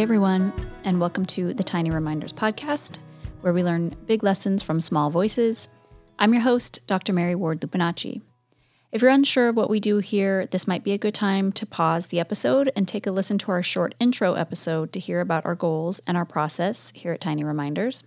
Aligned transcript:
Hi, 0.00 0.02
everyone, 0.02 0.50
and 0.82 0.98
welcome 0.98 1.26
to 1.26 1.52
the 1.52 1.62
Tiny 1.62 1.90
Reminders 1.90 2.32
podcast, 2.32 2.96
where 3.42 3.52
we 3.52 3.62
learn 3.62 3.94
big 4.06 4.22
lessons 4.22 4.62
from 4.62 4.80
small 4.80 5.10
voices. 5.10 5.68
I'm 6.18 6.32
your 6.32 6.40
host, 6.40 6.80
Dr. 6.86 7.12
Mary 7.12 7.34
Ward 7.34 7.60
Lupinacci. 7.60 8.22
If 8.92 9.02
you're 9.02 9.10
unsure 9.10 9.48
of 9.48 9.56
what 9.56 9.68
we 9.68 9.78
do 9.78 9.98
here, 9.98 10.46
this 10.46 10.66
might 10.66 10.84
be 10.84 10.92
a 10.92 10.98
good 10.98 11.12
time 11.12 11.52
to 11.52 11.66
pause 11.66 12.06
the 12.06 12.18
episode 12.18 12.72
and 12.74 12.88
take 12.88 13.06
a 13.06 13.10
listen 13.10 13.36
to 13.40 13.50
our 13.50 13.62
short 13.62 13.94
intro 14.00 14.32
episode 14.36 14.90
to 14.94 15.00
hear 15.00 15.20
about 15.20 15.44
our 15.44 15.54
goals 15.54 16.00
and 16.06 16.16
our 16.16 16.24
process 16.24 16.94
here 16.96 17.12
at 17.12 17.20
Tiny 17.20 17.44
Reminders. 17.44 18.02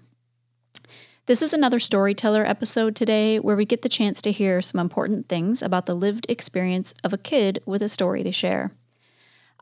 This 1.27 1.44
is 1.44 1.53
another 1.53 1.80
storyteller 1.80 2.44
episode 2.44 2.95
today 2.95 3.38
where 3.38 3.55
we 3.55 3.66
get 3.67 3.83
the 3.83 3.88
chance 3.88 4.19
to 4.23 4.31
hear 4.31 4.63
some 4.63 4.81
important 4.81 5.30
things 5.30 5.61
about 5.61 5.85
the 5.85 5.94
lived 5.94 6.25
experience 6.27 6.95
of 7.03 7.13
a 7.13 7.19
kid 7.19 7.61
with 7.67 7.83
a 7.83 7.88
story 7.88 8.23
to 8.23 8.31
share. 8.31 8.71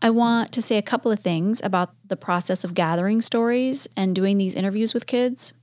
I 0.04 0.10
want 0.10 0.52
to 0.54 0.64
say 0.64 0.78
a 0.78 0.82
couple 0.82 1.12
of 1.12 1.20
things 1.20 1.62
about 1.64 1.94
the 2.08 2.18
process 2.18 2.64
of 2.64 2.74
gathering 2.74 3.22
stories 3.22 3.88
and 3.96 4.16
doing 4.16 4.38
these 4.38 4.56
interviews 4.56 4.96
with 4.96 5.06
kids. 5.06 5.54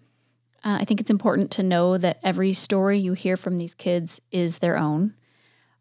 Uh, 0.65 0.79
I 0.81 0.85
think 0.85 1.01
it's 1.01 1.11
important 1.11 1.51
to 1.53 1.65
know 1.65 1.99
that 1.99 2.21
every 2.23 2.53
story 2.53 2.99
you 2.99 3.15
hear 3.15 3.37
from 3.37 3.59
these 3.59 3.75
kids 3.75 4.21
is 4.31 4.59
their 4.59 4.77
own. 4.77 5.15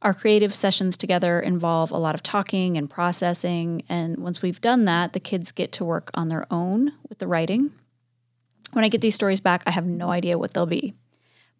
Our 0.01 0.13
creative 0.13 0.55
sessions 0.55 0.97
together 0.97 1.39
involve 1.39 1.91
a 1.91 1.97
lot 1.97 2.15
of 2.15 2.23
talking 2.23 2.77
and 2.77 2.89
processing, 2.89 3.83
and 3.89 4.17
once 4.17 4.41
we've 4.41 4.61
done 4.61 4.85
that, 4.85 5.13
the 5.13 5.19
kids 5.19 5.51
get 5.51 5.71
to 5.73 5.85
work 5.85 6.09
on 6.13 6.27
their 6.27 6.51
own 6.51 6.93
with 7.09 7.19
the 7.19 7.27
writing. 7.27 7.71
When 8.73 8.85
I 8.85 8.89
get 8.89 9.01
these 9.01 9.15
stories 9.15 9.41
back, 9.41 9.63
I 9.65 9.71
have 9.71 9.85
no 9.85 10.09
idea 10.11 10.37
what 10.37 10.53
they'll 10.53 10.65
be. 10.65 10.95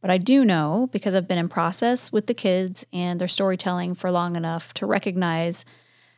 But 0.02 0.12
I 0.12 0.18
do 0.18 0.46
know, 0.46 0.90
because 0.92 1.16
I've 1.16 1.28
been 1.28 1.40
in 1.40 1.50
process 1.50 2.12
with 2.12 2.28
the 2.28 2.34
kids 2.34 2.86
and 2.94 3.20
their 3.20 3.28
storytelling 3.28 3.96
for 3.96 4.12
long 4.12 4.36
enough 4.36 4.74
to 4.76 4.86
recognize 4.86 5.66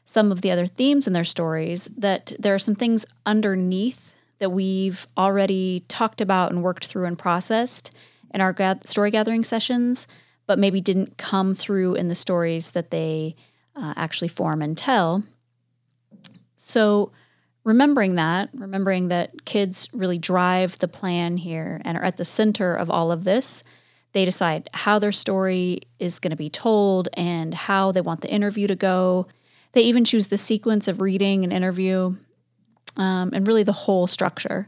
some 0.10 0.32
of 0.32 0.42
the 0.42 0.50
other 0.50 0.66
themes 0.66 1.06
in 1.06 1.14
their 1.14 1.24
stories, 1.24 1.88
that 1.96 2.34
there 2.40 2.56
are 2.56 2.60
some 2.60 2.74
things 2.74 3.06
underneath 3.28 4.12
that 4.40 4.50
we've 4.50 5.06
already 5.16 5.84
talked 5.88 6.20
about 6.20 6.52
and 6.52 6.64
worked 6.64 6.88
through 6.88 7.06
and 7.06 7.16
processed 7.16 7.92
in 8.34 8.42
our 8.42 8.56
story 8.86 9.12
gathering 9.12 9.44
sessions, 9.44 10.08
but 10.48 10.58
maybe 10.58 10.82
didn't 10.82 11.20
come 11.20 11.54
through 11.54 11.94
in 11.94 12.08
the 12.08 12.16
stories 12.16 12.72
that 12.72 12.90
they 12.90 13.36
uh, 13.76 13.94
actually 13.96 14.30
form 14.30 14.64
and 14.64 14.76
tell. 14.76 15.24
So, 16.56 17.12
remembering 17.64 18.16
that, 18.16 18.50
remembering 18.56 19.10
that 19.10 19.46
kids 19.46 19.90
really 19.94 20.18
drive 20.18 20.80
the 20.80 20.88
plan 20.88 21.38
here 21.38 21.84
and 21.86 21.96
are 21.96 22.04
at 22.04 22.18
the 22.18 22.26
center 22.26 22.74
of 22.74 22.90
all 22.90 23.12
of 23.12 23.26
this, 23.26 23.62
they 24.14 24.26
decide 24.26 24.70
how 24.74 24.98
their 24.98 25.12
story 25.12 25.82
is 26.00 26.18
going 26.18 26.32
to 26.32 26.36
be 26.36 26.50
told 26.50 27.10
and 27.14 27.54
how 27.54 27.92
they 27.92 28.02
want 28.02 28.22
the 28.22 28.32
interview 28.32 28.66
to 28.66 28.76
go 28.76 29.28
they 29.74 29.82
even 29.82 30.04
choose 30.04 30.28
the 30.28 30.38
sequence 30.38 30.88
of 30.88 31.02
reading 31.02 31.44
and 31.44 31.54
interview 31.54 32.16
um, 32.98 33.32
and 33.34 33.48
really 33.48 33.64
the 33.64 33.72
whole 33.72 34.08
structure. 34.08 34.68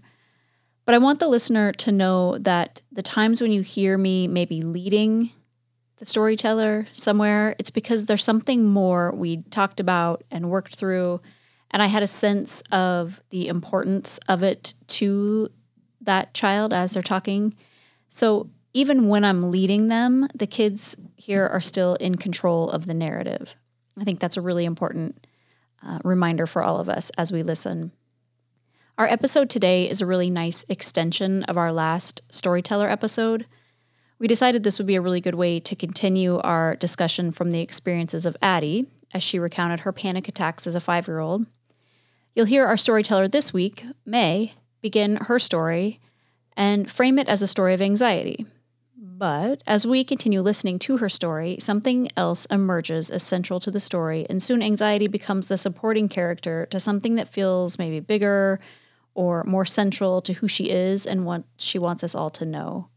But 0.85 0.95
I 0.95 0.99
want 0.99 1.19
the 1.19 1.27
listener 1.27 1.71
to 1.73 1.91
know 1.91 2.37
that 2.39 2.81
the 2.91 3.03
times 3.03 3.41
when 3.41 3.51
you 3.51 3.61
hear 3.61 3.97
me 3.97 4.27
maybe 4.27 4.61
leading 4.61 5.31
the 5.97 6.05
storyteller 6.05 6.87
somewhere, 6.93 7.55
it's 7.59 7.71
because 7.71 8.05
there's 8.05 8.23
something 8.23 8.65
more 8.65 9.11
we 9.11 9.37
talked 9.43 9.79
about 9.79 10.23
and 10.31 10.49
worked 10.49 10.75
through. 10.75 11.21
And 11.69 11.81
I 11.81 11.85
had 11.85 12.03
a 12.03 12.07
sense 12.07 12.63
of 12.71 13.21
the 13.29 13.47
importance 13.47 14.19
of 14.27 14.43
it 14.43 14.73
to 14.87 15.49
that 16.01 16.33
child 16.33 16.73
as 16.73 16.93
they're 16.93 17.03
talking. 17.03 17.55
So 18.09 18.49
even 18.73 19.07
when 19.07 19.23
I'm 19.23 19.51
leading 19.51 19.87
them, 19.87 20.27
the 20.33 20.47
kids 20.47 20.97
here 21.15 21.47
are 21.47 21.61
still 21.61 21.95
in 21.95 22.15
control 22.15 22.69
of 22.71 22.87
the 22.87 22.93
narrative. 22.93 23.55
I 23.99 24.03
think 24.03 24.19
that's 24.19 24.37
a 24.37 24.41
really 24.41 24.65
important 24.65 25.27
uh, 25.83 25.99
reminder 26.03 26.47
for 26.47 26.63
all 26.63 26.79
of 26.79 26.89
us 26.89 27.11
as 27.17 27.31
we 27.31 27.43
listen. 27.43 27.91
Our 28.97 29.07
episode 29.07 29.49
today 29.49 29.89
is 29.89 30.01
a 30.01 30.05
really 30.05 30.29
nice 30.29 30.63
extension 30.69 31.43
of 31.43 31.57
our 31.57 31.73
last 31.73 32.21
storyteller 32.29 32.89
episode. 32.89 33.45
We 34.19 34.27
decided 34.27 34.63
this 34.63 34.77
would 34.77 34.87
be 34.87 34.95
a 34.95 35.01
really 35.01 35.21
good 35.21 35.35
way 35.35 35.59
to 35.61 35.75
continue 35.75 36.37
our 36.39 36.75
discussion 36.75 37.31
from 37.31 37.51
the 37.51 37.61
experiences 37.61 38.25
of 38.25 38.37
Addie 38.41 38.87
as 39.13 39.23
she 39.23 39.39
recounted 39.39 39.81
her 39.81 39.91
panic 39.91 40.27
attacks 40.27 40.67
as 40.67 40.75
a 40.75 40.79
five 40.79 41.07
year 41.07 41.19
old. 41.19 41.47
You'll 42.35 42.45
hear 42.45 42.65
our 42.65 42.77
storyteller 42.77 43.27
this 43.27 43.51
week, 43.51 43.83
May, 44.05 44.53
begin 44.81 45.15
her 45.15 45.39
story 45.39 45.99
and 46.55 46.89
frame 46.89 47.17
it 47.17 47.27
as 47.27 47.41
a 47.41 47.47
story 47.47 47.73
of 47.73 47.81
anxiety. 47.81 48.45
But 49.21 49.61
as 49.67 49.85
we 49.85 50.03
continue 50.03 50.41
listening 50.41 50.79
to 50.79 50.97
her 50.97 51.07
story, 51.07 51.57
something 51.59 52.09
else 52.17 52.47
emerges 52.47 53.11
as 53.11 53.21
central 53.21 53.59
to 53.59 53.69
the 53.69 53.79
story, 53.79 54.25
and 54.27 54.41
soon 54.41 54.63
anxiety 54.63 55.05
becomes 55.05 55.47
the 55.47 55.59
supporting 55.59 56.09
character 56.09 56.65
to 56.71 56.79
something 56.79 57.13
that 57.13 57.27
feels 57.27 57.77
maybe 57.77 57.99
bigger 57.99 58.59
or 59.13 59.43
more 59.43 59.63
central 59.63 60.23
to 60.23 60.33
who 60.33 60.47
she 60.47 60.71
is 60.71 61.05
and 61.05 61.23
what 61.23 61.43
she 61.55 61.77
wants 61.77 62.03
us 62.03 62.15
all 62.15 62.31
to 62.31 62.45
know. 62.45 62.87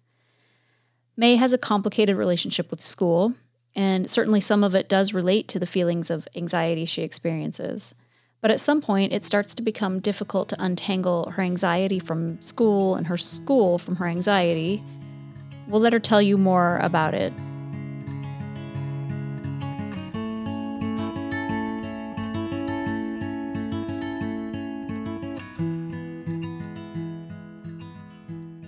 May 1.14 1.36
has 1.36 1.52
a 1.52 1.58
complicated 1.58 2.16
relationship 2.16 2.70
with 2.70 2.82
school, 2.82 3.34
and 3.76 4.08
certainly 4.08 4.40
some 4.40 4.64
of 4.64 4.74
it 4.74 4.88
does 4.88 5.12
relate 5.12 5.46
to 5.48 5.58
the 5.58 5.66
feelings 5.66 6.10
of 6.10 6.26
anxiety 6.34 6.86
she 6.86 7.02
experiences. 7.02 7.94
But 8.40 8.50
at 8.50 8.60
some 8.60 8.80
point, 8.80 9.12
it 9.12 9.26
starts 9.26 9.54
to 9.56 9.62
become 9.62 10.00
difficult 10.00 10.48
to 10.48 10.64
untangle 10.64 11.32
her 11.32 11.42
anxiety 11.42 11.98
from 11.98 12.40
school 12.40 12.94
and 12.94 13.08
her 13.08 13.18
school 13.18 13.76
from 13.76 13.96
her 13.96 14.06
anxiety 14.06 14.82
We'll 15.66 15.80
let 15.80 15.92
her 15.92 16.00
tell 16.00 16.22
you 16.22 16.36
more 16.38 16.78
about 16.78 17.14
it. 17.14 17.32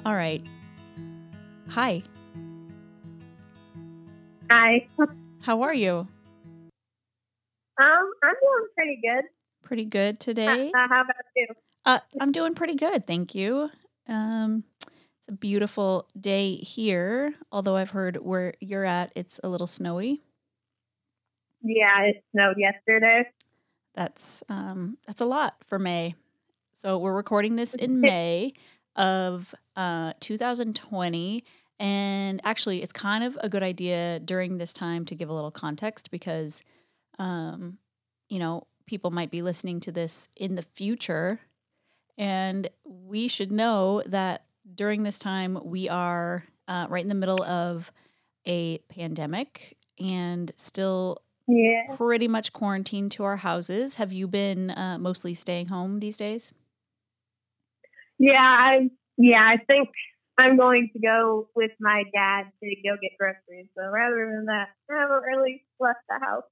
All 0.04 0.14
right. 0.14 0.42
Hi. 1.68 2.02
Hi. 4.50 4.88
How 5.40 5.62
are 5.62 5.74
you? 5.74 6.08
Um, 7.78 8.12
I'm 8.22 8.34
doing 8.40 8.66
pretty 8.74 9.00
good. 9.02 9.24
Pretty 9.62 9.84
good 9.84 10.20
today. 10.20 10.70
Uh, 10.74 10.88
how 10.88 11.02
about 11.02 11.16
you? 11.34 11.46
Uh, 11.84 11.98
I'm 12.20 12.32
doing 12.32 12.54
pretty 12.54 12.74
good, 12.74 13.06
thank 13.06 13.34
you. 13.34 13.68
Um, 14.08 14.64
it's 15.26 15.32
a 15.34 15.36
beautiful 15.36 16.06
day 16.18 16.54
here, 16.54 17.34
although 17.50 17.74
I've 17.74 17.90
heard 17.90 18.16
where 18.18 18.54
you're 18.60 18.84
at, 18.84 19.10
it's 19.16 19.40
a 19.42 19.48
little 19.48 19.66
snowy. 19.66 20.22
Yeah, 21.62 22.02
it 22.02 22.22
snowed 22.30 22.56
yesterday. 22.56 23.28
That's 23.92 24.44
um, 24.48 24.98
that's 25.04 25.20
a 25.20 25.24
lot 25.24 25.56
for 25.66 25.80
May. 25.80 26.14
So 26.74 26.96
we're 26.98 27.16
recording 27.16 27.56
this 27.56 27.74
in 27.74 28.00
May 28.00 28.52
of 28.94 29.52
uh, 29.74 30.12
2020. 30.20 31.42
And 31.80 32.40
actually, 32.44 32.82
it's 32.82 32.92
kind 32.92 33.24
of 33.24 33.36
a 33.40 33.48
good 33.48 33.64
idea 33.64 34.20
during 34.20 34.58
this 34.58 34.72
time 34.72 35.04
to 35.06 35.16
give 35.16 35.28
a 35.28 35.34
little 35.34 35.50
context 35.50 36.12
because, 36.12 36.62
um, 37.18 37.78
you 38.28 38.38
know, 38.38 38.68
people 38.86 39.10
might 39.10 39.32
be 39.32 39.42
listening 39.42 39.80
to 39.80 39.90
this 39.90 40.28
in 40.36 40.54
the 40.54 40.62
future. 40.62 41.40
And 42.16 42.70
we 42.84 43.26
should 43.26 43.50
know 43.50 44.02
that 44.06 44.45
during 44.74 45.02
this 45.02 45.18
time, 45.18 45.58
we 45.64 45.88
are 45.88 46.44
uh, 46.68 46.86
right 46.88 47.02
in 47.02 47.08
the 47.08 47.14
middle 47.14 47.42
of 47.44 47.92
a 48.46 48.78
pandemic 48.88 49.76
and 49.98 50.52
still 50.56 51.22
yeah. 51.48 51.94
pretty 51.96 52.28
much 52.28 52.52
quarantined 52.52 53.12
to 53.12 53.24
our 53.24 53.36
houses. 53.36 53.96
Have 53.96 54.12
you 54.12 54.26
been 54.26 54.70
uh, 54.70 54.98
mostly 54.98 55.34
staying 55.34 55.66
home 55.66 56.00
these 56.00 56.16
days? 56.16 56.52
Yeah, 58.18 58.34
I 58.40 58.90
yeah, 59.18 59.40
I 59.40 59.58
think 59.66 59.88
I'm 60.38 60.56
going 60.56 60.90
to 60.92 60.98
go 60.98 61.48
with 61.54 61.72
my 61.80 62.04
dad 62.12 62.44
to 62.62 62.74
go 62.84 62.96
get 63.00 63.12
groceries. 63.18 63.68
So 63.76 63.88
rather 63.90 64.30
than 64.34 64.46
that, 64.46 64.68
I 64.90 65.00
haven't 65.00 65.22
really 65.22 65.64
left 65.80 66.00
the 66.08 66.18
house. 66.24 66.44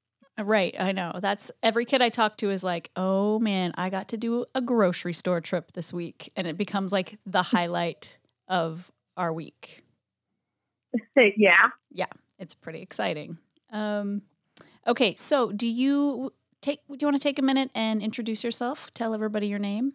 Right, 0.43 0.75
I 0.79 0.91
know. 0.93 1.13
That's 1.21 1.53
every 1.63 1.85
kid 1.85 2.03
I 2.03 2.09
talk 2.09 2.37
to 2.39 2.51
is 2.51 2.65
like, 2.65 2.91
"Oh 2.97 3.39
man, 3.39 3.73
I 3.77 3.89
got 3.89 4.09
to 4.09 4.17
do 4.17 4.47
a 4.55 4.61
grocery 4.61 5.13
store 5.13 5.41
trip 5.41 5.73
this 5.73 5.93
week." 5.93 6.33
And 6.35 6.47
it 6.47 6.59
becomes 6.59 6.93
like 6.93 7.19
the 7.25 7.43
highlight 7.55 8.19
of 8.49 8.91
our 9.17 9.33
week. 9.33 9.85
yeah. 11.37 11.69
Yeah, 11.93 12.07
it's 12.39 12.55
pretty 12.55 12.83
exciting. 12.83 13.39
Um 13.71 14.23
okay, 14.87 15.15
so 15.15 15.53
do 15.53 15.69
you 15.69 16.33
take 16.61 16.81
do 16.89 16.97
you 17.01 17.07
want 17.07 17.17
to 17.17 17.23
take 17.23 17.39
a 17.39 17.43
minute 17.43 17.71
and 17.75 18.03
introduce 18.03 18.43
yourself? 18.43 18.91
Tell 18.93 19.15
everybody 19.15 19.47
your 19.47 19.61
name? 19.61 19.93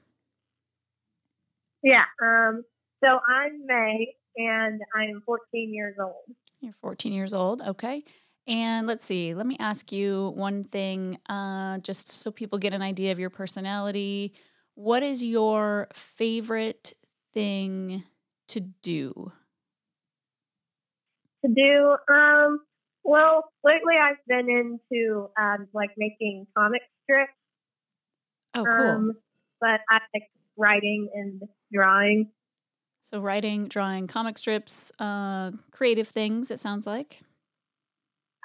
Yeah, 1.84 2.04
um 2.24 2.64
so 3.04 3.20
I'm 3.28 3.66
May 3.66 4.16
and 4.38 4.82
I'm 4.96 5.22
14 5.26 5.74
years 5.74 5.96
old. 6.00 6.36
You're 6.62 6.74
14 6.74 7.14
years 7.14 7.34
old. 7.34 7.62
Okay. 7.62 8.04
And 8.50 8.88
let's 8.88 9.06
see, 9.06 9.36
let 9.36 9.46
me 9.46 9.57
ask 9.60 9.92
you 9.92 10.34
one 10.36 10.63
thing, 10.63 11.19
uh, 11.30 11.78
just 11.78 12.10
so 12.10 12.31
people 12.31 12.57
get 12.57 12.74
an 12.74 12.81
idea 12.81 13.12
of 13.12 13.19
your 13.19 13.30
personality. 13.30 14.34
What 14.74 15.04
is 15.04 15.24
your 15.24 15.88
favorite 15.94 16.94
thing 17.31 18.04
to 18.48 18.60
do? 18.60 19.31
To 21.46 21.54
do, 21.54 21.96
um, 22.12 22.62
well, 23.04 23.51
lately 23.63 23.94
I've 24.01 24.18
been 24.28 24.50
into 24.50 25.30
um, 25.40 25.68
like 25.72 25.92
making 25.95 26.48
comic 26.57 26.81
strips. 27.04 27.31
Oh, 28.56 28.66
cool. 28.66 28.90
Um, 28.90 29.13
but 29.62 29.81
I 29.92 30.00
like 30.12 30.31
writing 30.57 31.07
and 31.13 31.44
drawing. 31.72 32.31
So 33.02 33.19
writing, 33.22 33.68
drawing, 33.68 34.07
comic 34.07 34.40
strips, 34.40 34.92
uh, 34.98 35.52
creative 35.69 36.07
things. 36.07 36.50
It 36.50 36.60
sounds 36.60 36.88
like. 36.88 37.22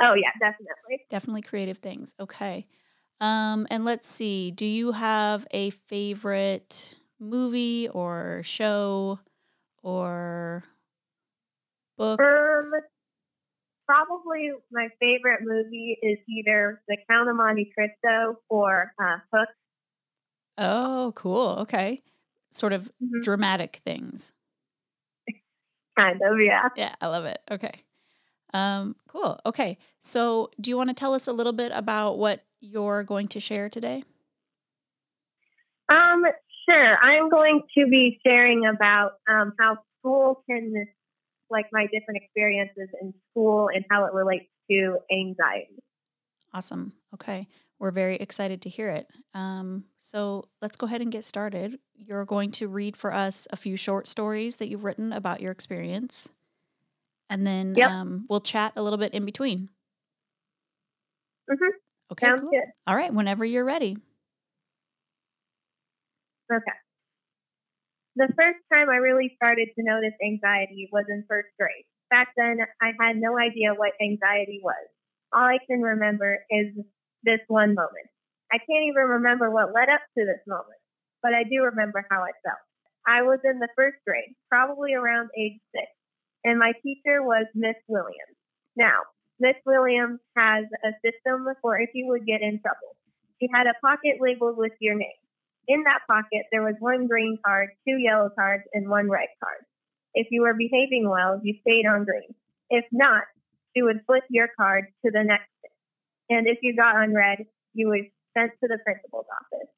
Oh 0.00 0.14
yeah, 0.14 0.30
definitely. 0.40 1.06
Definitely 1.10 1.42
creative 1.42 1.78
things. 1.78 2.14
Okay. 2.18 2.66
Um, 3.20 3.66
and 3.70 3.84
let's 3.84 4.08
see. 4.08 4.50
Do 4.50 4.66
you 4.66 4.92
have 4.92 5.46
a 5.50 5.70
favorite 5.70 6.96
movie 7.18 7.88
or 7.88 8.42
show 8.44 9.20
or 9.82 10.64
book? 11.96 12.20
Um, 12.20 12.72
probably 13.86 14.50
my 14.70 14.88
favorite 15.00 15.40
movie 15.42 15.98
is 16.02 16.18
either 16.28 16.82
The 16.88 16.96
Count 17.08 17.28
of 17.28 17.36
Monte 17.36 17.70
Cristo 17.76 18.40
or 18.48 18.92
uh, 19.02 19.18
Hook. 19.32 19.48
Oh, 20.58 21.12
cool. 21.16 21.56
Okay. 21.60 22.02
Sort 22.50 22.72
of 22.72 22.90
Mhm. 23.00 23.20
dramatic 23.20 23.76
things. 23.84 24.32
Kind 25.96 26.20
of, 26.22 26.40
yeah. 26.40 26.68
Yeah, 26.74 26.94
I 27.00 27.06
love 27.08 27.24
it. 27.24 27.40
Okay. 27.50 27.83
Um, 28.54 28.94
cool. 29.08 29.38
Okay. 29.44 29.76
So, 29.98 30.50
do 30.60 30.70
you 30.70 30.76
want 30.76 30.88
to 30.88 30.94
tell 30.94 31.12
us 31.12 31.26
a 31.26 31.32
little 31.32 31.52
bit 31.52 31.72
about 31.74 32.18
what 32.18 32.44
you're 32.60 33.02
going 33.02 33.26
to 33.28 33.40
share 33.40 33.68
today? 33.68 34.04
Um, 35.90 36.22
sure. 36.64 36.96
I'm 36.96 37.28
going 37.28 37.62
to 37.76 37.86
be 37.86 38.20
sharing 38.24 38.64
about 38.64 39.14
um, 39.28 39.52
how 39.58 39.78
school 39.98 40.44
can, 40.48 40.86
like 41.50 41.66
my 41.72 41.86
different 41.92 42.22
experiences 42.22 42.88
in 43.02 43.12
school 43.30 43.68
and 43.74 43.84
how 43.90 44.06
it 44.06 44.14
relates 44.14 44.46
to 44.70 44.98
anxiety. 45.12 45.82
Awesome. 46.54 46.92
Okay. 47.12 47.48
We're 47.80 47.90
very 47.90 48.16
excited 48.16 48.62
to 48.62 48.68
hear 48.68 48.88
it. 48.88 49.10
Um, 49.34 49.84
so, 49.98 50.46
let's 50.62 50.76
go 50.76 50.86
ahead 50.86 51.00
and 51.00 51.10
get 51.10 51.24
started. 51.24 51.80
You're 51.96 52.24
going 52.24 52.52
to 52.52 52.68
read 52.68 52.96
for 52.96 53.12
us 53.12 53.48
a 53.50 53.56
few 53.56 53.76
short 53.76 54.06
stories 54.06 54.58
that 54.58 54.68
you've 54.68 54.84
written 54.84 55.12
about 55.12 55.40
your 55.40 55.50
experience. 55.50 56.28
And 57.30 57.46
then 57.46 57.74
Yep. 57.76 57.90
um, 57.90 58.26
we'll 58.28 58.40
chat 58.40 58.72
a 58.76 58.82
little 58.82 58.98
bit 58.98 59.14
in 59.14 59.24
between. 59.24 59.68
Mhm. 61.50 61.70
Okay. 62.12 62.26
Sounds 62.26 62.40
cool. 62.40 62.50
good. 62.50 62.64
All 62.86 62.96
right. 62.96 63.12
Whenever 63.12 63.44
you're 63.44 63.64
ready. 63.64 63.96
Okay. 66.52 66.78
The 68.16 68.28
first 68.38 68.62
time 68.72 68.88
I 68.90 68.96
really 69.02 69.32
started 69.36 69.68
to 69.74 69.82
notice 69.82 70.14
anxiety 70.22 70.88
was 70.92 71.04
in 71.08 71.24
first 71.28 71.48
grade. 71.58 71.84
Back 72.10 72.28
then, 72.36 72.58
I 72.80 72.92
had 73.00 73.16
no 73.16 73.36
idea 73.38 73.74
what 73.74 73.92
anxiety 74.00 74.60
was. 74.62 74.86
All 75.32 75.42
I 75.42 75.58
can 75.66 75.82
remember 75.82 76.44
is 76.50 76.76
this 77.24 77.40
one 77.48 77.74
moment. 77.74 78.06
I 78.52 78.58
can't 78.58 78.86
even 78.86 79.18
remember 79.18 79.50
what 79.50 79.72
led 79.74 79.88
up 79.88 80.02
to 80.16 80.24
this 80.24 80.38
moment, 80.46 80.78
but 81.22 81.34
I 81.34 81.42
do 81.42 81.64
remember 81.64 82.06
how 82.08 82.22
I 82.22 82.30
felt. 82.46 82.62
I 83.06 83.22
was 83.22 83.40
in 83.42 83.58
the 83.58 83.68
first 83.74 83.96
grade, 84.06 84.36
probably 84.48 84.94
around 84.94 85.30
age 85.36 85.58
six, 85.74 85.88
and 86.44 86.58
my 86.58 86.72
teacher 86.82 87.22
was 87.22 87.46
Miss 87.54 87.76
Williams. 87.88 88.36
Now, 88.76 89.00
Miss 89.40 89.56
Williams 89.66 90.20
has 90.36 90.64
a 90.84 90.92
system 91.04 91.46
for 91.60 91.80
if 91.80 91.90
you 91.94 92.06
would 92.08 92.26
get 92.26 92.42
in 92.42 92.60
trouble. 92.60 92.96
She 93.40 93.48
had 93.52 93.66
a 93.66 93.74
pocket 93.80 94.20
labeled 94.20 94.56
with 94.56 94.72
your 94.80 94.94
name. 94.94 95.18
In 95.66 95.82
that 95.84 96.00
pocket, 96.06 96.46
there 96.52 96.62
was 96.62 96.74
one 96.78 97.06
green 97.06 97.38
card, 97.44 97.70
two 97.88 97.96
yellow 97.96 98.30
cards, 98.36 98.64
and 98.72 98.88
one 98.88 99.08
red 99.08 99.28
card. 99.42 99.64
If 100.14 100.28
you 100.30 100.42
were 100.42 100.54
behaving 100.54 101.08
well, 101.08 101.40
you 101.42 101.54
stayed 101.62 101.86
on 101.86 102.04
green. 102.04 102.34
If 102.70 102.84
not, 102.92 103.24
she 103.74 103.82
would 103.82 104.00
flip 104.06 104.24
your 104.30 104.48
card 104.56 104.84
to 105.04 105.10
the 105.10 105.24
next. 105.24 105.48
And 106.30 106.46
if 106.46 106.58
you 106.62 106.76
got 106.76 106.96
on 106.96 107.14
red, 107.14 107.44
you 107.72 107.88
were 107.88 108.00
sent 108.36 108.52
to 108.62 108.68
the 108.68 108.78
principal's 108.84 109.26
office. 109.28 109.68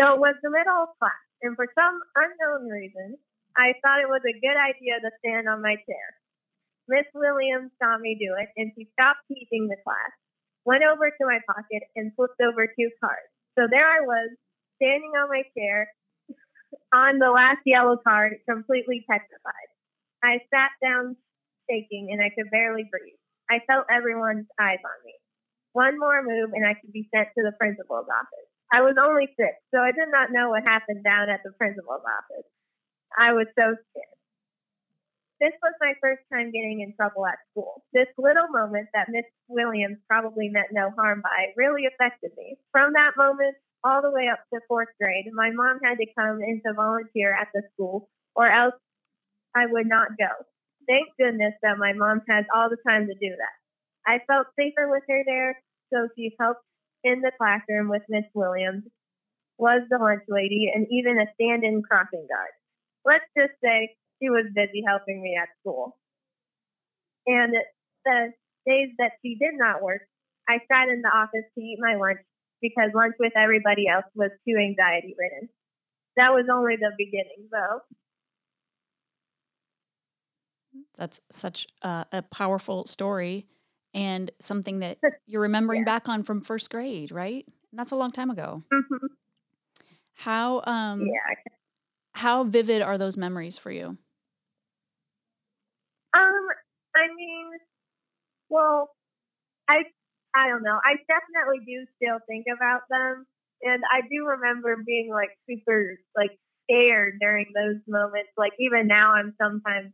So 0.00 0.14
it 0.14 0.20
was 0.20 0.34
the 0.42 0.50
middle 0.50 0.82
of 0.82 0.88
class, 0.98 1.12
and 1.42 1.54
for 1.54 1.68
some 1.74 2.00
unknown 2.16 2.68
reason, 2.68 3.16
I 3.56 3.74
thought 3.82 4.02
it 4.02 4.10
was 4.10 4.22
a 4.26 4.40
good 4.42 4.58
idea 4.58 4.98
to 4.98 5.10
stand 5.22 5.48
on 5.48 5.62
my 5.62 5.78
chair. 5.86 6.06
Miss 6.88 7.06
Williams 7.14 7.70
saw 7.80 7.96
me 7.96 8.18
do 8.18 8.34
it, 8.36 8.50
and 8.58 8.72
she 8.76 8.90
stopped 8.92 9.24
teaching 9.30 9.68
the 9.70 9.80
class, 9.86 10.12
went 10.66 10.84
over 10.84 11.08
to 11.08 11.24
my 11.24 11.38
pocket, 11.46 11.86
and 11.96 12.12
flipped 12.14 12.40
over 12.42 12.66
two 12.66 12.90
cards. 13.00 13.30
So 13.56 13.70
there 13.70 13.86
I 13.86 14.02
was, 14.02 14.34
standing 14.76 15.12
on 15.16 15.30
my 15.30 15.46
chair, 15.56 15.88
on 16.92 17.18
the 17.22 17.30
last 17.30 17.62
yellow 17.64 17.96
card, 17.96 18.36
completely 18.48 19.06
petrified. 19.08 19.70
I 20.22 20.42
sat 20.50 20.74
down 20.82 21.16
shaking, 21.70 22.10
and 22.12 22.20
I 22.20 22.34
could 22.34 22.50
barely 22.50 22.84
breathe. 22.90 23.20
I 23.48 23.60
felt 23.66 23.86
everyone's 23.88 24.50
eyes 24.60 24.82
on 24.82 24.98
me. 25.06 25.14
One 25.72 25.98
more 25.98 26.22
move, 26.22 26.52
and 26.52 26.66
I 26.66 26.74
could 26.74 26.92
be 26.92 27.08
sent 27.14 27.28
to 27.38 27.42
the 27.44 27.56
principal's 27.58 28.10
office. 28.10 28.48
I 28.72 28.82
was 28.82 28.96
only 28.98 29.28
six, 29.38 29.54
so 29.72 29.80
I 29.80 29.92
did 29.92 30.10
not 30.10 30.32
know 30.32 30.50
what 30.50 30.64
happened 30.64 31.04
down 31.04 31.30
at 31.30 31.40
the 31.44 31.52
principal's 31.52 32.02
office. 32.02 32.48
I 33.18 33.32
was 33.32 33.46
so 33.54 33.74
scared. 33.74 34.18
This 35.40 35.52
was 35.62 35.74
my 35.80 35.94
first 36.00 36.22
time 36.32 36.52
getting 36.52 36.80
in 36.80 36.94
trouble 36.94 37.26
at 37.26 37.38
school. 37.50 37.82
This 37.92 38.06
little 38.16 38.48
moment 38.48 38.88
that 38.94 39.10
Miss 39.10 39.26
Williams 39.48 39.98
probably 40.08 40.48
meant 40.48 40.72
no 40.72 40.90
harm 40.96 41.22
by 41.22 41.52
really 41.56 41.86
affected 41.86 42.30
me. 42.36 42.56
From 42.72 42.92
that 42.94 43.12
moment 43.16 43.56
all 43.82 44.00
the 44.00 44.10
way 44.10 44.30
up 44.32 44.40
to 44.52 44.60
fourth 44.68 44.88
grade, 45.00 45.26
my 45.34 45.50
mom 45.50 45.80
had 45.84 45.98
to 45.98 46.06
come 46.16 46.40
in 46.40 46.62
to 46.64 46.72
volunteer 46.72 47.34
at 47.34 47.48
the 47.52 47.62
school, 47.74 48.08
or 48.34 48.48
else 48.48 48.74
I 49.54 49.66
would 49.66 49.86
not 49.86 50.16
go. 50.18 50.30
Thank 50.86 51.08
goodness 51.18 51.54
that 51.62 51.78
my 51.78 51.92
mom 51.92 52.22
has 52.28 52.46
all 52.54 52.70
the 52.70 52.80
time 52.88 53.06
to 53.06 53.14
do 53.14 53.34
that. 53.36 53.56
I 54.06 54.20
felt 54.26 54.46
safer 54.56 54.88
with 54.88 55.02
her 55.08 55.22
there, 55.26 55.60
so 55.92 56.08
she 56.16 56.34
helped 56.40 56.64
in 57.02 57.20
the 57.20 57.32
classroom 57.36 57.88
with 57.88 58.02
Miss 58.08 58.24
Williams, 58.34 58.84
was 59.58 59.82
the 59.90 59.98
lunch 59.98 60.24
lady, 60.28 60.70
and 60.74 60.86
even 60.90 61.18
a 61.18 61.26
stand 61.34 61.64
in 61.64 61.82
crossing 61.82 62.26
guard. 62.28 62.54
Let's 63.04 63.24
just 63.36 63.54
say 63.62 63.96
she 64.20 64.30
was 64.30 64.46
busy 64.54 64.82
helping 64.86 65.22
me 65.22 65.36
at 65.40 65.48
school. 65.60 65.96
And 67.26 67.54
the 68.04 68.32
days 68.66 68.90
that 68.98 69.12
she 69.22 69.36
did 69.36 69.54
not 69.54 69.82
work, 69.82 70.02
I 70.48 70.58
sat 70.70 70.88
in 70.88 71.02
the 71.02 71.08
office 71.08 71.44
to 71.54 71.60
eat 71.60 71.78
my 71.80 71.94
lunch 71.96 72.20
because 72.60 72.90
lunch 72.94 73.14
with 73.18 73.32
everybody 73.36 73.88
else 73.88 74.06
was 74.14 74.30
too 74.46 74.56
anxiety 74.56 75.14
ridden. 75.18 75.48
That 76.16 76.32
was 76.32 76.46
only 76.52 76.76
the 76.76 76.92
beginning, 76.96 77.48
though. 77.50 77.80
That's 80.96 81.20
such 81.30 81.66
a, 81.82 82.06
a 82.12 82.22
powerful 82.22 82.86
story 82.86 83.46
and 83.94 84.30
something 84.40 84.80
that 84.80 84.98
you're 85.26 85.42
remembering 85.42 85.82
Yeah. 85.82 85.84
back 85.84 86.08
on 86.08 86.22
from 86.22 86.40
first 86.40 86.70
grade, 86.70 87.10
right? 87.12 87.44
And 87.70 87.78
that's 87.78 87.92
a 87.92 87.96
long 87.96 88.12
time 88.12 88.30
ago. 88.30 88.62
hmm 88.70 89.06
How 90.14 90.62
um 90.66 91.12
Yeah. 91.12 91.53
How 92.14 92.44
vivid 92.44 92.82
are 92.82 92.98
those 92.98 93.16
memories 93.16 93.58
for 93.58 93.70
you? 93.70 93.98
Um, 96.14 96.46
I 96.94 97.08
mean, 97.14 97.50
well, 98.48 98.90
I 99.68 99.84
I 100.34 100.48
don't 100.48 100.62
know. 100.62 100.78
I 100.84 100.96
definitely 101.08 101.64
do 101.66 101.86
still 101.96 102.18
think 102.28 102.46
about 102.54 102.82
them, 102.90 103.26
and 103.62 103.82
I 103.92 104.02
do 104.02 104.26
remember 104.26 104.76
being 104.86 105.10
like 105.12 105.30
super 105.48 105.98
like 106.16 106.38
scared 106.70 107.18
during 107.20 107.46
those 107.54 107.82
moments. 107.88 108.30
Like 108.36 108.52
even 108.58 108.86
now, 108.86 109.12
I'm 109.14 109.34
sometimes 109.40 109.92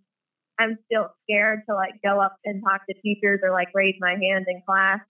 I'm 0.58 0.78
still 0.86 1.08
scared 1.24 1.62
to 1.68 1.74
like 1.74 1.94
go 2.04 2.20
up 2.20 2.36
and 2.44 2.62
talk 2.62 2.82
to 2.88 2.94
teachers 3.02 3.40
or 3.42 3.52
like 3.52 3.68
raise 3.74 3.96
my 4.00 4.12
hand 4.12 4.46
in 4.48 4.62
class, 4.66 5.00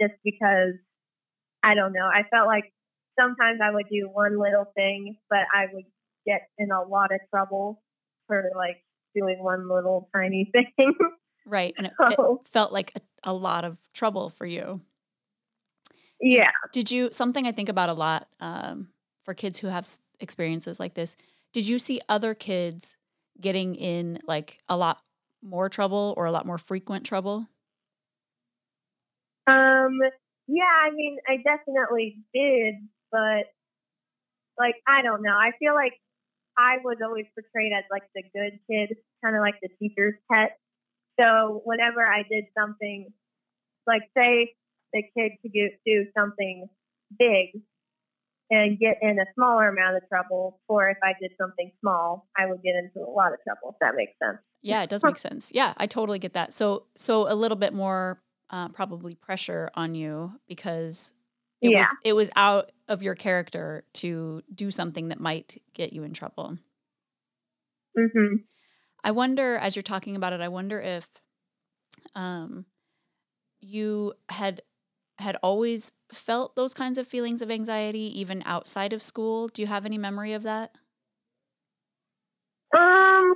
just 0.00 0.14
because 0.24 0.74
I 1.62 1.74
don't 1.74 1.92
know. 1.92 2.06
I 2.06 2.24
felt 2.30 2.46
like 2.46 2.72
sometimes 3.18 3.60
I 3.62 3.70
would 3.70 3.86
do 3.90 4.08
one 4.12 4.38
little 4.38 4.66
thing, 4.74 5.16
but 5.30 5.46
I 5.54 5.66
would 5.72 5.84
get 6.26 6.48
in 6.58 6.70
a 6.70 6.82
lot 6.82 7.12
of 7.12 7.20
trouble 7.30 7.82
for 8.26 8.50
like 8.56 8.82
doing 9.14 9.42
one 9.42 9.68
little 9.68 10.08
tiny 10.14 10.50
thing. 10.76 10.94
Right. 11.46 11.74
And 11.76 11.86
it, 11.88 11.92
it 12.00 12.18
felt 12.50 12.72
like 12.72 12.92
a, 12.96 13.30
a 13.30 13.32
lot 13.32 13.64
of 13.64 13.76
trouble 13.92 14.30
for 14.30 14.46
you. 14.46 14.80
yeah. 16.20 16.50
Did 16.72 16.90
you 16.90 17.10
something 17.12 17.46
I 17.46 17.52
think 17.52 17.68
about 17.68 17.88
a 17.88 17.94
lot 17.94 18.28
um, 18.40 18.88
for 19.22 19.34
kids 19.34 19.58
who 19.58 19.68
have 19.68 19.88
experiences 20.20 20.80
like 20.80 20.94
this? 20.94 21.16
Did 21.52 21.68
you 21.68 21.78
see 21.78 22.00
other 22.08 22.34
kids 22.34 22.96
getting 23.40 23.74
in 23.74 24.18
like 24.26 24.58
a 24.68 24.76
lot 24.76 24.98
more 25.42 25.68
trouble 25.68 26.14
or 26.16 26.24
a 26.24 26.32
lot 26.32 26.46
more 26.46 26.58
frequent 26.58 27.04
trouble? 27.04 27.46
Um, 29.46 29.98
yeah, 30.46 30.64
I 30.64 30.90
mean, 30.94 31.18
I 31.28 31.36
definitely 31.36 32.16
did, 32.32 32.74
but 33.12 33.52
like, 34.58 34.76
I 34.86 35.02
don't 35.02 35.22
know. 35.22 35.34
I 35.34 35.50
feel 35.58 35.74
like 35.74 35.92
I 36.58 36.78
was 36.84 36.98
always 37.02 37.26
portrayed 37.34 37.72
as 37.76 37.84
like 37.90 38.04
the 38.14 38.22
good 38.22 38.58
kid, 38.70 38.96
kind 39.22 39.36
of 39.36 39.40
like 39.40 39.54
the 39.62 39.68
teacher's 39.78 40.14
pet. 40.30 40.58
So 41.20 41.62
whenever 41.64 42.04
I 42.04 42.22
did 42.22 42.44
something, 42.58 43.12
like 43.86 44.02
say 44.16 44.54
the 44.92 45.02
kid 45.16 45.32
could 45.42 45.52
do, 45.84 46.06
something 46.16 46.68
big 47.18 47.62
and 48.50 48.78
get 48.78 48.98
in 49.00 49.18
a 49.18 49.24
smaller 49.34 49.68
amount 49.68 49.96
of 49.96 50.08
trouble, 50.08 50.60
or 50.68 50.90
if 50.90 50.98
I 51.02 51.12
did 51.20 51.32
something 51.40 51.72
small, 51.80 52.28
I 52.36 52.46
would 52.46 52.62
get 52.62 52.74
into 52.76 53.00
a 53.06 53.10
lot 53.10 53.32
of 53.32 53.38
trouble. 53.42 53.70
If 53.70 53.76
that 53.80 53.94
makes 53.96 54.12
sense. 54.22 54.38
Yeah, 54.62 54.82
it 54.82 54.90
does 54.90 55.02
make 55.04 55.18
sense. 55.18 55.50
Yeah, 55.52 55.74
I 55.76 55.86
totally 55.86 56.18
get 56.18 56.34
that. 56.34 56.52
So 56.52 56.84
so 56.96 57.30
a 57.30 57.34
little 57.34 57.56
bit 57.56 57.72
more 57.72 58.22
uh, 58.50 58.68
probably 58.68 59.14
pressure 59.14 59.70
on 59.74 59.94
you 59.94 60.40
because 60.46 61.12
It 61.64 61.70
Yeah. 61.70 61.88
was 61.88 61.96
it 62.04 62.14
was 62.14 62.30
out 62.36 62.72
of 62.88 63.02
your 63.02 63.16
character 63.16 63.84
to 63.94 64.42
do 64.54 64.70
something 64.70 65.08
that 65.08 65.20
might 65.20 65.62
get 65.74 65.92
you 65.94 66.04
in 66.04 66.14
trouble. 66.14 66.58
hmm 67.96 68.46
I 69.04 69.10
wonder, 69.12 69.56
as 69.56 69.76
you're 69.76 69.82
talking 69.84 70.16
about 70.16 70.32
it, 70.32 70.40
I 70.40 70.48
wonder 70.48 70.80
if 70.80 71.08
um, 72.14 72.66
you 73.60 74.14
had 74.28 74.62
had 75.18 75.36
always 75.42 75.92
felt 76.12 76.56
those 76.56 76.74
kinds 76.74 76.98
of 76.98 77.06
feelings 77.08 77.42
of 77.42 77.50
anxiety, 77.50 78.20
even 78.20 78.42
outside 78.46 78.92
of 78.92 79.02
school. 79.02 79.48
Do 79.48 79.62
you 79.62 79.68
have 79.68 79.86
any 79.86 79.98
memory 79.98 80.32
of 80.34 80.44
that? 80.44 80.76
Um, 82.76 83.32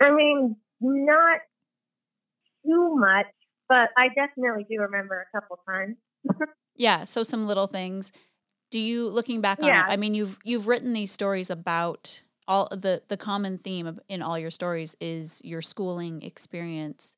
I 0.00 0.10
mean, 0.10 0.56
not 0.80 1.40
too 2.64 2.94
much, 2.96 3.26
but 3.68 3.90
I 3.96 4.08
definitely 4.14 4.64
do 4.68 4.80
remember 4.80 5.20
a 5.20 5.40
couple 5.40 5.58
times. 5.68 5.96
Yeah, 6.76 7.04
so 7.04 7.22
some 7.22 7.46
little 7.46 7.66
things. 7.66 8.12
Do 8.70 8.78
you, 8.80 9.08
looking 9.08 9.40
back 9.40 9.62
on 9.62 9.74
Yeah. 9.74 9.82
it, 9.82 9.86
I 9.88 9.96
mean, 9.96 10.14
you've 10.14 10.38
you've 10.44 10.66
written 10.66 10.92
these 10.92 11.12
stories 11.12 11.50
about 11.50 12.22
all 12.48 12.68
the 12.72 13.02
the 13.08 13.16
common 13.16 13.58
theme 13.58 13.86
of, 13.86 14.00
in 14.08 14.22
all 14.22 14.38
your 14.38 14.50
stories 14.50 14.96
is 15.00 15.40
your 15.44 15.62
schooling 15.62 16.22
experience. 16.22 17.16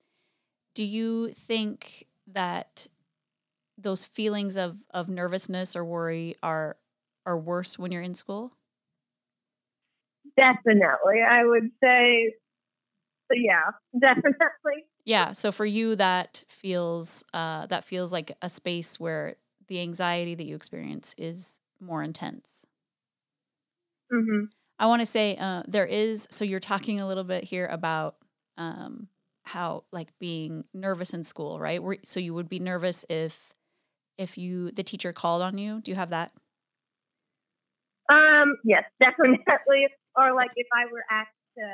Do 0.75 0.85
you 0.85 1.31
think 1.31 2.07
that 2.29 2.89
those 3.79 4.05
feelings 4.05 4.57
of 4.57 4.79
of 4.91 5.09
nervousness 5.09 5.77
or 5.77 5.85
worry 5.85 6.35
are 6.43 6.77
are 7.27 7.39
worse 7.39 7.79
when 7.79 7.93
you're 7.93 8.03
in 8.03 8.15
school? 8.15 8.53
Definitely, 10.37 11.23
I 11.23 11.45
would 11.45 11.71
say, 11.83 12.35
yeah, 13.35 13.71
definitely. 13.99 14.87
Yeah. 15.05 15.33
So 15.33 15.53
for 15.53 15.67
you, 15.67 15.97
that 15.97 16.45
feels 16.49 17.25
uh, 17.35 17.67
that 17.67 17.85
feels 17.85 18.13
like 18.13 18.37
a 18.41 18.49
space 18.49 18.99
where 18.99 19.37
the 19.67 19.81
anxiety 19.81 20.35
that 20.35 20.45
you 20.45 20.57
experience 20.57 21.15
is 21.19 21.61
more 21.81 22.03
intense. 22.03 22.67
hmm 24.11 24.45
I 24.79 24.87
want 24.87 25.01
to 25.01 25.07
say 25.07 25.37
uh, 25.37 25.63
there 25.69 25.87
is. 25.87 26.27
So 26.31 26.45
you're 26.45 26.61
talking 26.61 27.01
a 27.01 27.07
little 27.07 27.23
bit 27.23 27.45
here 27.45 27.67
about 27.67 28.17
um, 28.59 29.07
how 29.45 29.85
like 29.93 30.09
being 30.19 30.65
nervous 30.75 31.15
in 31.15 31.23
school, 31.23 31.61
right? 31.61 31.81
Where, 31.81 31.99
so 32.03 32.19
you 32.19 32.35
would 32.35 32.49
be 32.49 32.59
nervous 32.59 33.05
if 33.09 33.55
if 34.19 34.37
you 34.37 34.73
the 34.73 34.83
teacher 34.83 35.13
called 35.13 35.43
on 35.43 35.59
you. 35.59 35.81
Do 35.81 35.93
you 35.93 35.95
have 35.95 36.11
that? 36.11 36.33
Um, 38.11 38.57
yes, 38.65 38.85
definitely. 39.01 39.87
Or 40.17 40.35
like 40.35 40.51
if 40.57 40.67
I 40.73 40.91
were 40.93 41.05
asked 41.11 41.31
to 41.59 41.65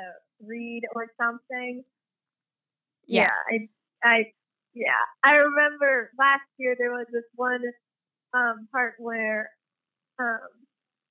read 0.45 0.83
or 0.95 1.07
something. 1.19 1.83
Yeah. 3.07 3.29
Yeah, 3.51 3.67
I, 4.03 4.07
I, 4.07 4.17
yeah, 4.73 5.03
I 5.23 5.31
remember 5.31 6.11
last 6.17 6.47
year 6.57 6.75
there 6.77 6.91
was 6.91 7.07
this 7.11 7.23
one 7.35 7.61
um, 8.33 8.67
part 8.71 8.93
where 8.99 9.49
um, 10.19 10.39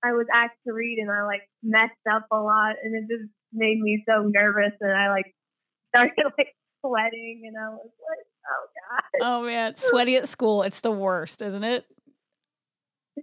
I 0.04 0.12
was 0.12 0.26
asked 0.34 0.58
to 0.66 0.72
read 0.72 0.98
and 0.98 1.10
I 1.10 1.24
like 1.24 1.42
messed 1.62 1.92
up 2.10 2.26
a 2.32 2.36
lot 2.36 2.76
and 2.82 2.94
it 2.94 3.08
just 3.08 3.30
made 3.52 3.78
me 3.78 4.02
so 4.08 4.22
nervous 4.22 4.72
and 4.80 4.92
I 4.92 5.10
like 5.10 5.34
started 5.94 6.14
like 6.38 6.54
sweating 6.84 7.42
and 7.46 7.56
I 7.56 7.70
was 7.70 7.80
like, 7.84 8.26
oh 8.46 8.66
god, 8.90 9.26
Oh 9.26 9.46
man, 9.46 9.76
sweaty 9.76 10.16
at 10.16 10.28
school. 10.28 10.62
It's 10.62 10.80
the 10.80 10.92
worst, 10.92 11.42
isn't 11.42 11.64
it? 11.64 11.84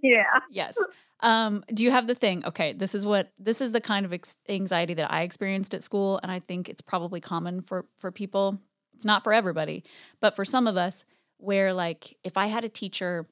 yeah, 0.02 0.40
Yes. 0.50 0.76
Um, 1.20 1.64
do 1.74 1.82
you 1.82 1.90
have 1.90 2.06
the 2.06 2.14
thing? 2.14 2.44
Okay, 2.44 2.72
this 2.72 2.94
is 2.94 3.04
what 3.04 3.32
this 3.38 3.60
is 3.60 3.72
the 3.72 3.80
kind 3.80 4.06
of 4.06 4.12
ex- 4.12 4.36
anxiety 4.48 4.94
that 4.94 5.10
I 5.10 5.22
experienced 5.22 5.74
at 5.74 5.82
school, 5.82 6.20
and 6.22 6.30
I 6.30 6.38
think 6.38 6.68
it's 6.68 6.80
probably 6.80 7.20
common 7.20 7.62
for 7.62 7.86
for 7.96 8.12
people. 8.12 8.60
It's 8.98 9.06
not 9.06 9.22
for 9.24 9.32
everybody, 9.32 9.84
but 10.20 10.36
for 10.36 10.44
some 10.44 10.66
of 10.66 10.76
us, 10.76 11.04
where 11.38 11.72
like 11.72 12.18
if 12.24 12.36
I 12.36 12.48
had 12.48 12.64
a 12.64 12.68
teacher 12.68 13.28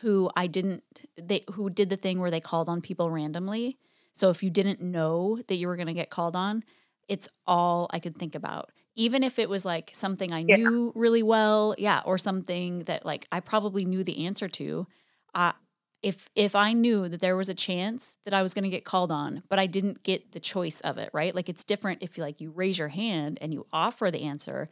who 0.00 0.30
I 0.36 0.46
didn't 0.46 0.82
they 1.20 1.44
who 1.52 1.70
did 1.70 1.90
the 1.90 1.96
thing 1.96 2.18
where 2.20 2.30
they 2.30 2.40
called 2.40 2.68
on 2.68 2.80
people 2.80 3.10
randomly. 3.10 3.78
So 4.12 4.30
if 4.30 4.42
you 4.42 4.50
didn't 4.50 4.80
know 4.80 5.40
that 5.48 5.56
you 5.56 5.68
were 5.68 5.76
going 5.76 5.86
to 5.88 5.94
get 5.94 6.10
called 6.10 6.34
on, 6.36 6.64
it's 7.08 7.28
all 7.46 7.88
I 7.92 8.00
could 8.00 8.16
think 8.16 8.34
about. 8.34 8.70
Even 8.96 9.22
if 9.22 9.38
it 9.38 9.50
was 9.50 9.64
like 9.66 9.90
something 9.92 10.32
I 10.32 10.42
Yeah. 10.46 10.56
knew 10.56 10.92
really 10.96 11.22
well, 11.22 11.74
yeah, 11.78 12.02
or 12.06 12.18
something 12.18 12.80
that 12.80 13.06
like 13.06 13.26
I 13.32 13.40
probably 13.40 13.84
knew 13.84 14.02
the 14.02 14.26
answer 14.26 14.48
to, 14.48 14.86
uh, 15.34 15.52
if 16.02 16.28
if 16.34 16.54
I 16.54 16.72
knew 16.72 17.08
that 17.08 17.20
there 17.20 17.36
was 17.36 17.48
a 17.48 17.54
chance 17.54 18.16
that 18.24 18.34
I 18.34 18.42
was 18.42 18.54
going 18.54 18.64
to 18.64 18.70
get 18.70 18.84
called 18.84 19.10
on, 19.12 19.42
but 19.48 19.58
I 19.58 19.66
didn't 19.66 20.02
get 20.02 20.32
the 20.32 20.40
choice 20.40 20.80
of 20.80 20.98
it, 20.98 21.10
right? 21.12 21.34
Like 21.34 21.48
it's 21.48 21.64
different 21.64 22.02
if 22.02 22.16
you 22.16 22.22
like 22.24 22.40
you 22.40 22.50
raise 22.50 22.78
your 22.78 22.88
hand 22.88 23.38
and 23.40 23.52
you 23.52 23.66
offer 23.72 24.10
the 24.10 24.22
answer 24.22 24.68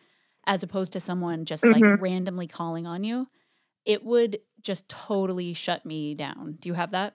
as 0.46 0.62
opposed 0.62 0.92
to 0.94 1.00
someone 1.00 1.44
just 1.44 1.70
like 1.70 1.84
Mhm. 1.84 2.00
randomly 2.00 2.46
calling 2.46 2.86
on 2.86 3.04
you. 3.04 3.28
It 3.84 4.04
would 4.04 4.40
just 4.62 4.88
totally 4.88 5.54
shut 5.54 5.86
me 5.86 6.14
down. 6.14 6.58
Do 6.60 6.68
you 6.68 6.74
have 6.74 6.92
that? 6.92 7.14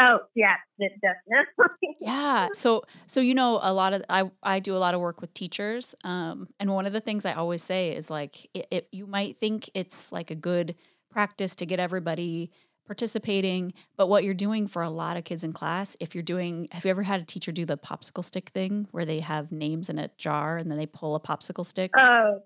oh 0.00 0.18
yeah, 0.34 0.56
definitely. 0.78 1.46
Yeah. 2.00 2.48
So 2.52 2.84
so 3.08 3.20
you 3.20 3.34
know 3.34 3.58
a 3.60 3.72
lot 3.72 3.92
of 3.92 4.04
I 4.08 4.30
I 4.42 4.60
do 4.60 4.76
a 4.76 4.78
lot 4.78 4.94
of 4.94 5.00
work 5.00 5.20
with 5.20 5.34
teachers. 5.34 5.94
Um 6.04 6.48
and 6.60 6.72
one 6.72 6.86
of 6.86 6.92
the 6.92 7.00
things 7.00 7.24
I 7.24 7.32
always 7.34 7.62
say 7.62 7.94
is 7.94 8.08
like 8.10 8.48
it, 8.54 8.68
it 8.70 8.88
you 8.92 9.06
might 9.06 9.40
think 9.40 9.68
it's 9.74 10.12
like 10.12 10.30
a 10.30 10.36
good 10.36 10.76
practice 11.10 11.54
to 11.56 11.66
get 11.66 11.80
everybody 11.80 12.50
participating, 12.86 13.74
but 13.96 14.06
what 14.08 14.24
you're 14.24 14.32
doing 14.34 14.66
for 14.66 14.82
a 14.82 14.88
lot 14.88 15.16
of 15.16 15.24
kids 15.24 15.44
in 15.44 15.52
class, 15.52 15.96
if 16.00 16.14
you're 16.14 16.22
doing 16.22 16.68
have 16.72 16.84
you 16.84 16.90
ever 16.90 17.02
had 17.02 17.20
a 17.20 17.24
teacher 17.24 17.52
do 17.52 17.66
the 17.66 17.76
popsicle 17.76 18.24
stick 18.24 18.48
thing 18.48 18.88
where 18.92 19.04
they 19.04 19.20
have 19.20 19.52
names 19.52 19.90
in 19.90 19.98
a 19.98 20.08
jar 20.16 20.56
and 20.56 20.70
then 20.70 20.78
they 20.78 20.86
pull 20.86 21.14
a 21.14 21.20
popsicle 21.20 21.66
stick? 21.66 21.90
Oh 21.98 22.40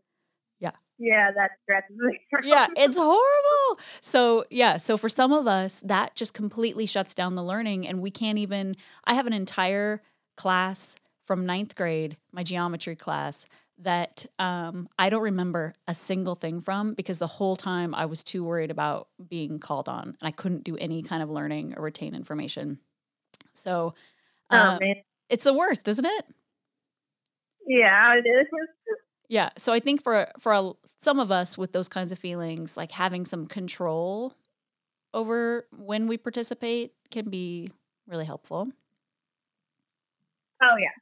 Yeah. 0.58 0.72
yeah, 0.98 1.30
that 1.36 1.50
stresses 1.62 1.96
yeah, 2.44 2.66
it's 2.76 2.96
horrible. 2.96 3.80
So, 4.00 4.44
yeah, 4.50 4.78
so 4.78 4.96
for 4.96 5.08
some 5.08 5.32
of 5.32 5.46
us, 5.46 5.80
that 5.86 6.16
just 6.16 6.34
completely 6.34 6.86
shuts 6.86 7.14
down 7.14 7.34
the 7.36 7.44
learning. 7.44 7.86
And 7.86 8.00
we 8.02 8.10
can't 8.10 8.38
even, 8.38 8.76
I 9.04 9.14
have 9.14 9.26
an 9.28 9.32
entire 9.32 10.02
class 10.36 10.96
from 11.24 11.46
ninth 11.46 11.76
grade, 11.76 12.16
my 12.32 12.42
geometry 12.42 12.96
class, 12.96 13.46
that 13.82 14.26
um, 14.38 14.88
I 14.98 15.10
don't 15.10 15.22
remember 15.22 15.74
a 15.86 15.94
single 15.94 16.34
thing 16.34 16.60
from 16.60 16.94
because 16.94 17.18
the 17.18 17.26
whole 17.26 17.56
time 17.56 17.94
I 17.94 18.06
was 18.06 18.24
too 18.24 18.44
worried 18.44 18.70
about 18.70 19.08
being 19.28 19.58
called 19.58 19.88
on 19.88 20.04
and 20.04 20.16
I 20.22 20.30
couldn't 20.30 20.64
do 20.64 20.76
any 20.76 21.02
kind 21.02 21.22
of 21.22 21.30
learning 21.30 21.74
or 21.76 21.82
retain 21.82 22.14
information. 22.14 22.78
So, 23.52 23.94
oh 24.50 24.56
um, 24.56 24.78
it's 25.28 25.44
the 25.44 25.54
worst, 25.54 25.88
isn't 25.88 26.04
it? 26.04 26.26
yeah, 27.66 28.14
it 28.14 28.28
is. 28.28 28.46
Yeah. 29.28 29.50
So 29.56 29.72
I 29.72 29.80
think 29.80 30.02
for 30.02 30.28
for 30.38 30.52
a, 30.52 30.72
some 30.98 31.18
of 31.18 31.30
us 31.30 31.56
with 31.56 31.72
those 31.72 31.88
kinds 31.88 32.12
of 32.12 32.18
feelings, 32.18 32.76
like 32.76 32.92
having 32.92 33.24
some 33.24 33.46
control 33.46 34.34
over 35.14 35.66
when 35.76 36.06
we 36.06 36.16
participate 36.16 36.92
can 37.10 37.30
be 37.30 37.68
really 38.06 38.24
helpful. 38.24 38.68
Oh 40.62 40.76
yeah. 40.78 41.01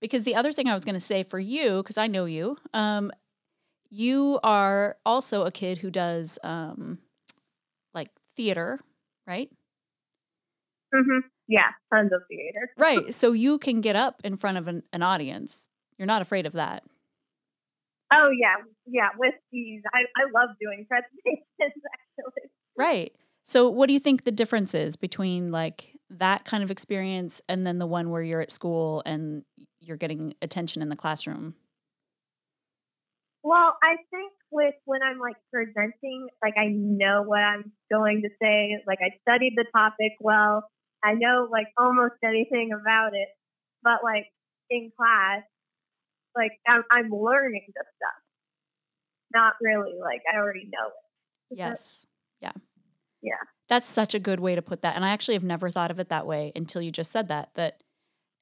Because 0.00 0.24
the 0.24 0.34
other 0.34 0.52
thing 0.52 0.68
I 0.68 0.74
was 0.74 0.84
going 0.84 0.94
to 0.94 1.00
say 1.00 1.22
for 1.22 1.38
you, 1.38 1.82
because 1.82 1.98
I 1.98 2.06
know 2.06 2.24
you, 2.24 2.56
um, 2.72 3.12
you 3.90 4.40
are 4.42 4.96
also 5.04 5.44
a 5.44 5.50
kid 5.50 5.78
who 5.78 5.90
does 5.90 6.38
um, 6.42 6.98
like 7.92 8.08
theater, 8.36 8.80
right? 9.26 9.50
hmm 10.94 11.18
Yeah, 11.48 11.68
tons 11.92 12.12
of 12.12 12.22
theater. 12.28 12.70
Right. 12.76 13.12
So 13.20 13.32
you 13.32 13.58
can 13.58 13.80
get 13.80 13.96
up 13.96 14.20
in 14.24 14.36
front 14.36 14.58
of 14.58 14.68
an, 14.68 14.82
an 14.92 15.02
audience. 15.02 15.68
You're 15.98 16.06
not 16.06 16.22
afraid 16.22 16.46
of 16.46 16.52
that. 16.54 16.84
Oh 18.12 18.30
yeah, 18.36 18.56
yeah. 18.86 19.08
With 19.18 19.34
these, 19.52 19.82
I 19.92 20.00
I 20.16 20.24
love 20.34 20.56
doing 20.60 20.86
presentations 20.88 21.44
actually. 21.60 22.50
Right. 22.76 23.12
So 23.44 23.68
what 23.68 23.86
do 23.86 23.92
you 23.92 24.00
think 24.00 24.24
the 24.24 24.32
difference 24.32 24.74
is 24.74 24.96
between 24.96 25.52
like 25.52 25.96
that 26.10 26.44
kind 26.44 26.62
of 26.62 26.70
experience 26.70 27.40
and 27.48 27.64
then 27.64 27.78
the 27.78 27.86
one 27.86 28.10
where 28.10 28.22
you're 28.22 28.40
at 28.40 28.50
school 28.50 29.02
and 29.06 29.44
you're 29.80 29.96
getting 29.96 30.34
attention 30.42 30.82
in 30.82 30.88
the 30.88 30.96
classroom? 30.96 31.54
Well, 33.42 33.76
I 33.82 33.96
think 34.10 34.32
with 34.50 34.74
when 34.84 35.02
I'm 35.02 35.18
like 35.18 35.36
presenting, 35.52 36.28
like 36.42 36.54
I 36.58 36.66
know 36.68 37.22
what 37.24 37.40
I'm 37.40 37.72
going 37.90 38.22
to 38.22 38.28
say. 38.40 38.76
Like 38.86 38.98
I 39.00 39.16
studied 39.22 39.54
the 39.56 39.64
topic 39.74 40.12
well. 40.20 40.68
I 41.02 41.14
know 41.14 41.48
like 41.50 41.68
almost 41.78 42.14
anything 42.22 42.70
about 42.78 43.14
it. 43.14 43.28
But 43.82 44.04
like 44.04 44.26
in 44.68 44.92
class, 44.96 45.42
like 46.36 46.52
I'm, 46.68 46.82
I'm 46.90 47.10
learning 47.10 47.66
the 47.68 47.84
stuff. 47.96 48.22
Not 49.32 49.54
really 49.62 49.94
like 50.00 50.20
I 50.32 50.36
already 50.36 50.64
know 50.64 50.88
it. 50.88 51.58
Yes. 51.58 52.06
Yeah. 52.40 52.52
Yeah. 53.22 53.32
That's 53.68 53.86
such 53.86 54.14
a 54.14 54.18
good 54.18 54.40
way 54.40 54.54
to 54.54 54.62
put 54.62 54.82
that. 54.82 54.96
And 54.96 55.04
I 55.04 55.10
actually 55.10 55.34
have 55.34 55.44
never 55.44 55.70
thought 55.70 55.90
of 55.90 56.00
it 56.00 56.08
that 56.08 56.26
way 56.26 56.52
until 56.56 56.82
you 56.82 56.90
just 56.90 57.12
said 57.12 57.28
that, 57.28 57.50
that 57.54 57.82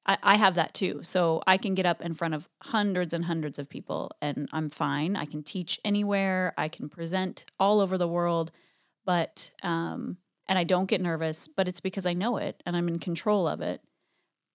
I, 0.05 0.17
I 0.23 0.35
have 0.37 0.55
that 0.55 0.73
too. 0.73 1.01
So 1.03 1.41
I 1.45 1.57
can 1.57 1.75
get 1.75 1.85
up 1.85 2.01
in 2.01 2.13
front 2.13 2.33
of 2.33 2.49
hundreds 2.63 3.13
and 3.13 3.25
hundreds 3.25 3.59
of 3.59 3.69
people 3.69 4.11
and 4.21 4.49
I'm 4.51 4.69
fine. 4.69 5.15
I 5.15 5.25
can 5.25 5.43
teach 5.43 5.79
anywhere. 5.83 6.53
I 6.57 6.67
can 6.67 6.89
present 6.89 7.45
all 7.59 7.79
over 7.79 7.97
the 7.97 8.07
world, 8.07 8.51
but, 9.05 9.51
um, 9.63 10.17
and 10.47 10.57
I 10.57 10.63
don't 10.63 10.87
get 10.87 11.01
nervous, 11.01 11.47
but 11.47 11.67
it's 11.67 11.79
because 11.79 12.05
I 12.05 12.13
know 12.13 12.37
it 12.37 12.61
and 12.65 12.75
I'm 12.75 12.87
in 12.87 12.99
control 12.99 13.47
of 13.47 13.61
it. 13.61 13.81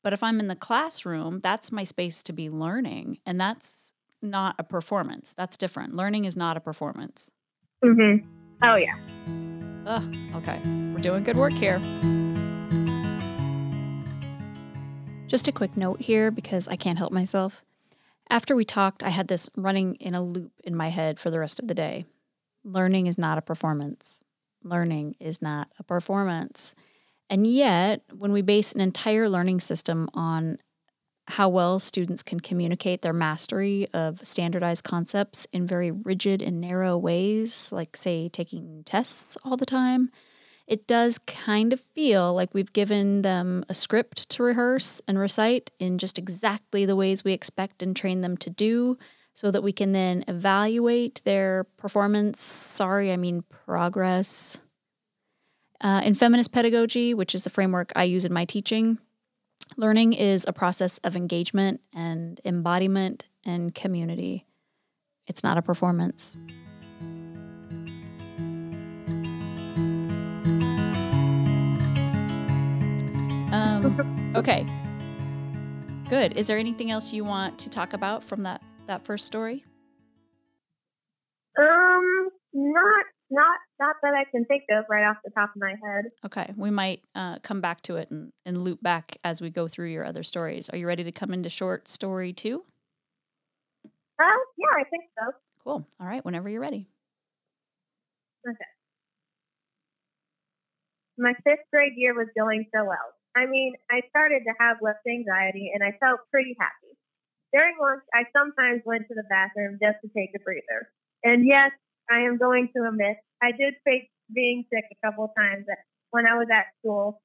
But 0.02 0.12
if 0.12 0.22
I'm 0.22 0.40
in 0.40 0.48
the 0.48 0.56
classroom, 0.56 1.40
that's 1.40 1.72
my 1.72 1.84
space 1.84 2.22
to 2.24 2.32
be 2.32 2.50
learning. 2.50 3.18
And 3.24 3.40
that's 3.40 3.94
not 4.20 4.54
a 4.58 4.64
performance. 4.64 5.34
That's 5.34 5.56
different. 5.56 5.94
Learning 5.94 6.24
is 6.24 6.36
not 6.36 6.56
a 6.56 6.60
performance. 6.60 7.30
Mm-hmm. 7.84 8.26
Oh, 8.62 8.76
yeah. 8.76 8.96
Oh, 9.86 10.38
okay. 10.38 10.58
We're 10.92 11.00
doing 11.00 11.22
good 11.24 11.36
work 11.36 11.52
here. 11.52 11.80
Just 15.34 15.48
a 15.48 15.52
quick 15.52 15.76
note 15.76 16.00
here 16.00 16.30
because 16.30 16.68
I 16.68 16.76
can't 16.76 16.96
help 16.96 17.12
myself. 17.12 17.64
After 18.30 18.54
we 18.54 18.64
talked, 18.64 19.02
I 19.02 19.08
had 19.08 19.26
this 19.26 19.50
running 19.56 19.96
in 19.96 20.14
a 20.14 20.22
loop 20.22 20.52
in 20.62 20.76
my 20.76 20.90
head 20.90 21.18
for 21.18 21.28
the 21.28 21.40
rest 21.40 21.58
of 21.58 21.66
the 21.66 21.74
day. 21.74 22.04
Learning 22.62 23.08
is 23.08 23.18
not 23.18 23.36
a 23.36 23.42
performance. 23.42 24.22
Learning 24.62 25.16
is 25.18 25.42
not 25.42 25.66
a 25.76 25.82
performance. 25.82 26.76
And 27.28 27.48
yet, 27.48 28.02
when 28.16 28.30
we 28.30 28.42
base 28.42 28.74
an 28.74 28.80
entire 28.80 29.28
learning 29.28 29.58
system 29.58 30.08
on 30.14 30.58
how 31.26 31.48
well 31.48 31.80
students 31.80 32.22
can 32.22 32.38
communicate 32.38 33.02
their 33.02 33.12
mastery 33.12 33.88
of 33.92 34.20
standardized 34.22 34.84
concepts 34.84 35.48
in 35.52 35.66
very 35.66 35.90
rigid 35.90 36.42
and 36.42 36.60
narrow 36.60 36.96
ways, 36.96 37.72
like, 37.72 37.96
say, 37.96 38.28
taking 38.28 38.84
tests 38.84 39.36
all 39.44 39.56
the 39.56 39.66
time, 39.66 40.12
it 40.66 40.86
does 40.86 41.18
kind 41.18 41.72
of 41.72 41.80
feel 41.80 42.32
like 42.34 42.54
we've 42.54 42.72
given 42.72 43.22
them 43.22 43.64
a 43.68 43.74
script 43.74 44.30
to 44.30 44.42
rehearse 44.42 45.02
and 45.06 45.18
recite 45.18 45.70
in 45.78 45.98
just 45.98 46.18
exactly 46.18 46.86
the 46.86 46.96
ways 46.96 47.22
we 47.22 47.32
expect 47.32 47.82
and 47.82 47.94
train 47.94 48.22
them 48.22 48.36
to 48.38 48.50
do 48.50 48.96
so 49.34 49.50
that 49.50 49.62
we 49.62 49.72
can 49.72 49.92
then 49.92 50.24
evaluate 50.26 51.20
their 51.24 51.64
performance. 51.76 52.40
Sorry, 52.40 53.12
I 53.12 53.16
mean 53.16 53.42
progress. 53.66 54.58
Uh, 55.80 56.00
in 56.04 56.14
feminist 56.14 56.52
pedagogy, 56.52 57.12
which 57.12 57.34
is 57.34 57.44
the 57.44 57.50
framework 57.50 57.92
I 57.94 58.04
use 58.04 58.24
in 58.24 58.32
my 58.32 58.44
teaching, 58.46 58.98
learning 59.76 60.14
is 60.14 60.46
a 60.48 60.52
process 60.52 60.98
of 60.98 61.16
engagement 61.16 61.80
and 61.92 62.40
embodiment 62.44 63.26
and 63.44 63.74
community. 63.74 64.46
It's 65.26 65.42
not 65.42 65.58
a 65.58 65.62
performance. 65.62 66.36
Um, 73.64 74.32
okay. 74.36 74.66
Good. 76.10 76.36
Is 76.36 76.46
there 76.46 76.58
anything 76.58 76.90
else 76.90 77.14
you 77.14 77.24
want 77.24 77.58
to 77.60 77.70
talk 77.70 77.94
about 77.94 78.22
from 78.22 78.42
that 78.42 78.62
that 78.86 79.04
first 79.04 79.24
story? 79.24 79.64
Um, 81.58 82.28
not 82.52 83.04
not 83.30 83.58
not 83.80 83.96
that 84.02 84.12
I 84.12 84.24
can 84.30 84.44
think 84.44 84.64
of 84.70 84.84
right 84.90 85.08
off 85.08 85.16
the 85.24 85.30
top 85.30 85.50
of 85.56 85.62
my 85.62 85.70
head. 85.82 86.04
Okay, 86.26 86.52
we 86.56 86.70
might 86.70 87.00
uh, 87.14 87.38
come 87.38 87.62
back 87.62 87.80
to 87.82 87.96
it 87.96 88.10
and, 88.10 88.32
and 88.44 88.62
loop 88.62 88.82
back 88.82 89.16
as 89.24 89.40
we 89.40 89.48
go 89.48 89.66
through 89.66 89.88
your 89.88 90.04
other 90.04 90.22
stories. 90.22 90.68
Are 90.68 90.76
you 90.76 90.86
ready 90.86 91.04
to 91.04 91.12
come 91.12 91.32
into 91.32 91.48
short 91.48 91.88
story 91.88 92.34
two? 92.34 92.64
Uh, 94.20 94.24
yeah, 94.58 94.78
I 94.78 94.84
think 94.90 95.04
so. 95.18 95.32
Cool. 95.64 95.86
All 95.98 96.06
right, 96.06 96.22
whenever 96.22 96.50
you're 96.50 96.60
ready. 96.60 96.86
Okay. 98.46 98.58
My 101.16 101.32
fifth 101.44 101.64
grade 101.72 101.94
year 101.96 102.14
was 102.14 102.28
going 102.36 102.66
so 102.74 102.84
well. 102.84 103.14
I 103.36 103.46
mean, 103.46 103.74
I 103.90 104.02
started 104.10 104.42
to 104.46 104.54
have 104.60 104.78
less 104.80 105.00
anxiety 105.08 105.72
and 105.74 105.82
I 105.82 105.96
felt 105.98 106.20
pretty 106.30 106.54
happy. 106.58 106.94
During 107.52 107.76
lunch, 107.80 108.02
I 108.14 108.24
sometimes 108.34 108.82
went 108.84 109.06
to 109.08 109.14
the 109.14 109.26
bathroom 109.30 109.78
just 109.82 109.98
to 110.02 110.08
take 110.16 110.30
a 110.34 110.42
breather. 110.42 110.90
And 111.22 111.46
yes, 111.46 111.70
I 112.10 112.26
am 112.26 112.38
going 112.38 112.68
to 112.76 112.86
admit, 112.88 113.16
I 113.42 113.52
did 113.52 113.74
fake 113.84 114.10
being 114.32 114.64
sick 114.72 114.84
a 114.90 115.06
couple 115.06 115.24
of 115.24 115.30
times 115.36 115.66
when 116.10 116.26
I 116.26 116.34
was 116.38 116.48
at 116.52 116.66
school 116.78 117.22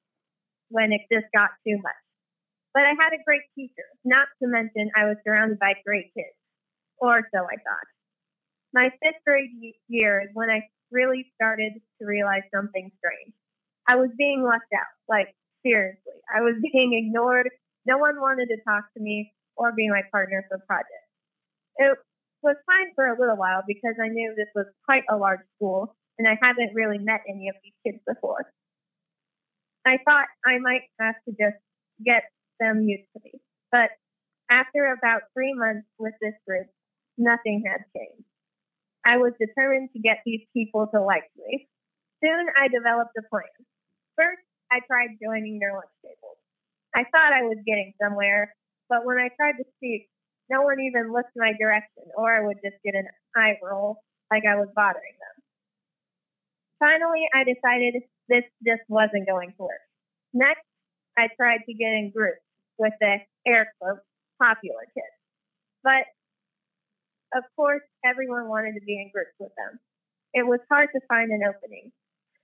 when 0.68 0.92
it 0.92 1.02
just 1.12 1.26
got 1.34 1.50
too 1.66 1.78
much. 1.82 2.02
But 2.72 2.84
I 2.84 2.94
had 2.94 3.12
a 3.12 3.22
great 3.26 3.42
teacher, 3.54 3.86
not 4.04 4.28
to 4.42 4.48
mention 4.48 4.90
I 4.96 5.06
was 5.06 5.16
surrounded 5.26 5.58
by 5.58 5.74
great 5.84 6.14
kids. 6.14 6.34
Or 6.98 7.22
so 7.34 7.40
I 7.42 7.56
thought. 7.56 7.88
My 8.72 8.90
fifth 9.02 9.22
grade 9.26 9.50
year 9.88 10.22
is 10.22 10.30
when 10.34 10.50
I 10.50 10.62
really 10.92 11.26
started 11.34 11.72
to 11.74 12.06
realize 12.06 12.42
something 12.54 12.90
strange. 12.98 13.34
I 13.88 13.96
was 13.96 14.10
being 14.16 14.44
left 14.44 14.70
out. 14.74 14.94
Like, 15.08 15.34
seriously. 15.62 16.18
I 16.34 16.40
was 16.40 16.54
being 16.72 16.94
ignored. 16.94 17.48
No 17.86 17.98
one 17.98 18.20
wanted 18.20 18.48
to 18.48 18.58
talk 18.66 18.84
to 18.94 19.00
me 19.00 19.32
or 19.56 19.72
be 19.72 19.88
my 19.88 20.02
partner 20.10 20.44
for 20.48 20.58
projects. 20.66 21.10
It 21.76 21.96
was 22.42 22.56
fine 22.66 22.92
for 22.94 23.06
a 23.06 23.18
little 23.18 23.36
while 23.36 23.62
because 23.66 23.94
I 24.02 24.08
knew 24.08 24.34
this 24.36 24.48
was 24.54 24.66
quite 24.84 25.04
a 25.10 25.16
large 25.16 25.40
school 25.56 25.94
and 26.18 26.28
I 26.28 26.36
hadn't 26.40 26.74
really 26.74 26.98
met 26.98 27.22
any 27.28 27.48
of 27.48 27.56
these 27.62 27.72
kids 27.84 28.02
before. 28.06 28.52
I 29.86 29.98
thought 30.04 30.26
I 30.44 30.58
might 30.58 30.82
have 31.00 31.16
to 31.28 31.32
just 31.32 31.56
get 32.04 32.24
them 32.58 32.82
used 32.82 33.08
to 33.16 33.20
me. 33.24 33.40
But 33.72 33.90
after 34.50 34.92
about 34.92 35.22
three 35.32 35.54
months 35.54 35.86
with 35.98 36.12
this 36.20 36.34
group, 36.46 36.66
nothing 37.16 37.64
had 37.66 37.84
changed. 37.96 38.28
I 39.04 39.16
was 39.16 39.32
determined 39.40 39.90
to 39.94 40.00
get 40.00 40.20
these 40.26 40.44
people 40.52 40.88
to 40.92 41.00
like 41.00 41.24
me. 41.36 41.68
Soon 42.22 42.46
I 42.60 42.68
developed 42.68 43.16
a 43.16 43.22
plan. 43.30 43.48
First, 44.16 44.44
I 44.70 44.80
tried 44.86 45.18
joining 45.22 45.58
their 45.58 45.74
lunch 45.74 45.90
tables. 46.02 46.38
I 46.94 47.04
thought 47.10 47.32
I 47.32 47.42
was 47.42 47.58
getting 47.66 47.92
somewhere, 48.02 48.54
but 48.88 49.04
when 49.04 49.18
I 49.18 49.28
tried 49.36 49.58
to 49.58 49.64
speak, 49.76 50.08
no 50.50 50.62
one 50.62 50.80
even 50.80 51.12
looked 51.12 51.34
my 51.36 51.52
direction, 51.58 52.10
or 52.16 52.30
I 52.30 52.44
would 52.44 52.58
just 52.62 52.76
get 52.84 52.94
an 52.94 53.06
eye 53.36 53.58
roll 53.62 54.02
like 54.30 54.42
I 54.46 54.56
was 54.56 54.68
bothering 54.74 55.16
them. 55.18 55.36
Finally, 56.78 57.26
I 57.34 57.44
decided 57.44 58.02
this 58.28 58.44
just 58.64 58.82
wasn't 58.88 59.26
going 59.26 59.50
to 59.56 59.62
work. 59.62 59.84
Next, 60.32 60.64
I 61.18 61.28
tried 61.36 61.60
to 61.66 61.74
get 61.74 61.92
in 61.92 62.10
groups 62.14 62.42
with 62.78 62.92
the 63.00 63.18
air 63.46 63.72
quotes 63.78 64.00
popular 64.40 64.86
kids. 64.94 65.14
But 65.84 66.06
of 67.36 67.44
course, 67.54 67.82
everyone 68.04 68.48
wanted 68.48 68.74
to 68.74 68.84
be 68.84 68.94
in 68.98 69.10
groups 69.12 69.34
with 69.38 69.52
them. 69.56 69.78
It 70.32 70.46
was 70.46 70.60
hard 70.68 70.88
to 70.94 71.00
find 71.06 71.30
an 71.30 71.42
opening. 71.46 71.92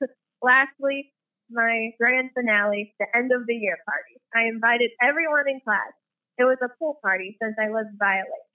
Lastly, 0.43 1.13
my 1.51 1.91
grand 2.01 2.31
finale, 2.35 2.95
the 3.01 3.07
end 3.17 3.33
of 3.33 3.47
the 3.47 3.55
year 3.55 3.79
party. 3.87 4.17
I 4.35 4.49
invited 4.49 4.91
everyone 5.03 5.49
in 5.49 5.61
class. 5.65 5.93
It 6.39 6.45
was 6.45 6.59
a 6.63 6.71
pool 6.79 6.99
party 7.03 7.37
since 7.43 7.57
I 7.61 7.71
was 7.71 7.87
Violet. 7.99 8.47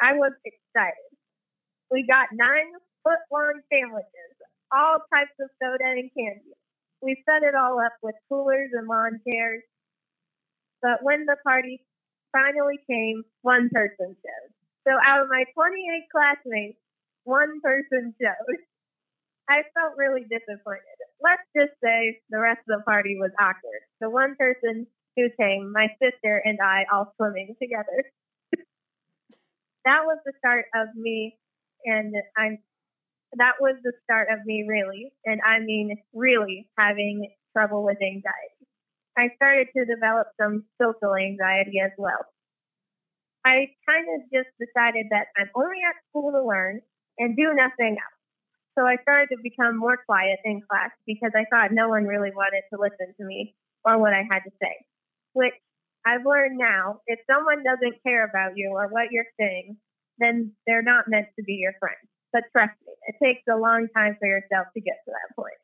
I 0.00 0.14
was 0.14 0.32
excited. 0.44 1.10
We 1.90 2.06
got 2.06 2.28
nine 2.32 2.72
foot 3.04 3.20
long 3.32 3.60
sandwiches, 3.72 4.34
all 4.72 4.98
types 5.12 5.34
of 5.40 5.50
soda 5.62 5.84
and 5.84 6.10
candy. 6.16 6.54
We 7.02 7.22
set 7.28 7.42
it 7.46 7.54
all 7.54 7.80
up 7.80 7.94
with 8.02 8.14
coolers 8.28 8.70
and 8.74 8.88
lawn 8.88 9.20
chairs. 9.28 9.62
But 10.82 11.02
when 11.02 11.26
the 11.26 11.36
party 11.44 11.82
finally 12.32 12.78
came, 12.90 13.24
one 13.42 13.70
person 13.72 14.16
showed. 14.16 14.50
So 14.88 14.92
out 15.06 15.22
of 15.22 15.28
my 15.30 15.44
28 15.54 16.08
classmates, 16.12 16.78
one 17.24 17.60
person 17.62 18.14
showed. 18.20 18.58
I 19.48 19.62
felt 19.74 19.94
really 19.98 20.22
disappointed. 20.30 20.97
Let's 21.20 21.42
just 21.56 21.78
say 21.82 22.20
the 22.30 22.38
rest 22.38 22.60
of 22.68 22.78
the 22.78 22.84
party 22.84 23.16
was 23.18 23.30
awkward. 23.40 23.82
The 24.00 24.10
one 24.10 24.36
person 24.38 24.86
who 25.16 25.28
came, 25.38 25.72
my 25.72 25.88
sister 26.00 26.40
and 26.44 26.58
I 26.60 26.84
all 26.92 27.12
swimming 27.16 27.56
together. 27.60 28.04
that 29.84 30.02
was 30.06 30.18
the 30.24 30.32
start 30.38 30.66
of 30.74 30.88
me 30.94 31.36
and 31.84 32.14
I'm 32.36 32.58
that 33.36 33.60
was 33.60 33.76
the 33.84 33.92
start 34.04 34.28
of 34.32 34.44
me 34.46 34.64
really, 34.66 35.12
and 35.24 35.40
I 35.44 35.60
mean 35.60 35.96
really 36.14 36.68
having 36.78 37.28
trouble 37.52 37.84
with 37.84 37.98
anxiety. 38.00 38.64
I 39.18 39.28
started 39.36 39.68
to 39.76 39.84
develop 39.84 40.28
some 40.40 40.64
social 40.80 41.14
anxiety 41.14 41.80
as 41.84 41.92
well. 41.98 42.24
I 43.44 43.74
kind 43.88 44.06
of 44.16 44.30
just 44.32 44.48
decided 44.60 45.06
that 45.10 45.26
I'm 45.36 45.50
only 45.54 45.78
at 45.88 45.96
school 46.08 46.32
to 46.32 46.44
learn 46.44 46.80
and 47.18 47.36
do 47.36 47.52
nothing 47.54 47.96
else. 47.98 48.17
So 48.78 48.86
I 48.86 48.94
started 49.02 49.34
to 49.34 49.42
become 49.42 49.74
more 49.74 49.98
quiet 50.06 50.38
in 50.46 50.62
class 50.62 50.94
because 51.02 51.34
I 51.34 51.50
thought 51.50 51.74
no 51.74 51.88
one 51.90 52.06
really 52.06 52.30
wanted 52.30 52.62
to 52.70 52.78
listen 52.78 53.10
to 53.18 53.24
me 53.26 53.58
or 53.82 53.98
what 53.98 54.14
I 54.14 54.22
had 54.22 54.46
to 54.46 54.54
say. 54.62 54.70
Which 55.34 55.58
I've 56.06 56.22
learned 56.22 56.62
now, 56.62 57.02
if 57.10 57.18
someone 57.26 57.66
doesn't 57.66 57.98
care 58.06 58.22
about 58.22 58.54
you 58.54 58.70
or 58.70 58.86
what 58.86 59.10
you're 59.10 59.34
saying, 59.34 59.78
then 60.22 60.54
they're 60.64 60.86
not 60.86 61.10
meant 61.10 61.26
to 61.34 61.42
be 61.42 61.58
your 61.58 61.74
friend. 61.82 61.98
But 62.32 62.46
trust 62.54 62.78
me, 62.86 62.94
it 63.10 63.18
takes 63.18 63.42
a 63.50 63.58
long 63.58 63.88
time 63.96 64.14
for 64.20 64.30
yourself 64.30 64.70
to 64.74 64.80
get 64.80 65.02
to 65.06 65.10
that 65.10 65.34
point. 65.34 65.58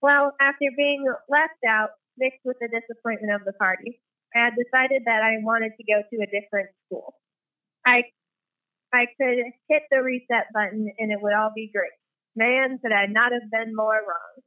Well, 0.00 0.32
after 0.40 0.72
being 0.74 1.04
left 1.28 1.60
out, 1.68 1.90
mixed 2.16 2.40
with 2.48 2.56
the 2.64 2.72
disappointment 2.72 3.36
of 3.36 3.44
the 3.44 3.52
party, 3.60 4.00
I 4.34 4.48
had 4.48 4.56
decided 4.56 5.04
that 5.04 5.20
I 5.20 5.44
wanted 5.44 5.76
to 5.76 5.84
go 5.84 6.00
to 6.00 6.16
a 6.24 6.32
different 6.32 6.72
school. 6.86 7.12
I 7.84 8.08
I 8.92 9.04
could 9.20 9.36
hit 9.68 9.82
the 9.90 10.00
reset 10.00 10.48
button 10.52 10.88
and 10.98 11.12
it 11.12 11.20
would 11.20 11.32
all 11.32 11.52
be 11.54 11.70
great. 11.72 11.92
Man, 12.34 12.78
could 12.80 12.92
I 12.92 13.06
not 13.06 13.32
have 13.32 13.50
been 13.50 13.74
more 13.74 13.92
wrong. 13.94 14.42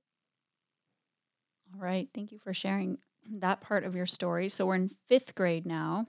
All 1.73 1.81
right. 1.81 2.07
Thank 2.13 2.31
you 2.31 2.39
for 2.39 2.53
sharing 2.53 2.97
that 3.39 3.61
part 3.61 3.83
of 3.83 3.95
your 3.95 4.05
story. 4.05 4.49
So 4.49 4.65
we're 4.65 4.75
in 4.75 4.91
fifth 5.07 5.35
grade 5.35 5.65
now. 5.65 6.07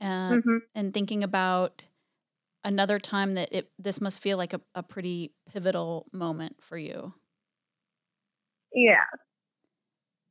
Uh, 0.00 0.32
mm-hmm. 0.32 0.56
And 0.74 0.92
thinking 0.92 1.22
about 1.22 1.84
another 2.64 2.98
time 2.98 3.34
that 3.34 3.48
it 3.52 3.70
this 3.78 4.00
must 4.00 4.20
feel 4.20 4.36
like 4.36 4.52
a, 4.52 4.60
a 4.74 4.82
pretty 4.82 5.32
pivotal 5.52 6.06
moment 6.12 6.56
for 6.60 6.76
you. 6.76 7.14
Yeah. 8.74 9.04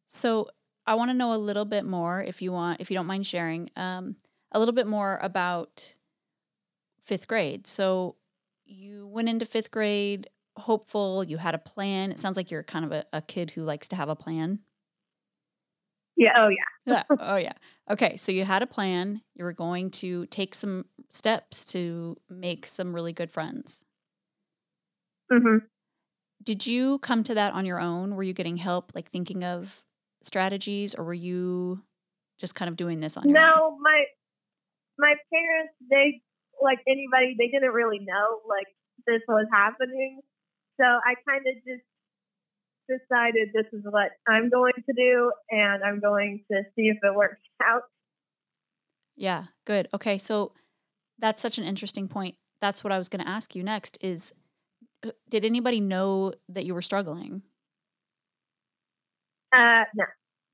So 0.08 0.50
I 0.86 0.96
want 0.96 1.10
to 1.12 1.14
know 1.14 1.34
a 1.34 1.36
little 1.36 1.66
bit 1.66 1.86
more, 1.86 2.22
if 2.22 2.42
you 2.42 2.52
want, 2.52 2.82
if 2.82 2.92
you 2.92 2.96
don't 2.98 3.06
mind 3.06 3.26
sharing, 3.26 3.70
um, 3.76 4.18
a 4.52 4.60
little 4.60 4.74
bit 4.74 4.88
more 4.88 5.20
about 5.22 5.96
fifth 7.00 7.28
grade. 7.28 7.66
So 7.66 8.16
you 8.72 9.08
went 9.08 9.30
into 9.30 9.46
fifth 9.46 9.72
grade 9.72 10.30
hopeful. 10.58 11.24
You 11.24 11.38
had 11.38 11.56
a 11.56 11.60
plan. 11.60 12.12
It 12.12 12.20
sounds 12.20 12.38
like 12.38 12.52
you're 12.52 12.64
kind 12.64 12.86
of 12.86 12.92
a, 12.92 13.06
a 13.14 13.22
kid 13.22 13.52
who 13.52 13.64
likes 13.64 13.88
to 13.90 13.96
have 13.96 14.10
a 14.10 14.16
plan. 14.16 14.60
Yeah. 16.18 16.34
Oh, 16.38 16.50
yeah. 16.50 16.64
yeah. 16.94 17.04
Oh, 17.20 17.38
yeah. 17.38 17.54
Okay. 17.90 18.18
So 18.18 18.32
you 18.32 18.46
had 18.46 18.62
a 18.62 18.68
plan. 18.68 19.22
You 19.36 19.46
were 19.46 19.54
going 19.54 19.90
to 19.92 20.26
take 20.28 20.54
some 20.54 20.86
steps 21.10 21.66
to 21.66 22.18
make 22.30 22.68
some 22.68 22.94
really 22.94 23.14
good 23.14 23.32
friends. 23.32 23.84
hmm 25.32 25.58
Did 26.44 26.68
you 26.68 27.00
come 27.00 27.24
to 27.24 27.34
that 27.36 27.54
on 27.54 27.66
your 27.66 27.80
own? 27.80 28.16
Were 28.16 28.24
you 28.24 28.34
getting 28.34 28.58
help, 28.58 28.92
like 28.94 29.10
thinking 29.10 29.44
of 29.44 29.84
strategies, 30.22 30.94
or 30.94 31.04
were 31.04 31.14
you 31.14 31.82
just 32.38 32.56
kind 32.56 32.70
of 32.70 32.76
doing 32.76 33.00
this 33.00 33.18
on 33.18 33.28
your 33.28 33.38
own? 33.38 33.44
No, 33.44 33.78
my 33.82 34.04
my 35.00 35.16
parents, 35.32 35.74
they 35.90 36.22
like 36.62 36.80
anybody, 36.88 37.36
they 37.38 37.48
didn't 37.48 37.74
really 37.74 38.00
know 38.00 38.42
like 38.48 38.68
this 39.08 39.22
was 39.28 39.48
happening. 39.52 40.22
So 40.80 40.86
I 40.86 41.16
kind 41.28 41.46
of 41.48 41.56
just 41.66 41.86
decided 42.88 43.50
this 43.54 43.68
is 43.74 43.84
what 43.90 44.12
I'm 44.28 44.50
going 44.50 44.74
to 44.76 44.94
do, 44.94 45.32
and 45.50 45.84
I'm 45.84 46.00
going 46.00 46.44
to 46.52 46.64
see 46.76 46.88
if 46.88 46.98
it 47.02 47.16
works 47.16 47.42
out. 47.64 47.84
Yeah, 49.16 49.46
good. 49.66 49.88
Okay, 49.94 50.18
so 50.18 50.54
that's 51.20 51.42
such 51.42 51.58
an 51.58 51.64
interesting 51.64 52.08
point. 52.08 52.36
That's 52.60 52.84
what 52.84 52.92
I 52.92 52.98
was 52.98 53.10
going 53.10 53.24
to 53.24 53.30
ask 53.30 53.56
you 53.56 53.64
next 53.64 53.98
is 54.02 54.34
uh, 55.06 55.12
did 55.30 55.46
anybody 55.46 55.80
know 55.80 56.34
that 56.50 56.66
you 56.66 56.74
were 56.74 56.82
struggling? 56.82 57.42
Uh, 59.54 59.84
no. 59.96 60.06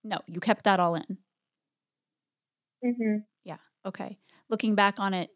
No, 0.04 0.20
you 0.28 0.39
kept 0.39 0.63
that 0.63 0.80
all 0.80 0.96
in. 0.96 1.17
hmm 2.84 3.17
Yeah. 3.43 3.58
Okay. 3.86 4.17
Looking 4.50 4.76
back 4.76 5.00
on 5.00 5.13
it, 5.13 5.30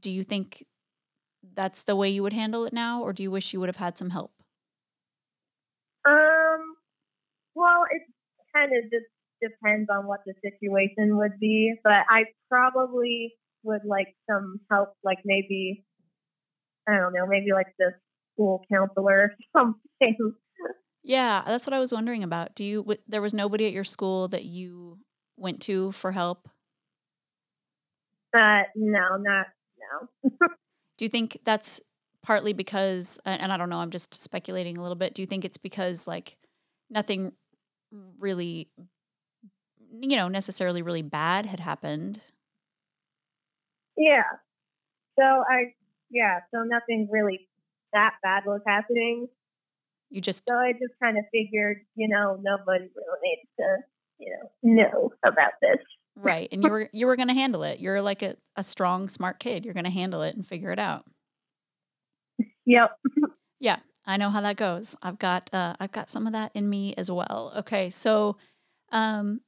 do 0.00 0.10
you 0.10 0.22
think 0.22 0.64
that's 1.54 1.82
the 1.82 1.96
way 1.96 2.08
you 2.08 2.22
would 2.22 2.32
handle 2.32 2.64
it 2.64 2.72
now 2.72 3.02
or 3.02 3.12
do 3.12 3.22
you 3.22 3.30
wish 3.30 3.52
you 3.52 3.60
would 3.60 3.68
have 3.68 3.76
had 3.76 3.98
some 3.98 4.10
help? 4.10 4.32
Um, 6.06 6.76
well, 7.54 7.84
it 7.90 8.02
kind 8.54 8.72
of 8.76 8.90
just 8.90 9.06
depends 9.42 9.88
on 9.90 10.06
what 10.06 10.20
the 10.26 10.34
situation 10.42 11.16
would 11.18 11.38
be, 11.40 11.74
but 11.82 12.04
I 12.08 12.24
probably 12.50 13.34
would 13.62 13.82
like 13.84 14.14
some 14.30 14.60
help, 14.70 14.90
like 15.02 15.18
maybe, 15.24 15.84
I 16.88 16.96
don't 16.98 17.14
know, 17.14 17.26
maybe 17.26 17.52
like 17.52 17.74
the 17.78 17.92
school 18.34 18.64
counselor 18.72 19.32
or 19.32 19.34
something. 19.56 20.34
Yeah, 21.02 21.42
that's 21.46 21.66
what 21.66 21.74
I 21.74 21.78
was 21.78 21.92
wondering 21.92 22.22
about. 22.22 22.54
Do 22.54 22.64
you 22.64 22.78
w- 22.82 23.00
there 23.06 23.22
was 23.22 23.34
nobody 23.34 23.66
at 23.66 23.72
your 23.72 23.84
school 23.84 24.28
that 24.28 24.44
you 24.44 24.98
went 25.36 25.60
to 25.62 25.92
for 25.92 26.12
help? 26.12 26.48
But 28.32 28.68
no, 28.74 29.16
not, 29.16 29.46
no. 29.90 30.30
Do 30.98 31.04
you 31.04 31.08
think 31.08 31.38
that's 31.44 31.80
partly 32.22 32.52
because 32.52 33.18
and 33.24 33.40
and 33.40 33.52
I 33.52 33.56
don't 33.56 33.68
know, 33.68 33.78
I'm 33.78 33.90
just 33.90 34.14
speculating 34.14 34.78
a 34.78 34.82
little 34.82 34.96
bit. 34.96 35.14
Do 35.14 35.22
you 35.22 35.26
think 35.26 35.44
it's 35.44 35.58
because 35.58 36.06
like 36.06 36.36
nothing 36.90 37.32
really 38.18 38.68
you 40.00 40.16
know, 40.16 40.28
necessarily 40.28 40.82
really 40.82 41.02
bad 41.02 41.46
had 41.46 41.60
happened? 41.60 42.20
Yeah. 43.96 44.22
So 45.18 45.22
I, 45.22 45.74
yeah, 46.10 46.40
so 46.52 46.62
nothing 46.64 47.08
really 47.10 47.48
that 47.92 48.14
bad 48.22 48.44
was 48.44 48.60
happening. 48.66 49.28
You 50.10 50.20
just 50.20 50.44
So 50.48 50.56
I 50.56 50.72
just 50.72 50.94
kind 51.02 51.18
of 51.18 51.24
figured, 51.32 51.78
you 51.94 52.08
know, 52.08 52.38
nobody 52.40 52.90
really 52.94 53.18
needs 53.22 53.48
to, 53.58 53.76
you 54.18 54.36
know, 54.36 54.50
know 54.62 55.12
about 55.24 55.52
this. 55.60 55.78
Right, 56.16 56.48
and 56.52 56.62
you 56.62 56.70
were 56.70 56.88
you 56.92 57.06
were 57.06 57.16
going 57.16 57.28
to 57.28 57.34
handle 57.34 57.62
it. 57.62 57.80
You're 57.80 58.02
like 58.02 58.22
a, 58.22 58.36
a 58.56 58.64
strong, 58.64 59.08
smart 59.08 59.38
kid. 59.38 59.64
You're 59.64 59.74
going 59.74 59.84
to 59.84 59.90
handle 59.90 60.22
it 60.22 60.34
and 60.34 60.46
figure 60.46 60.70
it 60.70 60.78
out. 60.78 61.04
Yep. 62.66 62.98
Yeah, 63.60 63.78
I 64.06 64.16
know 64.16 64.30
how 64.30 64.40
that 64.42 64.56
goes. 64.56 64.96
I've 65.02 65.18
got 65.18 65.52
uh, 65.52 65.74
I've 65.80 65.92
got 65.92 66.10
some 66.10 66.26
of 66.26 66.32
that 66.32 66.50
in 66.54 66.68
me 66.68 66.94
as 66.96 67.10
well. 67.10 67.52
Okay, 67.58 67.90
so 67.90 68.36
um, 68.92 69.40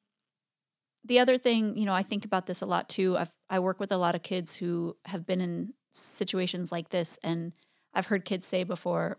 the 1.05 1.19
other 1.19 1.39
thing, 1.39 1.77
you 1.77 1.87
know, 1.87 1.93
I 1.93 2.03
think 2.03 2.25
about 2.25 2.47
this 2.47 2.63
a 2.63 2.67
lot 2.67 2.89
too. 2.89 3.17
I've 3.17 3.33
I 3.49 3.59
work 3.59 3.79
with 3.81 3.93
a 3.93 3.97
lot 3.97 4.15
of 4.15 4.23
kids 4.23 4.57
who 4.57 4.97
have 5.05 5.27
been 5.27 5.41
in 5.41 5.73
situations 5.93 6.73
like 6.73 6.89
this, 6.91 7.19
and 7.23 7.53
I've 7.95 8.07
heard 8.07 8.25
kids 8.25 8.47
say 8.47 8.65
before, 8.65 9.19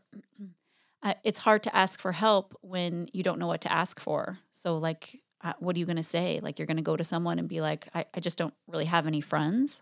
uh, 1.04 1.14
it's 1.24 1.40
hard 1.40 1.64
to 1.64 1.76
ask 1.76 2.00
for 2.00 2.12
help 2.12 2.58
when 2.62 3.08
you 3.14 3.24
don't 3.24 3.40
know 3.40 3.48
what 3.48 3.62
to 3.62 3.72
ask 3.72 4.00
for. 4.00 4.38
So, 4.52 4.78
like, 4.78 5.22
uh, 5.44 5.54
what 5.60 5.76
are 5.76 5.80
you 5.80 5.86
going 5.86 5.98
to 5.98 6.04
say? 6.04 6.40
Like, 6.42 6.60
you're 6.60 6.66
going 6.66 6.78
to 6.78 6.84
go 6.84 6.98
to 6.98 7.04
someone 7.04 7.40
and 7.40 7.48
be 7.48 7.62
like, 7.62 7.88
I, 7.94 8.06
I 8.14 8.20
just 8.20 8.38
don't 8.38 8.54
really 8.68 8.86
have 8.86 9.08
any 9.08 9.22
friends. 9.22 9.82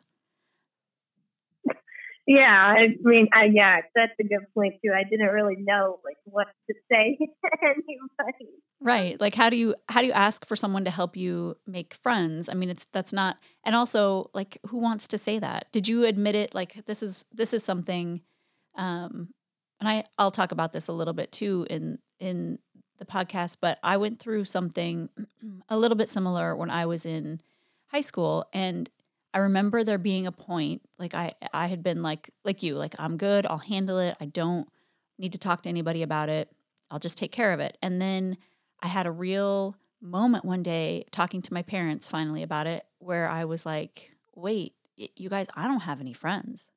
Yeah, 2.27 2.41
I 2.41 2.87
mean, 3.01 3.27
I, 3.33 3.45
yeah, 3.53 3.81
that's 3.93 4.13
a 4.19 4.23
good 4.23 4.47
point 4.55 4.75
too. 4.83 4.91
I 4.91 5.03
didn't 5.07 5.27
really 5.27 5.57
know 5.59 5.99
like 6.03 6.17
what 6.23 6.47
to 6.67 6.75
say 6.91 7.17
to 7.19 7.49
anybody. 7.61 8.51
Right. 8.81 9.19
Like 9.21 9.35
how 9.35 9.51
do 9.51 9.57
you 9.57 9.75
how 9.89 10.01
do 10.01 10.07
you 10.07 10.13
ask 10.13 10.45
for 10.45 10.55
someone 10.55 10.85
to 10.85 10.91
help 10.91 11.15
you 11.15 11.55
make 11.67 11.93
friends? 11.93 12.49
I 12.49 12.55
mean, 12.55 12.69
it's 12.69 12.87
that's 12.91 13.13
not 13.13 13.37
and 13.63 13.75
also 13.75 14.31
like 14.33 14.57
who 14.67 14.77
wants 14.77 15.07
to 15.09 15.19
say 15.19 15.37
that? 15.37 15.67
Did 15.71 15.87
you 15.87 16.05
admit 16.05 16.33
it 16.33 16.55
like 16.55 16.83
this 16.85 17.03
is 17.03 17.25
this 17.31 17.53
is 17.53 17.63
something 17.63 18.21
um 18.75 19.29
and 19.79 19.87
I 19.87 20.05
I'll 20.17 20.31
talk 20.31 20.51
about 20.51 20.73
this 20.73 20.87
a 20.87 20.93
little 20.93 21.13
bit 21.13 21.31
too 21.31 21.67
in 21.69 21.99
in 22.19 22.57
the 22.97 23.05
podcast, 23.05 23.57
but 23.61 23.79
I 23.83 23.97
went 23.97 24.19
through 24.19 24.45
something 24.45 25.09
a 25.69 25.77
little 25.77 25.97
bit 25.97 26.09
similar 26.09 26.55
when 26.55 26.69
I 26.69 26.85
was 26.85 27.05
in 27.05 27.41
high 27.87 28.01
school 28.01 28.47
and 28.53 28.89
I 29.33 29.39
remember 29.39 29.83
there 29.83 29.97
being 29.97 30.25
a 30.27 30.31
point 30.31 30.81
like 30.97 31.13
I 31.13 31.33
I 31.53 31.67
had 31.67 31.83
been 31.83 32.01
like 32.01 32.29
like 32.45 32.63
you, 32.63 32.75
like 32.75 32.95
I'm 32.97 33.17
good, 33.17 33.45
I'll 33.45 33.57
handle 33.57 33.99
it. 33.99 34.15
I 34.21 34.25
don't 34.25 34.67
need 35.17 35.33
to 35.33 35.37
talk 35.37 35.63
to 35.63 35.69
anybody 35.69 36.03
about 36.03 36.29
it. 36.29 36.49
I'll 36.89 36.99
just 36.99 37.17
take 37.17 37.33
care 37.33 37.51
of 37.51 37.59
it. 37.59 37.77
And 37.81 38.01
then 38.01 38.37
I 38.81 38.87
had 38.87 39.05
a 39.07 39.11
real 39.11 39.75
moment 40.01 40.45
one 40.45 40.63
day 40.63 41.05
talking 41.11 41.41
to 41.41 41.53
my 41.53 41.63
parents 41.63 42.07
finally 42.07 42.43
about 42.43 42.65
it 42.65 42.85
where 42.99 43.27
I 43.27 43.43
was 43.43 43.65
like, 43.65 44.11
"Wait, 44.35 44.73
you 44.95 45.29
guys, 45.29 45.47
I 45.53 45.67
don't 45.67 45.81
have 45.81 45.99
any 45.99 46.13
friends." 46.13 46.71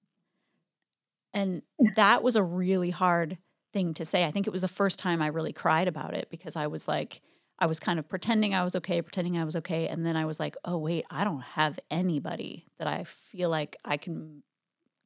And 1.33 1.63
that 1.95 2.25
was 2.25 2.35
a 2.35 2.43
really 2.43 2.91
hard 2.91 3.39
thing 3.79 3.95
to 3.95 4.05
say. 4.05 4.25
I 4.25 4.33
think 4.33 4.49
it 4.49 4.53
was 4.53 4.63
the 4.63 4.69
first 4.69 4.99
time 4.99 5.23
I 5.23 5.29
really 5.29 5.53
cried 5.53 5.87
about 5.87 6.13
it 6.13 6.29
because 6.31 6.57
I 6.57 6.67
was 6.67 6.89
like 6.89 7.21
I 7.61 7.67
was 7.67 7.79
kind 7.79 7.99
of 8.01 8.09
pretending 8.09 8.53
I 8.55 8.65
was 8.65 8.75
okay, 8.77 9.01
pretending 9.03 9.39
I 9.39 9.45
was 9.45 9.55
okay, 9.57 9.87
and 9.87 10.05
then 10.05 10.17
I 10.17 10.25
was 10.25 10.41
like, 10.41 10.57
"Oh 10.65 10.79
wait, 10.79 11.05
I 11.11 11.23
don't 11.25 11.43
have 11.43 11.79
anybody 11.91 12.67
that 12.79 12.89
I 12.89 13.05
feel 13.05 13.51
like 13.51 13.77
I 13.85 13.97
can 13.97 14.43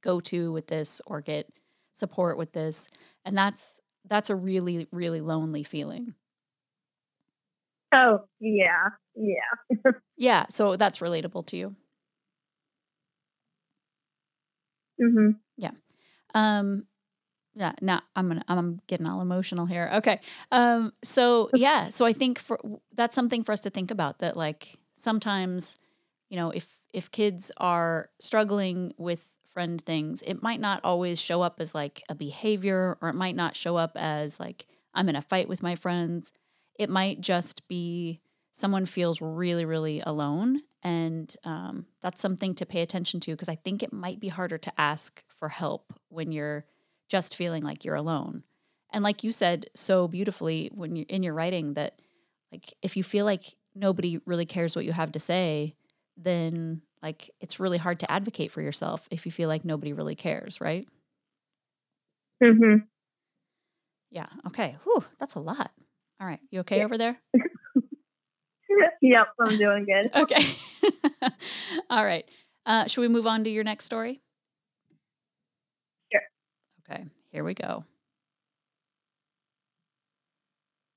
go 0.03 0.21
to 0.21 0.53
with 0.53 0.69
this 0.69 1.03
or 1.07 1.21
get 1.21 1.51
support 1.93 2.39
with 2.39 2.53
this." 2.53 2.89
And 3.27 3.37
that's 3.37 3.79
that's 4.07 4.31
a 4.31 4.37
really 4.37 4.89
really 4.91 5.21
lonely 5.21 5.65
feeling. 5.65 6.15
Oh, 7.95 8.21
yeah, 8.41 8.89
yeah. 9.15 9.93
Yeah, 10.17 10.47
so 10.51 10.77
that's 10.77 10.99
relatable 10.99 11.47
to 11.47 11.57
you. 11.57 11.77
hmm 15.01 15.31
Yeah. 15.57 15.73
Um 16.35 16.87
yeah, 17.55 17.73
now 17.81 18.03
I'm 18.17 18.29
gonna 18.29 18.45
I'm 18.49 18.81
getting 18.87 19.09
all 19.09 19.21
emotional 19.21 19.67
here. 19.67 19.91
Okay. 19.95 20.21
Um 20.51 20.93
so 21.03 21.51
yeah, 21.55 21.89
so 21.89 22.05
I 22.05 22.13
think 22.13 22.39
for 22.39 22.59
that's 22.95 23.15
something 23.15 23.43
for 23.43 23.53
us 23.53 23.61
to 23.61 23.71
think 23.71 23.91
about 23.91 24.19
that 24.21 24.37
like 24.37 24.79
sometimes, 24.95 25.79
you 26.31 26.37
know, 26.37 26.51
if 26.51 26.79
if 26.93 27.11
kids 27.11 27.51
are 27.59 28.11
struggling 28.21 28.93
with 28.97 29.27
friend 29.53 29.85
things, 29.85 30.23
it 30.23 30.43
might 30.43 30.61
not 30.61 30.81
always 30.83 31.21
show 31.21 31.43
up 31.43 31.57
as 31.61 31.75
like 31.75 32.03
a 32.09 32.15
behavior 32.15 32.97
or 33.03 33.11
it 33.11 33.15
might 33.15 33.37
not 33.37 33.57
show 33.57 33.77
up 33.77 33.93
as 33.97 34.41
like 34.41 34.67
I'm 34.95 35.09
in 35.09 35.17
a 35.17 35.23
fight 35.23 35.49
with 35.49 35.63
my 35.63 35.75
friends. 35.75 36.33
It 36.79 36.89
might 36.89 37.21
just 37.21 37.69
be 37.69 38.21
someone 38.53 38.87
feels 38.87 39.21
really 39.21 39.67
really 39.67 40.01
alone 40.01 40.63
and 40.83 41.37
um, 41.45 41.87
that's 42.01 42.21
something 42.21 42.55
to 42.57 42.67
pay 42.67 42.81
attention 42.81 43.21
to 43.21 43.33
because 43.33 43.49
I 43.49 43.55
think 43.55 43.83
it 43.83 43.93
might 43.93 44.21
be 44.21 44.29
harder 44.29 44.59
to 44.59 44.73
ask 44.81 45.23
for 45.39 45.49
help 45.49 45.93
when 46.09 46.33
you're 46.33 46.65
just 47.13 47.37
feeling 47.37 47.63
like 47.63 47.85
you're 47.85 47.95
alone. 47.95 48.43
And 48.91 49.05
like 49.05 49.23
you 49.23 49.33
said 49.33 49.67
so 49.75 50.09
beautifully 50.09 50.71
when 50.75 50.97
you're 50.97 51.07
in 51.11 51.23
your 51.23 51.35
writing 51.35 51.75
that 51.75 52.01
like 52.51 52.75
if 52.83 52.97
you 52.97 53.05
feel 53.05 53.27
like 53.27 53.55
nobody 53.75 54.19
really 54.25 54.47
cares 54.47 54.75
what 54.75 54.87
you 54.87 54.93
have 54.93 55.13
to 55.13 55.21
say, 55.21 55.75
then 56.17 56.81
like 57.03 57.31
it's 57.39 57.61
really 57.61 57.79
hard 57.79 58.01
to 58.01 58.11
advocate 58.11 58.51
for 58.51 58.63
yourself 58.63 59.07
if 59.11 59.27
you 59.27 59.33
feel 59.33 59.49
like 59.51 59.65
nobody 59.65 59.93
really 59.93 60.15
cares, 60.17 60.59
right? 60.61 60.89
hmm 62.43 62.87
Yeah. 64.11 64.27
Okay. 64.47 64.77
Whew, 64.85 65.05
that's 65.19 65.35
a 65.35 65.41
lot. 65.41 65.71
All 66.21 66.27
right. 66.27 66.41
You 66.51 66.61
okay 66.61 66.79
Yeah. 66.79 66.85
over 66.85 66.97
there? 66.97 67.19
yep, 69.03 69.27
I'm 69.41 69.59
doing 69.59 69.85
good. 69.87 70.11
Okay. 70.23 70.45
All 71.91 72.05
right. 72.05 72.25
Uh, 72.67 72.87
should 72.87 73.03
we 73.03 73.09
move 73.09 73.27
on 73.27 73.45
to 73.45 73.51
your 73.51 73.65
next 73.65 73.85
story? 73.85 74.21
Sure. 76.87 76.97
Okay. 76.97 77.05
Here 77.31 77.45
we 77.45 77.55
go. 77.55 77.85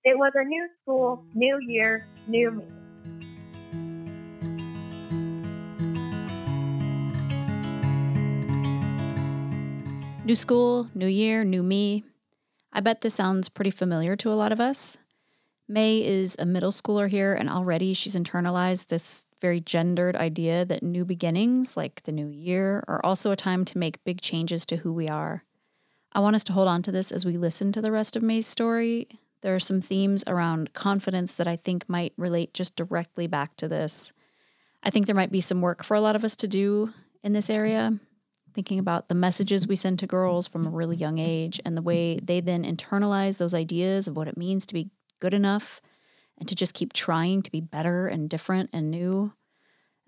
It 0.03 0.17
was 0.17 0.33
a 0.35 0.43
new 0.43 0.67
school, 0.81 1.23
new 1.33 1.59
year, 1.61 2.05
new 2.27 2.51
me. 2.51 2.65
New 10.25 10.35
school, 10.35 10.89
new 10.93 11.07
year, 11.07 11.43
new 11.43 11.63
me. 11.63 12.03
I 12.73 12.81
bet 12.81 13.01
this 13.01 13.13
sounds 13.13 13.47
pretty 13.49 13.71
familiar 13.71 14.15
to 14.17 14.31
a 14.31 14.33
lot 14.33 14.51
of 14.51 14.59
us. 14.59 14.97
May 15.67 16.05
is 16.05 16.35
a 16.37 16.45
middle 16.45 16.71
schooler 16.71 17.07
here, 17.09 17.33
and 17.33 17.49
already 17.49 17.93
she's 17.93 18.15
internalized 18.15 18.87
this 18.87 19.25
very 19.41 19.59
gendered 19.59 20.15
idea 20.15 20.65
that 20.65 20.83
new 20.83 21.05
beginnings, 21.05 21.75
like 21.75 22.03
the 22.03 22.11
new 22.11 22.27
year, 22.27 22.83
are 22.87 23.03
also 23.03 23.31
a 23.31 23.35
time 23.35 23.65
to 23.65 23.77
make 23.77 24.03
big 24.03 24.21
changes 24.21 24.65
to 24.67 24.77
who 24.77 24.93
we 24.93 25.07
are. 25.07 25.43
I 26.15 26.19
want 26.19 26.37
us 26.37 26.45
to 26.45 26.53
hold 26.53 26.69
on 26.69 26.81
to 26.83 26.93
this 26.93 27.11
as 27.11 27.25
we 27.25 27.35
listen 27.35 27.73
to 27.73 27.81
the 27.81 27.91
rest 27.91 28.15
of 28.15 28.23
May's 28.23 28.47
story. 28.47 29.09
There 29.41 29.53
are 29.53 29.59
some 29.59 29.81
themes 29.81 30.23
around 30.25 30.73
confidence 30.73 31.33
that 31.33 31.45
I 31.45 31.57
think 31.57 31.89
might 31.89 32.13
relate 32.15 32.53
just 32.53 32.77
directly 32.77 33.27
back 33.27 33.57
to 33.57 33.67
this. 33.67 34.13
I 34.81 34.91
think 34.91 35.07
there 35.07 35.15
might 35.15 35.31
be 35.31 35.41
some 35.41 35.59
work 35.59 35.83
for 35.83 35.93
a 35.93 35.99
lot 35.99 36.15
of 36.15 36.23
us 36.23 36.37
to 36.37 36.47
do 36.47 36.93
in 37.21 37.33
this 37.33 37.49
area, 37.49 37.99
thinking 38.53 38.79
about 38.79 39.09
the 39.09 39.13
messages 39.13 39.67
we 39.67 39.75
send 39.75 39.99
to 39.99 40.07
girls 40.07 40.47
from 40.47 40.65
a 40.65 40.69
really 40.69 40.95
young 40.95 41.17
age 41.17 41.59
and 41.65 41.75
the 41.75 41.81
way 41.81 42.17
they 42.23 42.39
then 42.39 42.63
internalize 42.63 43.37
those 43.37 43.53
ideas 43.53 44.07
of 44.07 44.15
what 44.15 44.29
it 44.29 44.37
means 44.37 44.65
to 44.67 44.73
be 44.73 44.89
good 45.19 45.33
enough 45.33 45.81
and 46.37 46.47
to 46.47 46.55
just 46.55 46.73
keep 46.73 46.93
trying 46.93 47.41
to 47.41 47.51
be 47.51 47.59
better 47.59 48.07
and 48.07 48.29
different 48.29 48.69
and 48.71 48.89
new. 48.89 49.33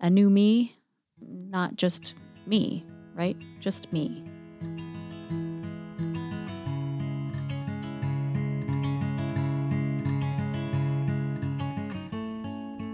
A 0.00 0.08
new 0.08 0.30
me, 0.30 0.74
not 1.20 1.76
just 1.76 2.14
me, 2.46 2.86
right? 3.14 3.36
Just 3.60 3.92
me. 3.92 4.24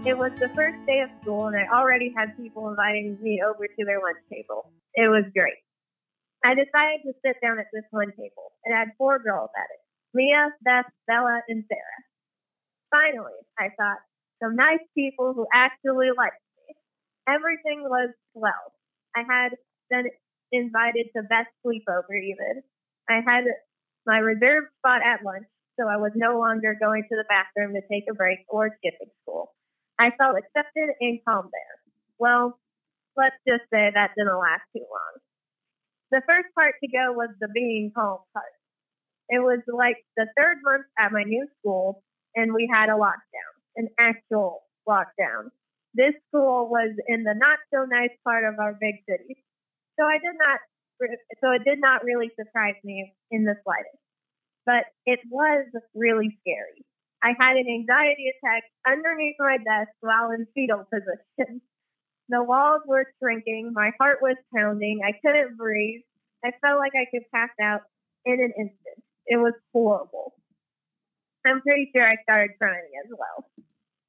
It 0.05 0.15
was 0.15 0.37
the 0.37 0.53
first 0.53 0.77
day 0.85 1.01
of 1.01 1.09
school, 1.21 1.47
and 1.49 1.57
I 1.57 1.65
already 1.73 2.13
had 2.15 2.37
people 2.37 2.69
inviting 2.69 3.17
me 3.25 3.41
over 3.41 3.65
to 3.65 3.85
their 3.85 3.97
lunch 3.97 4.21
table. 4.31 4.69
It 4.93 5.09
was 5.09 5.25
great. 5.33 5.57
I 6.45 6.53
decided 6.53 7.01
to 7.09 7.13
sit 7.25 7.41
down 7.41 7.57
at 7.57 7.65
this 7.73 7.89
one 7.89 8.13
table. 8.13 8.53
It 8.65 8.75
had 8.75 8.93
four 8.99 9.17
girls 9.17 9.49
at 9.57 9.65
it 9.65 9.81
Mia, 10.13 10.53
Beth, 10.61 10.85
Bella, 11.07 11.41
and 11.49 11.65
Sarah. 11.65 12.01
Finally, 12.93 13.33
I 13.57 13.73
thought, 13.73 13.97
some 14.43 14.55
nice 14.55 14.85
people 14.93 15.33
who 15.33 15.47
actually 15.51 16.13
liked 16.15 16.37
me. 16.61 16.75
Everything 17.27 17.81
was 17.81 18.13
well. 18.35 18.77
I 19.15 19.23
had 19.25 19.57
been 19.89 20.05
invited 20.51 21.09
to 21.17 21.23
Beth's 21.23 21.49
sleepover 21.65 22.13
even. 22.13 22.61
I 23.09 23.25
had 23.25 23.45
my 24.05 24.19
reserved 24.19 24.67
spot 24.77 25.01
at 25.01 25.25
lunch, 25.25 25.49
so 25.79 25.89
I 25.89 25.97
was 25.97 26.11
no 26.13 26.37
longer 26.37 26.77
going 26.79 27.09
to 27.09 27.15
the 27.17 27.25
bathroom 27.27 27.73
to 27.73 27.81
take 27.89 28.05
a 28.07 28.13
break 28.13 28.45
or 28.49 28.69
skipping 28.77 29.09
school. 29.23 29.54
I 29.99 30.11
felt 30.17 30.37
accepted 30.37 30.89
and 30.99 31.19
calm 31.27 31.49
there. 31.51 31.75
Well, 32.19 32.59
let's 33.15 33.35
just 33.47 33.63
say 33.71 33.91
that 33.93 34.11
didn't 34.17 34.37
last 34.37 34.63
too 34.75 34.83
long. 34.83 35.13
The 36.11 36.21
first 36.27 36.53
part 36.53 36.75
to 36.83 36.87
go 36.91 37.13
was 37.13 37.29
the 37.39 37.47
being 37.53 37.91
calm 37.95 38.19
part. 38.33 38.53
It 39.29 39.39
was 39.39 39.59
like 39.67 39.97
the 40.17 40.27
third 40.37 40.57
month 40.63 40.85
at 40.99 41.11
my 41.11 41.23
new 41.23 41.47
school, 41.59 42.03
and 42.35 42.53
we 42.53 42.69
had 42.71 42.89
a 42.89 42.99
lockdown, 42.99 43.51
an 43.75 43.89
actual 43.99 44.63
lockdown. 44.87 45.49
This 45.93 46.13
school 46.27 46.69
was 46.69 46.93
in 47.07 47.23
the 47.23 47.33
not 47.33 47.57
so 47.73 47.85
nice 47.89 48.13
part 48.23 48.43
of 48.45 48.59
our 48.59 48.77
big 48.79 48.95
city. 49.09 49.43
So 49.97 50.05
I 50.05 50.19
did 50.19 50.35
not, 50.45 50.59
so 51.41 51.51
it 51.51 51.63
did 51.65 51.79
not 51.79 52.03
really 52.03 52.29
surprise 52.35 52.75
me 52.83 53.13
in 53.31 53.45
the 53.45 53.55
slightest. 53.63 53.97
But 54.65 54.85
it 55.05 55.19
was 55.29 55.65
really 55.95 56.37
scary. 56.41 56.85
I 57.25 57.33
had 57.39 57.57
an 57.57 57.65
anxiety 57.65 58.29
attack 58.29 58.63
underneath 58.85 59.35
my 59.39 59.57
desk 59.57 59.89
while 60.01 60.29
in 60.29 60.45
fetal 60.53 60.85
position. 60.85 61.59
The 62.29 62.43
walls 62.43 62.81
were 62.85 63.05
shrinking. 63.17 63.71
My 63.73 63.91
heart 63.99 64.19
was 64.21 64.37
pounding. 64.55 65.01
I 65.03 65.13
couldn't 65.25 65.57
breathe. 65.57 66.01
I 66.43 66.51
felt 66.61 66.77
like 66.77 66.93
I 66.93 67.05
could 67.09 67.23
pass 67.33 67.49
out 67.61 67.81
in 68.25 68.33
an 68.33 68.53
instant. 68.57 69.03
It 69.25 69.37
was 69.37 69.53
horrible. 69.73 70.33
I'm 71.45 71.61
pretty 71.61 71.89
sure 71.95 72.07
I 72.07 72.17
started 72.21 72.57
crying 72.59 72.93
as 73.03 73.09
well. 73.09 73.49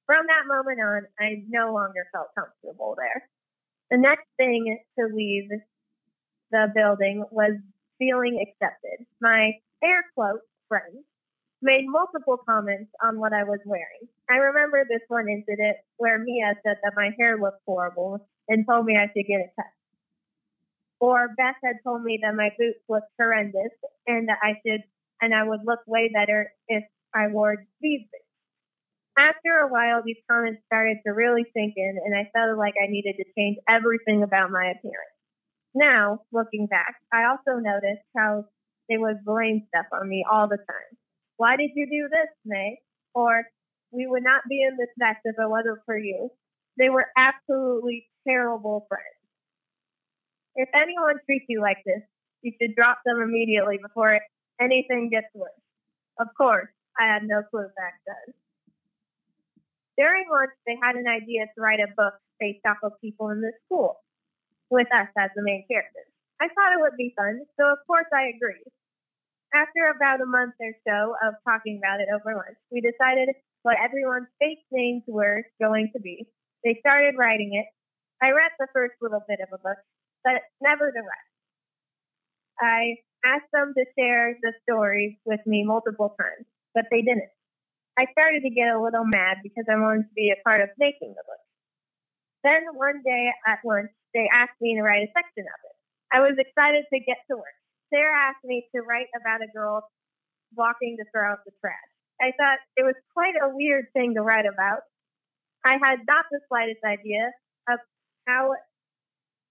From 0.05 0.26
that 0.29 0.46
moment 0.46 0.81
on, 0.81 1.02
I 1.18 1.44
no 1.48 1.72
longer 1.72 2.07
felt 2.12 2.29
comfortable 2.35 2.96
there. 2.98 3.29
The 3.90 3.98
next 3.98 4.26
thing 4.37 4.79
to 4.98 5.07
leave 5.07 5.48
the 6.50 6.68
building 6.74 7.24
was 7.31 7.57
feeling 7.98 8.44
accepted. 8.44 9.07
My 9.20 9.52
air 9.83 10.05
quote 10.14 10.40
friend 10.68 11.05
made 11.62 11.84
multiple 11.86 12.38
comments 12.48 12.90
on 13.02 13.18
what 13.18 13.32
I 13.32 13.44
was 13.44 13.60
wearing. 13.64 14.08
I 14.30 14.36
remember 14.36 14.84
this 14.84 15.02
one 15.08 15.28
incident 15.28 15.76
where 15.96 16.18
Mia 16.18 16.54
said 16.64 16.76
that 16.82 16.92
my 16.96 17.10
hair 17.18 17.38
looked 17.40 17.62
horrible 17.66 18.26
and 18.48 18.66
told 18.68 18.86
me 18.86 18.96
I 18.96 19.06
should 19.06 19.26
get 19.26 19.40
it 19.40 19.52
cut. 19.56 19.66
Or 21.00 21.28
Beth 21.36 21.56
had 21.62 21.76
told 21.84 22.02
me 22.02 22.20
that 22.22 22.34
my 22.34 22.50
boots 22.58 22.80
looked 22.88 23.12
horrendous 23.18 23.72
and 24.06 24.28
that 24.28 24.38
I 24.42 24.54
should 24.66 24.82
and 25.20 25.34
I 25.34 25.44
would 25.44 25.60
look 25.64 25.80
way 25.86 26.10
better 26.12 26.52
if 26.68 26.84
I 27.14 27.28
wore 27.28 27.56
these 27.80 28.02
boots. 28.02 28.22
After 29.18 29.60
a 29.60 29.68
while, 29.68 30.02
these 30.04 30.20
comments 30.30 30.60
started 30.66 30.98
to 31.06 31.12
really 31.12 31.44
sink 31.56 31.72
in, 31.76 31.98
and 32.04 32.14
I 32.14 32.30
felt 32.34 32.58
like 32.58 32.74
I 32.76 32.90
needed 32.90 33.16
to 33.16 33.24
change 33.36 33.56
everything 33.66 34.22
about 34.22 34.50
my 34.50 34.66
appearance. 34.76 35.16
Now, 35.74 36.20
looking 36.32 36.66
back, 36.66 36.96
I 37.12 37.24
also 37.24 37.58
noticed 37.58 38.04
how 38.14 38.44
they 38.88 38.98
would 38.98 39.24
blame 39.24 39.64
stuff 39.68 39.86
on 39.92 40.08
me 40.08 40.24
all 40.30 40.48
the 40.48 40.58
time. 40.58 40.95
Why 41.37 41.57
did 41.57 41.70
you 41.75 41.87
do 41.87 42.09
this, 42.11 42.29
May? 42.44 42.79
Or, 43.14 43.44
we 43.92 44.07
would 44.07 44.22
not 44.22 44.42
be 44.49 44.62
in 44.62 44.77
this 44.77 44.92
mess 44.96 45.16
if 45.25 45.37
it 45.38 45.49
wasn't 45.49 45.81
for 45.87 45.96
you. 45.96 46.31
They 46.79 46.90
were 46.90 47.07
absolutely 47.16 48.09
terrible 48.27 48.87
friends. 48.88 49.16
If 50.55 50.68
anyone 50.75 51.16
treats 51.25 51.46
you 51.49 51.61
like 51.61 51.79
this, 51.85 52.03
you 52.42 52.53
should 52.61 52.75
drop 52.75 52.99
them 53.05 53.20
immediately 53.20 53.79
before 53.81 54.20
anything 54.61 55.11
gets 55.11 55.29
worse. 55.35 55.53
Of 56.18 56.29
course, 56.37 56.68
I 56.99 57.07
had 57.07 57.22
no 57.25 57.42
clue 57.51 57.68
back 57.77 58.01
then. 58.07 58.35
During 59.99 60.25
lunch, 60.31 60.51
they 60.66 60.77
had 60.83 60.96
an 60.96 61.07
idea 61.09 61.46
to 61.46 61.61
write 61.61 61.81
a 61.81 61.92
book 61.96 62.14
based 62.40 62.64
off 62.66 62.77
of 62.83 63.01
people 63.01 63.31
in 63.31 63.40
the 63.40 63.53
school, 63.64 63.96
with 64.70 64.88
us 64.92 65.09
as 65.16 65.31
the 65.35 65.42
main 65.42 65.64
characters. 65.70 66.09
I 66.40 66.49
thought 66.49 66.72
it 66.72 66.81
would 66.81 66.96
be 66.96 67.14
fun, 67.16 67.40
so 67.59 67.72
of 67.72 67.79
course 67.87 68.07
I 68.12 68.33
agreed. 68.37 68.68
After 69.56 69.88
about 69.88 70.20
a 70.20 70.28
month 70.28 70.52
or 70.60 70.76
so 70.84 71.16
of 71.24 71.32
talking 71.48 71.80
about 71.80 72.04
it 72.04 72.12
over 72.12 72.36
lunch, 72.36 72.60
we 72.68 72.84
decided 72.84 73.32
what 73.64 73.80
everyone's 73.80 74.28
fake 74.36 74.60
names 74.70 75.00
were 75.08 75.48
going 75.56 75.88
to 75.96 76.00
be. 76.00 76.28
They 76.62 76.76
started 76.84 77.16
writing 77.16 77.56
it. 77.56 77.64
I 78.20 78.36
read 78.36 78.52
the 78.60 78.68
first 78.76 79.00
little 79.00 79.24
bit 79.24 79.40
of 79.40 79.48
a 79.48 79.62
book, 79.64 79.80
but 80.24 80.44
never 80.60 80.92
the 80.92 81.00
rest. 81.00 81.32
I 82.60 83.00
asked 83.24 83.48
them 83.52 83.72
to 83.72 83.84
share 83.96 84.36
the 84.44 84.52
stories 84.68 85.16
with 85.24 85.40
me 85.46 85.64
multiple 85.64 86.12
times, 86.20 86.44
but 86.74 86.84
they 86.90 87.00
didn't. 87.00 87.32
I 87.96 88.12
started 88.12 88.44
to 88.44 88.52
get 88.52 88.76
a 88.76 88.82
little 88.82 89.08
mad 89.08 89.40
because 89.42 89.64
I 89.72 89.80
wanted 89.80 90.04
to 90.04 90.14
be 90.14 90.36
a 90.36 90.42
part 90.44 90.60
of 90.60 90.68
making 90.76 91.16
the 91.16 91.24
book. 91.24 91.44
Then 92.44 92.76
one 92.76 93.00
day 93.00 93.32
at 93.48 93.64
lunch, 93.64 93.88
they 94.12 94.28
asked 94.28 94.60
me 94.60 94.76
to 94.76 94.82
write 94.84 95.08
a 95.08 95.12
section 95.16 95.48
of 95.48 95.60
it. 95.64 95.76
I 96.12 96.20
was 96.20 96.36
excited 96.36 96.84
to 96.92 97.00
get 97.00 97.24
to 97.32 97.40
work. 97.40 97.56
Sarah 97.96 98.28
asked 98.28 98.44
me 98.44 98.68
to 98.76 98.82
write 98.82 99.09
about 99.16 99.40
a 99.40 99.48
girl 99.56 99.88
walking 100.54 100.96
to 101.00 101.04
throw 101.09 101.32
out 101.32 101.40
the 101.46 101.52
trash. 101.64 101.90
I 102.20 102.37
thought 102.37 102.61
it 102.76 102.85
was 102.85 102.94
quite 103.16 103.35
a 103.40 103.48
weird 103.48 103.87
thing 103.94 104.12
to 104.14 104.20
write 104.20 104.44
about. 104.44 104.85
I 105.64 105.80
had 105.80 106.04
not 106.06 106.26
the 106.30 106.40
slightest 106.48 106.85
idea 106.85 107.32
of 107.68 107.78
how 108.28 108.52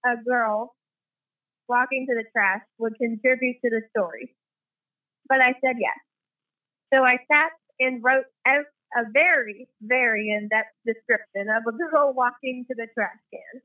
a 0.06 0.14
girl 0.22 0.74
walking 1.68 2.06
to 2.08 2.14
the 2.14 2.24
trash 2.30 2.62
would 2.78 2.94
contribute 3.02 3.58
to 3.64 3.70
the 3.70 3.82
story. 3.90 4.34
But 5.28 5.40
I 5.42 5.58
said 5.58 5.76
yes. 5.82 5.98
So 6.94 7.02
I 7.02 7.18
sat 7.26 7.50
and 7.80 8.02
wrote 8.02 8.30
a, 8.46 8.62
very, 9.12 9.68
very 9.82 10.30
in 10.30 10.48
depth 10.48 10.70
description 10.86 11.50
of 11.50 11.66
a 11.66 11.76
girl 11.76 12.14
walking 12.14 12.64
to 12.68 12.74
the 12.76 12.86
trash 12.94 13.18
can. 13.34 13.60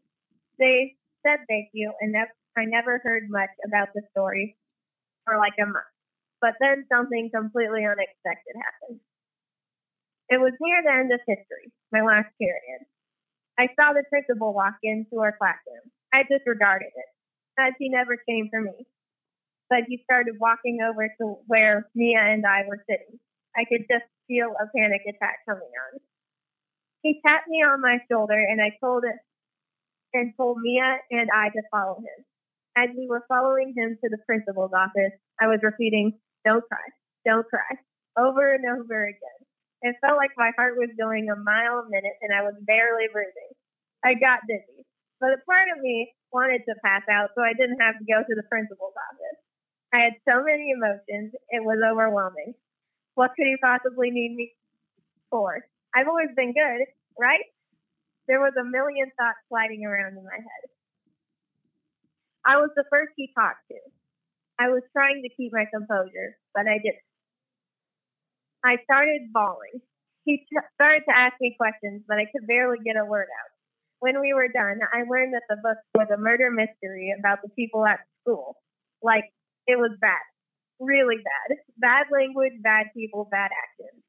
They 0.58 0.98
said 1.22 1.46
thank 1.48 1.70
you, 1.74 1.94
and 2.02 2.16
I 2.58 2.66
never 2.66 3.00
heard 3.04 3.30
much 3.30 3.54
about 3.66 3.90
the 3.94 4.02
story 4.12 4.58
for 5.26 5.38
like 5.38 5.56
a 5.60 5.66
month. 5.66 5.92
But 6.42 6.56
then 6.60 6.86
something 6.92 7.30
completely 7.34 7.86
unexpected 7.86 8.56
happened. 8.58 9.00
It 10.30 10.40
was 10.40 10.54
near 10.60 10.82
the 10.82 10.94
end 10.94 11.12
of 11.14 11.20
history, 11.28 11.72
my 11.92 12.02
last 12.02 12.32
period. 12.40 12.88
I 13.60 13.68
saw 13.76 13.94
the 13.94 14.04
principal 14.10 14.54
walk 14.54 14.78
into 14.82 15.20
our 15.20 15.36
classroom. 15.38 15.92
I 16.14 16.24
disregarded 16.24 16.92
it 16.96 17.10
as 17.60 17.74
he 17.78 17.90
never 17.90 18.18
came 18.28 18.50
for 18.50 18.62
me. 18.62 18.88
But 19.70 19.84
he 19.88 20.02
started 20.04 20.36
walking 20.40 20.80
over 20.82 21.08
to 21.08 21.36
where 21.48 21.88
Mia 21.96 22.20
and 22.20 22.46
I 22.46 22.64
were 22.68 22.84
sitting. 22.90 23.20
I 23.56 23.66
could 23.66 23.86
just 23.90 24.06
feel 24.28 24.52
a 24.56 24.68
panic 24.76 25.02
attack 25.08 25.40
coming 25.48 25.62
on. 25.68 26.00
He 27.04 27.22
tapped 27.26 27.48
me 27.48 27.64
on 27.64 27.82
my 27.82 28.00
shoulder 28.10 28.40
and 28.40 28.62
I 28.62 28.78
told 28.80 29.04
it 29.04 29.16
and 30.14 30.34
told 30.38 30.58
Mia 30.62 30.98
and 31.12 31.30
I 31.34 31.50
to 31.50 31.62
follow 31.72 31.98
him. 32.00 32.26
As 32.78 32.88
we 32.96 33.08
were 33.08 33.26
following 33.28 33.74
him 33.76 34.00
to 34.00 34.08
the 34.10 34.24
principal's 34.26 34.72
office, 34.72 35.12
I 35.40 35.48
was 35.48 35.60
repeating, 35.62 36.16
Don't 36.46 36.64
cry, 36.64 36.88
don't 37.26 37.48
cry, 37.48 37.76
over 38.18 38.54
and 38.54 38.64
over 38.64 39.04
again. 39.04 39.40
It 39.82 40.00
felt 40.00 40.16
like 40.16 40.32
my 40.38 40.52
heart 40.56 40.78
was 40.78 40.94
going 40.98 41.28
a 41.28 41.36
mile 41.36 41.84
a 41.84 41.90
minute 41.90 42.16
and 42.22 42.32
I 42.32 42.44
was 42.48 42.56
barely 42.64 43.12
breathing. 43.12 43.52
I 44.06 44.16
got 44.16 44.48
dizzy, 44.48 44.88
but 45.20 45.36
a 45.36 45.44
part 45.44 45.68
of 45.76 45.84
me 45.84 46.14
wanted 46.32 46.64
to 46.70 46.80
pass 46.86 47.04
out, 47.12 47.36
so 47.36 47.44
I 47.44 47.54
didn't 47.54 47.82
have 47.82 48.00
to 48.00 48.08
go 48.08 48.24
to 48.24 48.36
the 48.36 48.48
principal's 48.48 48.96
office. 48.96 49.40
I 49.94 50.08
had 50.08 50.16
so 50.24 50.40
many 50.40 50.72
emotions, 50.72 51.36
it 51.52 51.64
was 51.66 51.84
overwhelming. 51.84 52.56
What 53.16 53.36
could 53.36 53.52
he 53.52 53.58
possibly 53.60 54.12
need 54.12 54.36
me 54.36 54.54
for? 55.30 55.60
I've 55.94 56.08
always 56.08 56.32
been 56.38 56.54
good, 56.56 56.88
right? 57.20 57.44
There 58.32 58.40
was 58.40 58.56
a 58.56 58.64
million 58.64 59.12
thoughts 59.20 59.44
sliding 59.50 59.84
around 59.84 60.16
in 60.16 60.24
my 60.24 60.40
head. 60.40 60.71
I 62.46 62.58
was 62.58 62.72
the 62.76 62.86
first 62.90 63.14
he 63.18 63.30
talked 63.38 63.66
to. 63.72 63.80
I 64.60 64.70
was 64.70 64.84
trying 64.94 65.22
to 65.24 65.30
keep 65.36 65.54
my 65.54 65.66
composure, 65.74 66.38
but 66.54 66.68
I 66.68 66.78
didn't. 66.78 67.06
I 68.64 68.78
started 68.86 69.34
bawling. 69.34 69.82
He 70.26 70.38
t- 70.46 70.70
started 70.76 71.04
to 71.10 71.16
ask 71.18 71.34
me 71.42 71.56
questions, 71.58 72.04
but 72.08 72.18
I 72.18 72.26
could 72.30 72.46
barely 72.48 72.78
get 72.86 72.96
a 72.98 73.06
word 73.06 73.28
out. 73.30 73.52
When 74.00 74.22
we 74.22 74.34
were 74.34 74.50
done, 74.50 74.80
I 74.94 75.04
learned 75.10 75.34
that 75.34 75.50
the 75.50 75.58
book 75.62 75.78
was 75.96 76.08
a 76.14 76.18
murder 76.22 76.52
mystery 76.52 77.14
about 77.18 77.42
the 77.42 77.50
people 77.50 77.86
at 77.86 78.00
school. 78.22 78.58
Like, 79.02 79.26
it 79.68 79.78
was 79.78 79.98
bad. 80.02 80.22
Really 80.80 81.18
bad. 81.18 81.58
Bad 81.78 82.08
language, 82.12 82.54
bad 82.62 82.88
people, 82.96 83.28
bad 83.32 83.50
actions. 83.54 84.04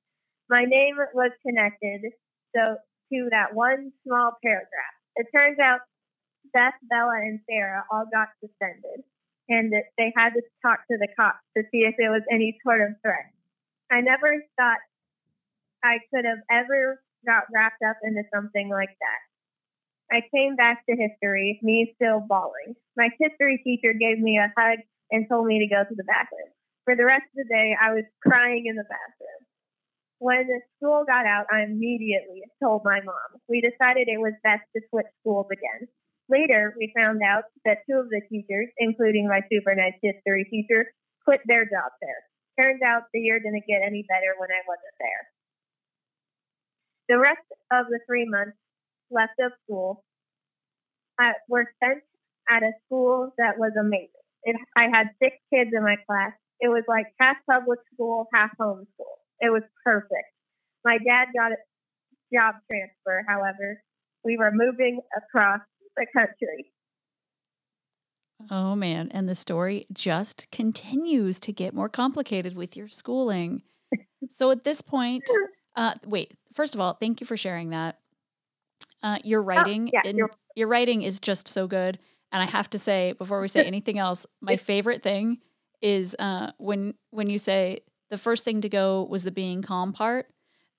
My 0.51 0.65
name 0.65 0.97
was 1.15 1.33
connected 1.47 2.13
so 2.55 2.77
to 3.13 3.29
that 3.31 3.55
one 3.55 3.93
small 4.07 4.33
paragraph. 4.45 4.95
It 5.17 5.27
turns 5.35 5.59
out 5.59 5.81
Beth, 6.53 6.77
Bella, 6.89 7.17
and 7.23 7.41
Sarah 7.49 7.85
all 7.91 8.07
got 8.13 8.29
suspended, 8.41 9.05
and 9.49 9.73
they 9.99 10.13
had 10.17 10.31
to 10.37 10.43
talk 10.61 10.87
to 10.91 10.97
the 10.99 11.09
cops 11.17 11.43
to 11.57 11.65
see 11.71 11.85
if 11.89 11.95
it 11.99 12.09
was 12.09 12.23
any 12.31 12.59
sort 12.65 12.81
of 12.81 12.97
threat. 13.03 13.33
I 13.91 14.01
never 14.01 14.41
thought 14.57 14.81
I 15.85 15.99
could 16.13 16.25
have 16.25 16.45
ever 16.51 17.03
got 17.27 17.45
wrapped 17.53 17.83
up 17.83 17.97
into 18.03 18.23
something 18.33 18.69
like 18.69 18.93
that. 19.01 19.21
I 20.13 20.21
came 20.35 20.57
back 20.57 20.85
to 20.87 20.97
history, 20.97 21.59
me 21.63 21.93
still 21.97 22.21
bawling. 22.21 22.77
My 22.97 23.09
history 23.19 23.61
teacher 23.65 23.93
gave 23.93 24.19
me 24.19 24.39
a 24.39 24.53
hug 24.57 24.79
and 25.11 25.29
told 25.29 25.47
me 25.47 25.59
to 25.61 25.75
go 25.75 25.83
to 25.85 25.95
the 25.95 26.05
bathroom. 26.05 26.53
For 26.85 26.97
the 26.97 27.05
rest 27.05 27.25
of 27.33 27.47
the 27.47 27.49
day, 27.49 27.77
I 27.81 27.93
was 27.93 28.05
crying 28.21 28.67
in 28.67 28.77
the 28.77 28.85
bathroom. 28.85 29.43
When 30.19 30.47
the 30.47 30.61
school 30.77 31.05
got 31.07 31.27
out, 31.27 31.47
I 31.51 31.63
immediately 31.63 32.43
told 32.63 32.83
my 32.85 33.01
mom. 33.05 33.41
We 33.49 33.61
decided 33.61 34.07
it 34.07 34.21
was 34.21 34.35
best 34.43 34.63
to 34.77 34.83
switch 34.91 35.07
schools 35.21 35.47
again. 35.51 35.89
Later, 36.29 36.75
we 36.79 36.93
found 36.97 37.21
out 37.23 37.45
that 37.65 37.79
two 37.89 37.99
of 37.99 38.09
the 38.09 38.23
teachers, 38.31 38.69
including 38.79 39.29
my 39.29 39.41
super 39.51 39.75
nice 39.75 39.99
history 40.03 40.47
teacher, 40.51 40.93
quit 41.25 41.41
their 41.47 41.65
jobs 41.65 41.97
there. 42.01 42.23
Turns 42.59 42.81
out 42.83 43.05
the 43.13 43.21
year 43.21 43.39
didn't 43.39 43.65
get 43.67 43.83
any 43.85 44.05
better 44.09 44.35
when 44.39 44.51
I 44.51 44.63
wasn't 44.67 44.97
there. 45.01 45.23
The 47.09 47.19
rest 47.19 47.47
of 47.73 47.87
the 47.89 48.01
three 48.07 48.29
months 48.29 48.57
left 49.11 49.35
of 49.41 49.53
school 49.65 50.05
uh, 51.21 51.33
were 51.49 51.67
spent 51.77 52.03
at 52.49 52.63
a 52.63 52.73
school 52.87 53.33
that 53.39 53.59
was 53.59 53.73
amazing. 53.79 54.09
It, 54.45 54.57
I 54.77 54.89
had 54.93 55.09
six 55.23 55.37
kids 55.53 55.71
in 55.75 55.83
my 55.83 55.97
class. 56.07 56.33
It 56.61 56.69
was 56.69 56.85
like 56.89 57.07
half 57.21 57.37
public 57.49 57.81
school, 57.93 58.29
half 58.33 58.51
home 58.59 58.87
school. 58.95 59.19
It 59.41 59.51
was 59.51 59.63
perfect. 59.85 60.31
My 60.85 60.99
dad 60.99 61.29
got 61.35 61.53
a 61.53 61.59
job 62.33 62.57
transfer, 62.71 63.25
however. 63.29 63.83
We 64.25 64.37
were 64.37 64.53
moving 64.53 65.01
across 65.17 65.61
the 65.97 66.07
country. 66.13 66.73
Oh 68.51 68.75
man, 68.75 69.09
and 69.13 69.29
the 69.29 69.35
story 69.35 69.87
just 69.93 70.47
continues 70.51 71.39
to 71.41 71.53
get 71.53 71.75
more 71.75 71.89
complicated 71.89 72.55
with 72.55 72.77
your 72.77 72.89
schooling. 72.89 73.63
so 74.31 74.51
at 74.51 74.65
this 74.65 74.81
point, 74.81 75.23
uh, 75.77 75.95
wait, 76.05 76.35
first 76.53 76.75
of 76.75 76.81
all, 76.81 76.93
thank 76.95 77.21
you 77.21 77.27
for 77.27 77.37
sharing 77.37 77.71
that. 77.71 77.99
Uh, 79.03 79.19
your 79.25 79.41
oh, 79.41 79.45
writing, 79.45 79.91
oh, 79.95 80.01
yeah, 80.05 80.27
your 80.55 80.69
writing 80.69 81.03
is 81.03 81.21
just 81.21 81.49
so 81.49 81.67
good. 81.67 81.99
And 82.31 82.43
I 82.43 82.47
have 82.47 82.71
to 82.71 82.79
say, 82.79 83.13
before 83.13 83.41
we 83.41 83.49
say 83.49 83.65
anything 83.67 83.99
else, 83.99 84.27
my 84.41 84.57
favorite 84.57 85.03
thing 85.03 85.39
is 85.81 86.17
uh, 86.19 86.53
when 86.59 86.95
when 87.11 87.29
you 87.29 87.39
say 87.39 87.81
the 88.11 88.19
first 88.19 88.45
thing 88.45 88.61
to 88.61 88.69
go 88.69 89.05
was 89.05 89.25
the 89.25 89.31
being 89.31 89.63
calm 89.63 89.93
part, 89.93 90.27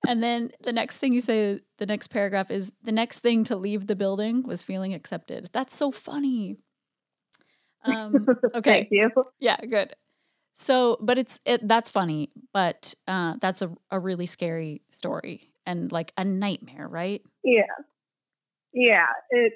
and 0.06 0.22
then 0.22 0.50
the 0.62 0.72
next 0.72 0.98
thing 0.98 1.12
you 1.12 1.20
say, 1.20 1.60
the 1.78 1.86
next 1.86 2.08
paragraph 2.08 2.50
is 2.50 2.72
the 2.82 2.92
next 2.92 3.20
thing 3.20 3.44
to 3.44 3.56
leave 3.56 3.86
the 3.86 3.96
building 3.96 4.42
was 4.42 4.62
feeling 4.62 4.94
accepted. 4.94 5.50
That's 5.52 5.74
so 5.74 5.90
funny. 5.90 6.56
Um, 7.86 8.26
okay. 8.54 8.88
Thank 8.88 8.88
you. 8.92 9.10
Yeah, 9.40 9.58
good. 9.58 9.94
So, 10.54 10.96
but 11.02 11.18
it's 11.18 11.38
it, 11.44 11.68
that's 11.68 11.90
funny, 11.90 12.30
but 12.54 12.94
uh, 13.06 13.34
that's 13.42 13.60
a, 13.60 13.74
a 13.90 14.00
really 14.00 14.24
scary 14.24 14.80
story 14.90 15.50
and 15.66 15.92
like 15.92 16.12
a 16.16 16.24
nightmare, 16.24 16.88
right? 16.88 17.20
Yeah, 17.42 17.62
yeah. 18.72 19.04
It 19.28 19.52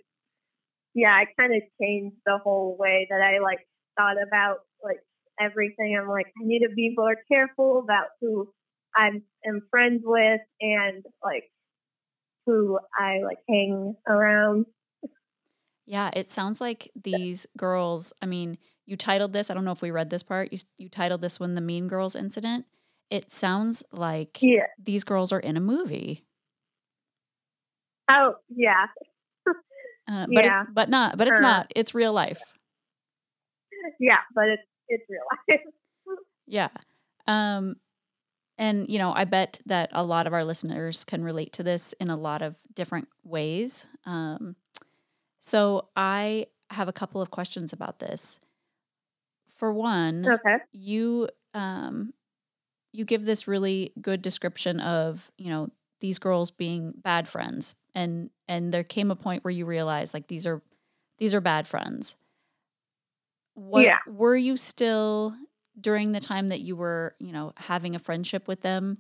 yeah, 0.95 1.11
I 1.11 1.25
kind 1.41 1.55
of 1.55 1.63
changed 1.81 2.17
the 2.27 2.39
whole 2.43 2.77
way 2.79 3.07
that 3.09 3.21
I 3.21 3.43
like 3.43 3.61
thought 3.97 4.17
about 4.21 4.59
like 4.83 4.99
everything. 5.41 5.97
I'm 5.99 6.09
like, 6.09 6.27
I 6.27 6.45
need 6.45 6.67
to 6.69 6.75
be 6.75 6.93
more 6.97 7.17
careful 7.31 7.81
about 7.83 8.09
who 8.21 8.53
I 8.99 9.11
am 9.47 9.63
friends 9.71 10.03
with 10.05 10.41
and 10.61 11.05
like 11.23 11.45
who 12.47 12.79
I 12.99 13.21
like 13.25 13.39
hang 13.49 13.95
around. 14.09 14.67
Yeah, 15.87 16.11
it 16.15 16.31
sounds 16.31 16.61
like 16.61 16.91
these 17.01 17.47
girls. 17.57 18.13
I 18.21 18.27
mean, 18.27 18.59
you 18.85 18.97
titled 18.97 19.33
this. 19.33 19.51
I 19.51 19.55
don't 19.55 19.65
know 19.65 19.73
if 19.73 19.83
we 19.83 19.91
read 19.91 20.11
this 20.11 20.23
part. 20.23 20.53
You 20.53 20.59
you 20.77 20.89
titled 20.89 21.21
this 21.21 21.39
one 21.39 21.55
the 21.55 21.61
Mean 21.61 21.87
Girls 21.87 22.17
incident. 22.17 22.67
It 23.11 23.31
sounds 23.31 23.83
like 23.93 24.39
yeah. 24.43 24.67
these 24.83 25.05
girls 25.05 25.33
are 25.33 25.41
in 25.41 25.57
a 25.57 25.61
movie. 25.61 26.25
Oh 28.11 28.35
yeah, 28.49 28.87
uh, 30.11 30.27
but 30.35 30.45
yeah. 30.45 30.63
It, 30.63 30.69
but 30.75 30.91
not. 30.91 31.17
But 31.17 31.29
it's 31.29 31.41
not. 31.41 31.71
It's 31.75 31.95
real 31.95 32.13
life. 32.13 32.41
Yeah, 34.01 34.19
but 34.35 34.49
it's 34.49 34.63
it's 34.89 35.05
real 35.09 35.23
life. 35.49 35.61
yeah. 36.47 36.69
Um, 37.27 37.77
and, 38.59 38.89
you 38.89 38.99
know, 38.99 39.13
I 39.15 39.25
bet 39.25 39.61
that 39.67 39.91
a 39.93 40.03
lot 40.03 40.27
of 40.27 40.33
our 40.33 40.45
listeners 40.45 41.05
can 41.05 41.23
relate 41.23 41.53
to 41.55 41.63
this 41.63 41.95
in 42.01 42.11
a 42.11 42.17
lot 42.17 42.43
of 42.43 42.57
different 42.75 43.09
ways. 43.25 43.87
Um, 44.05 44.57
so 45.39 45.89
I 45.97 46.47
have 46.71 46.89
a 46.89 46.93
couple 46.93 47.23
of 47.23 47.31
questions 47.31 47.73
about 47.73 48.01
this. 48.01 48.39
For 49.57 49.73
one, 49.73 50.27
okay. 50.29 50.57
you 50.73 51.29
um, 51.55 52.13
you 52.93 53.05
give 53.05 53.25
this 53.25 53.49
really 53.49 53.93
good 54.01 54.23
description 54.23 54.81
of, 54.81 55.31
you 55.37 55.51
know, 55.51 55.71
these 56.01 56.19
girls 56.19 56.51
being 56.51 56.95
bad 56.97 57.27
friends 57.27 57.75
and 57.95 58.31
and 58.47 58.73
there 58.73 58.85
came 58.85 59.11
a 59.11 59.17
point 59.17 59.45
where 59.45 59.51
you 59.51 59.67
realized 59.67 60.15
like 60.15 60.29
these 60.29 60.47
are 60.47 60.63
these 61.19 61.35
are 61.35 61.41
bad 61.41 61.67
friends. 61.67 62.17
What 63.55 63.83
yeah. 63.83 63.99
were 64.07 64.37
you 64.37 64.57
still 64.57 65.35
during 65.81 66.13
the 66.13 66.21
time 66.21 66.49
that 66.49 66.61
you 66.61 66.77
were, 66.77 67.15
you 67.19 67.33
know, 67.33 67.53
having 67.57 67.95
a 67.95 67.99
friendship 67.99 68.49
with 68.49 68.63
them, 68.63 68.99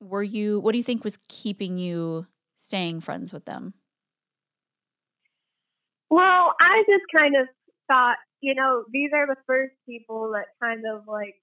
were 0.00 0.22
you 0.22 0.60
what 0.60 0.72
do 0.72 0.78
you 0.78 0.84
think 0.84 1.04
was 1.04 1.18
keeping 1.28 1.78
you 1.78 2.26
staying 2.56 3.00
friends 3.00 3.32
with 3.32 3.44
them? 3.44 3.74
Well, 6.10 6.54
I 6.60 6.84
just 6.88 7.04
kind 7.14 7.34
of 7.36 7.48
thought, 7.88 8.16
you 8.40 8.54
know, 8.54 8.84
these 8.92 9.10
are 9.14 9.26
the 9.26 9.40
first 9.46 9.74
people 9.88 10.32
that 10.34 10.46
kind 10.62 10.82
of 10.90 11.08
like 11.08 11.34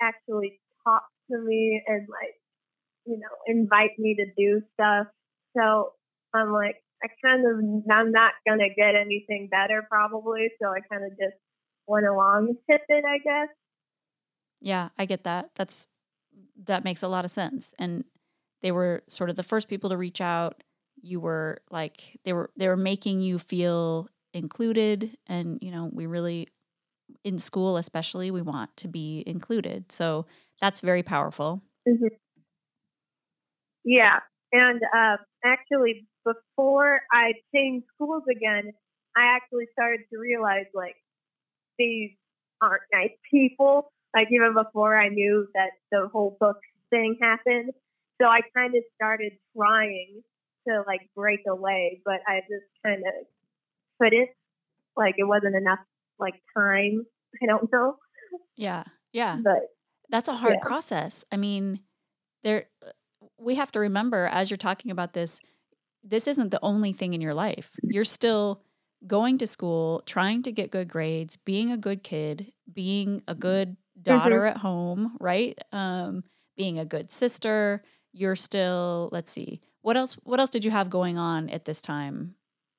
actually 0.00 0.60
talk 0.84 1.02
to 1.30 1.38
me 1.38 1.82
and 1.86 2.06
like, 2.08 2.34
you 3.06 3.18
know, 3.18 3.34
invite 3.46 3.98
me 3.98 4.14
to 4.16 4.26
do 4.36 4.62
stuff. 4.74 5.06
So 5.56 5.92
I'm 6.32 6.52
like, 6.52 6.76
I 7.02 7.08
kind 7.24 7.44
of, 7.46 7.56
I'm 7.90 8.12
not 8.12 8.32
going 8.46 8.60
to 8.60 8.68
get 8.68 8.94
anything 8.94 9.48
better 9.50 9.82
probably. 9.88 10.50
So 10.60 10.68
I 10.68 10.80
kind 10.88 11.04
of 11.04 11.10
just 11.12 11.36
went 11.86 12.06
along 12.06 12.56
with 12.68 12.80
it, 12.88 13.04
I 13.04 13.18
guess. 13.18 13.48
Yeah, 14.60 14.90
I 14.98 15.06
get 15.06 15.24
that. 15.24 15.50
That's 15.54 15.88
that 16.64 16.84
makes 16.84 17.02
a 17.02 17.08
lot 17.08 17.24
of 17.24 17.30
sense. 17.30 17.74
And 17.78 18.04
they 18.62 18.72
were 18.72 19.02
sort 19.08 19.30
of 19.30 19.36
the 19.36 19.42
first 19.42 19.68
people 19.68 19.90
to 19.90 19.96
reach 19.96 20.20
out. 20.20 20.62
You 21.02 21.20
were 21.20 21.58
like 21.70 22.18
they 22.24 22.32
were 22.32 22.50
they 22.56 22.68
were 22.68 22.76
making 22.76 23.20
you 23.20 23.38
feel 23.38 24.08
included 24.32 25.16
and 25.26 25.58
you 25.62 25.70
know, 25.70 25.90
we 25.92 26.06
really 26.06 26.48
in 27.24 27.38
school 27.38 27.76
especially 27.76 28.30
we 28.30 28.42
want 28.42 28.76
to 28.76 28.88
be 28.88 29.24
included. 29.26 29.90
So 29.90 30.26
that's 30.60 30.80
very 30.80 31.02
powerful. 31.02 31.62
Mm-hmm. 31.88 32.06
Yeah. 33.84 34.20
And 34.52 34.80
uh, 34.94 35.16
actually 35.44 36.06
before 36.24 37.00
I 37.10 37.32
changed 37.54 37.86
schools 37.94 38.24
again, 38.30 38.72
I 39.16 39.36
actually 39.36 39.66
started 39.72 40.00
to 40.12 40.18
realize 40.18 40.66
like 40.74 40.96
these 41.78 42.10
aren't 42.60 42.82
nice 42.92 43.16
people 43.30 43.90
like 44.14 44.28
even 44.30 44.54
before 44.54 44.96
I 44.96 45.08
knew 45.08 45.46
that 45.54 45.70
the 45.90 46.08
whole 46.12 46.36
book 46.40 46.58
thing 46.90 47.16
happened. 47.20 47.72
So 48.20 48.26
I 48.26 48.40
kind 48.54 48.74
of 48.74 48.82
started 48.94 49.32
trying 49.56 50.22
to 50.68 50.82
like 50.86 51.08
break 51.16 51.40
away, 51.48 52.02
but 52.04 52.20
I 52.26 52.40
just 52.40 52.66
kind 52.84 52.98
of 52.98 53.26
couldn't. 54.00 54.28
Like 54.96 55.14
it 55.18 55.24
wasn't 55.24 55.56
enough 55.56 55.78
like 56.18 56.34
time. 56.56 57.06
I 57.42 57.46
don't 57.46 57.72
know. 57.72 57.96
Yeah, 58.56 58.84
yeah. 59.12 59.38
But 59.42 59.60
that's 60.10 60.28
a 60.28 60.34
hard 60.34 60.56
yeah. 60.58 60.68
process. 60.68 61.24
I 61.32 61.36
mean, 61.36 61.80
there 62.42 62.66
we 63.38 63.54
have 63.54 63.72
to 63.72 63.80
remember 63.80 64.26
as 64.26 64.50
you're 64.50 64.56
talking 64.56 64.90
about 64.90 65.14
this, 65.14 65.40
this 66.02 66.26
isn't 66.26 66.50
the 66.50 66.60
only 66.62 66.92
thing 66.92 67.14
in 67.14 67.20
your 67.20 67.34
life. 67.34 67.70
You're 67.82 68.04
still 68.04 68.62
going 69.06 69.38
to 69.38 69.46
school, 69.46 70.02
trying 70.04 70.42
to 70.42 70.52
get 70.52 70.70
good 70.70 70.88
grades, 70.88 71.36
being 71.36 71.70
a 71.70 71.76
good 71.76 72.02
kid, 72.02 72.52
being 72.70 73.22
a 73.26 73.34
good 73.34 73.76
daughter 74.02 74.40
mm-hmm. 74.40 74.56
at 74.56 74.56
home, 74.58 75.16
right? 75.20 75.58
Um, 75.72 76.24
being 76.56 76.78
a 76.78 76.84
good 76.84 77.10
sister. 77.10 77.82
You're 78.12 78.36
still, 78.36 79.08
let's 79.12 79.30
see, 79.30 79.60
what 79.82 79.96
else? 79.96 80.14
What 80.24 80.40
else 80.40 80.50
did 80.50 80.64
you 80.64 80.70
have 80.70 80.90
going 80.90 81.16
on 81.16 81.48
at 81.50 81.64
this 81.64 81.80
time, 81.80 82.34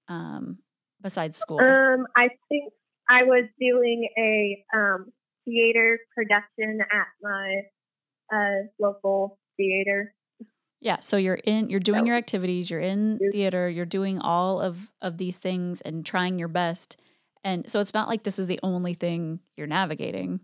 um, 0.07 0.59
besides 1.01 1.37
school? 1.37 1.59
Um, 1.59 2.05
I 2.15 2.29
think 2.49 2.73
I 3.09 3.23
was 3.23 3.45
doing 3.59 4.09
a 4.17 4.65
um, 4.75 5.11
theater 5.45 5.99
production 6.15 6.79
at 6.81 7.07
my 7.21 7.61
uh, 8.33 8.67
local 8.79 9.39
theater. 9.57 10.13
Yeah, 10.79 10.99
so 10.99 11.17
you're 11.17 11.35
in 11.35 11.69
you're 11.69 11.79
doing 11.79 12.07
your 12.07 12.15
activities, 12.15 12.69
you're 12.69 12.79
in 12.79 13.19
theater, 13.31 13.69
you're 13.69 13.85
doing 13.85 14.19
all 14.19 14.59
of 14.59 14.89
of 15.01 15.17
these 15.17 15.37
things 15.37 15.81
and 15.81 16.05
trying 16.05 16.39
your 16.39 16.47
best. 16.47 16.99
And 17.43 17.69
so 17.69 17.79
it's 17.79 17.93
not 17.93 18.07
like 18.07 18.23
this 18.23 18.39
is 18.39 18.47
the 18.47 18.59
only 18.63 18.95
thing 18.95 19.39
you're 19.55 19.67
navigating. 19.67 20.41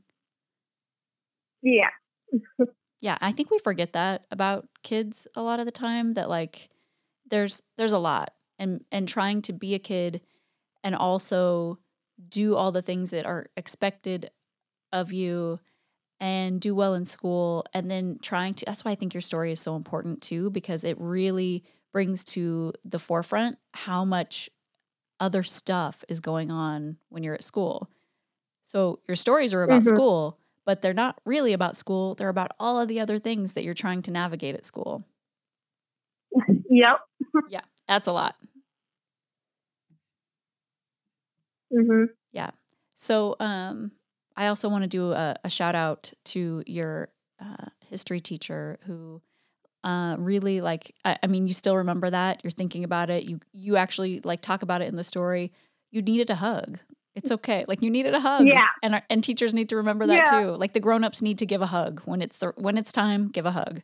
Yeah. 1.67 2.65
yeah, 3.01 3.17
I 3.21 3.31
think 3.31 3.51
we 3.51 3.59
forget 3.59 3.93
that 3.93 4.25
about 4.31 4.67
kids 4.83 5.27
a 5.35 5.41
lot 5.41 5.59
of 5.59 5.65
the 5.65 5.71
time 5.71 6.13
that 6.13 6.29
like 6.29 6.69
there's 7.29 7.61
there's 7.77 7.93
a 7.93 7.99
lot 7.99 8.33
and 8.57 8.83
and 8.91 9.07
trying 9.07 9.41
to 9.43 9.53
be 9.53 9.73
a 9.73 9.79
kid 9.79 10.21
and 10.83 10.95
also 10.95 11.79
do 12.29 12.55
all 12.55 12.71
the 12.71 12.81
things 12.81 13.11
that 13.11 13.25
are 13.25 13.47
expected 13.57 14.31
of 14.91 15.11
you 15.11 15.59
and 16.19 16.59
do 16.59 16.73
well 16.73 16.95
in 16.95 17.05
school 17.05 17.65
and 17.73 17.91
then 17.91 18.17
trying 18.21 18.53
to 18.53 18.65
that's 18.65 18.85
why 18.85 18.91
I 18.91 18.95
think 18.95 19.13
your 19.13 19.21
story 19.21 19.51
is 19.51 19.59
so 19.59 19.75
important 19.75 20.21
too 20.21 20.49
because 20.49 20.83
it 20.83 20.97
really 20.99 21.63
brings 21.91 22.23
to 22.23 22.73
the 22.85 22.99
forefront 22.99 23.57
how 23.73 24.05
much 24.05 24.49
other 25.19 25.43
stuff 25.43 26.03
is 26.07 26.19
going 26.19 26.51
on 26.51 26.97
when 27.09 27.23
you're 27.23 27.33
at 27.33 27.43
school. 27.43 27.89
So 28.61 28.99
your 29.07 29.15
stories 29.15 29.53
are 29.53 29.63
about 29.63 29.83
mm-hmm. 29.83 29.95
school, 29.95 30.39
but 30.67 30.81
they're 30.81 30.93
not 30.93 31.19
really 31.23 31.53
about 31.53 31.77
school. 31.77 32.13
They're 32.13 32.27
about 32.27 32.51
all 32.59 32.77
of 32.79 32.89
the 32.89 32.99
other 32.99 33.17
things 33.17 33.53
that 33.53 33.63
you're 33.63 33.73
trying 33.73 34.01
to 34.03 34.11
navigate 34.11 34.53
at 34.53 34.65
school. 34.65 35.07
Yep. 36.69 36.99
yeah, 37.49 37.61
that's 37.87 38.07
a 38.07 38.11
lot. 38.11 38.35
Mhm. 41.73 42.07
Yeah. 42.33 42.51
So, 42.95 43.37
um, 43.39 43.91
I 44.35 44.47
also 44.47 44.67
want 44.67 44.83
to 44.83 44.87
do 44.87 45.13
a, 45.13 45.37
a 45.45 45.49
shout 45.49 45.73
out 45.75 46.11
to 46.25 46.61
your 46.67 47.09
uh, 47.39 47.67
history 47.85 48.19
teacher 48.19 48.77
who 48.85 49.21
uh, 49.85 50.17
really 50.19 50.59
like. 50.59 50.93
I, 51.05 51.17
I, 51.23 51.27
mean, 51.27 51.47
you 51.47 51.53
still 51.53 51.77
remember 51.77 52.09
that. 52.09 52.41
You're 52.43 52.51
thinking 52.51 52.83
about 52.83 53.09
it. 53.09 53.23
You 53.23 53.39
you 53.53 53.77
actually 53.77 54.19
like 54.25 54.41
talk 54.41 54.61
about 54.61 54.81
it 54.81 54.89
in 54.89 54.97
the 54.97 55.03
story. 55.03 55.53
You 55.91 56.01
needed 56.01 56.29
a 56.29 56.35
hug. 56.35 56.79
It's 57.17 57.31
okay. 57.31 57.65
Like 57.67 57.81
you 57.81 57.89
needed 57.89 58.13
a 58.13 58.19
hug. 58.19 58.45
Yeah. 58.45 58.67
And 58.83 59.01
and 59.09 59.23
teachers 59.23 59.53
need 59.53 59.69
to 59.69 59.77
remember 59.77 60.05
that 60.05 60.27
yeah. 60.31 60.39
too. 60.39 60.51
Like 60.51 60.73
the 60.73 60.79
grown-ups 60.79 61.21
need 61.21 61.39
to 61.39 61.45
give 61.45 61.61
a 61.61 61.65
hug 61.65 62.01
when 62.05 62.21
it's 62.21 62.37
the, 62.37 62.53
when 62.55 62.77
it's 62.77 62.91
time, 62.91 63.29
give 63.29 63.45
a 63.45 63.51
hug. 63.51 63.81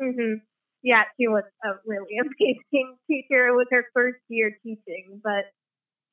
Mhm. 0.00 0.40
Yeah, 0.82 1.02
she 1.20 1.28
was 1.28 1.44
a 1.62 1.68
really 1.86 2.16
amazing 2.20 2.96
teacher. 3.06 3.48
It 3.48 3.54
was 3.54 3.66
her 3.70 3.84
first 3.92 4.18
year 4.28 4.56
teaching, 4.62 5.20
but 5.22 5.44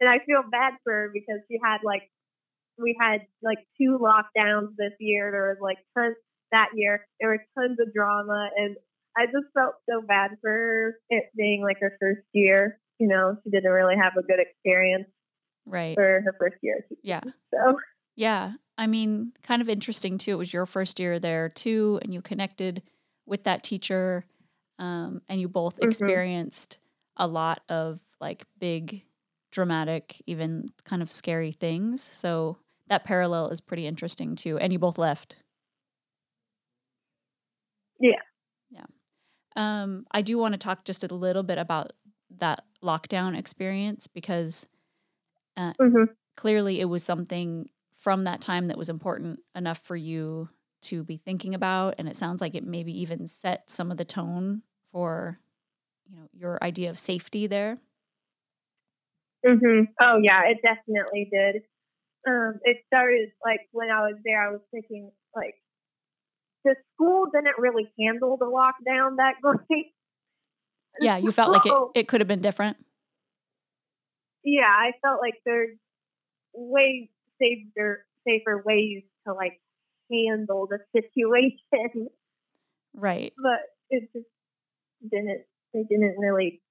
and 0.02 0.10
I 0.10 0.20
feel 0.26 0.44
bad 0.50 0.74
for 0.84 0.92
her 0.92 1.12
because 1.14 1.40
she 1.48 1.58
had 1.64 1.78
like 1.84 2.04
we 2.78 2.98
had 3.00 3.22
like 3.42 3.60
two 3.80 3.98
lockdowns 4.02 4.76
this 4.78 4.94
year. 5.00 5.32
There 5.32 5.50
was 5.50 5.58
like 5.62 5.78
tons 5.98 6.18
that 6.52 6.70
year. 6.76 7.06
There 7.20 7.32
was 7.32 7.40
tons 7.58 7.80
of 7.80 7.94
drama, 7.94 8.50
and 8.58 8.76
I 9.18 9.26
just 9.26 9.54
felt 9.54 9.76
so 9.90 10.02
bad 10.06 10.32
for 10.42 10.50
her, 10.50 10.96
it 11.10 11.26
being 11.36 11.62
like 11.64 11.78
her 11.80 11.96
first 12.00 12.28
year. 12.34 12.80
You 13.00 13.08
know, 13.08 13.38
she 13.44 13.50
didn't 13.50 13.72
really 13.72 13.96
have 13.96 14.14
a 14.18 14.22
good 14.22 14.40
experience, 14.40 15.10
right, 15.66 15.96
for 15.96 16.22
her 16.26 16.36
first 16.40 16.58
year. 16.62 16.86
Yeah. 17.04 17.22
So. 17.52 17.78
Yeah, 18.16 18.54
I 18.78 18.88
mean, 18.88 19.32
kind 19.44 19.62
of 19.62 19.70
interesting 19.70 20.18
too. 20.18 20.32
It 20.32 20.38
was 20.38 20.54
your 20.54 20.66
first 20.66 21.00
year 21.00 21.20
there 21.20 21.50
too, 21.50 22.00
and 22.02 22.14
you 22.14 22.22
connected 22.22 22.84
with 23.26 23.46
that 23.46 23.64
teacher, 23.64 24.26
um, 24.80 25.22
and 25.30 25.40
you 25.40 25.48
both 25.48 25.76
mm-hmm. 25.76 25.90
experienced 25.90 26.80
a 27.18 27.28
lot 27.28 27.62
of 27.70 28.00
like 28.20 28.44
big 28.60 29.04
dramatic, 29.52 30.22
even 30.26 30.70
kind 30.84 31.02
of 31.02 31.12
scary 31.12 31.52
things. 31.52 32.02
So 32.14 32.58
that 32.88 33.04
parallel 33.04 33.50
is 33.50 33.62
pretty 33.62 33.86
interesting 33.86 34.36
too. 34.36 34.58
And 34.58 34.74
you 34.74 34.80
both 34.80 34.98
left. 34.98 35.38
Yeah. 38.00 38.22
Yeah. 38.70 38.86
Um, 39.56 40.06
I 40.12 40.22
do 40.22 40.38
want 40.38 40.54
to 40.54 40.58
talk 40.58 40.86
just 40.86 41.04
a 41.04 41.14
little 41.14 41.44
bit 41.44 41.58
about 41.58 41.94
that 42.38 42.64
lockdown 42.84 43.38
experience 43.38 44.08
because 44.08 44.66
uh, 45.58 45.74
mm-hmm. 45.80 46.06
clearly 46.36 46.80
it 46.80 46.86
was 46.86 47.04
something 47.04 47.70
from 47.98 48.24
that 48.24 48.42
time 48.42 48.68
that 48.68 48.78
was 48.78 48.90
important 48.90 49.40
enough 49.56 49.80
for 49.80 49.96
you 49.96 50.50
to 50.82 51.04
be 51.04 51.18
thinking 51.18 51.54
about 51.54 51.96
and 51.98 52.08
it 52.08 52.16
sounds 52.16 52.42
like 52.42 52.56
it 52.56 52.66
maybe 52.66 53.00
even 53.02 53.28
set 53.28 53.70
some 53.70 53.92
of 53.92 53.98
the 53.98 54.06
tone 54.06 54.64
for 54.92 55.40
you 56.10 56.16
know 56.16 56.28
your 56.34 56.58
idea 56.64 56.90
of 56.90 56.98
safety 56.98 57.48
there 57.48 57.78
Mm-hmm. 59.46 59.92
Oh 60.00 60.20
yeah, 60.22 60.42
it 60.46 60.60
definitely 60.62 61.30
did. 61.32 61.64
Um, 62.28 62.60
it 62.64 62.78
started 62.88 63.30
like 63.44 63.62
when 63.72 63.90
I 63.90 64.02
was 64.02 64.16
there. 64.24 64.48
I 64.48 64.52
was 64.52 64.62
thinking 64.72 65.12
like 65.36 65.56
the 66.64 66.76
school 66.94 67.26
didn't 67.34 67.58
really 67.58 67.92
handle 68.00 68.38
the 68.38 68.46
lockdown 68.46 69.18
that 69.18 69.36
great. 69.42 69.94
Yeah, 71.00 71.18
you 71.18 71.32
felt 71.32 71.52
like 71.52 71.66
it, 71.66 71.74
it 71.96 72.08
could 72.08 72.22
have 72.22 72.28
been 72.28 72.42
different. 72.42 72.78
Yeah, 74.44 74.68
I 74.68 74.92
felt 75.02 75.22
like 75.22 75.36
there's 75.46 75.78
way 76.54 77.10
safer 77.40 78.06
safer 78.28 78.62
ways 78.66 79.04
to 79.28 79.34
like 79.34 79.60
handle 80.12 80.68
the 80.70 80.80
situation. 80.96 82.08
Right. 82.94 83.32
But 83.42 83.62
it 83.90 84.10
just 84.14 84.26
didn't. 85.02 85.44
They 85.74 85.84
didn't 85.84 86.18
really 86.20 86.62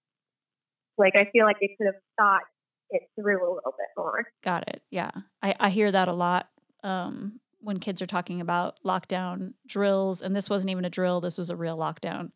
like. 0.99 1.15
I 1.17 1.31
feel 1.33 1.47
like 1.47 1.57
they 1.63 1.75
could 1.79 1.87
have 1.87 2.03
thought 2.19 2.43
it 2.91 3.03
through 3.19 3.39
a 3.39 3.49
little 3.55 3.73
bit 3.73 3.89
more. 3.97 4.27
Got 4.43 4.69
it. 4.69 4.83
Yeah. 4.91 5.11
I, 5.43 5.55
I 5.59 5.71
hear 5.71 5.91
that 5.91 6.09
a 6.09 6.13
lot 6.13 6.49
um, 6.85 7.41
when 7.61 7.79
kids 7.79 8.03
are 8.03 8.07
talking 8.07 8.41
about 8.41 8.79
lockdown 8.85 9.55
drills. 9.67 10.23
And 10.23 10.35
this 10.35 10.51
wasn't 10.51 10.71
even 10.71 10.85
a 10.85 10.91
drill, 10.91 11.21
this 11.21 11.39
was 11.39 11.51
a 11.51 11.57
real 11.57 11.77
lockdown. 11.77 12.33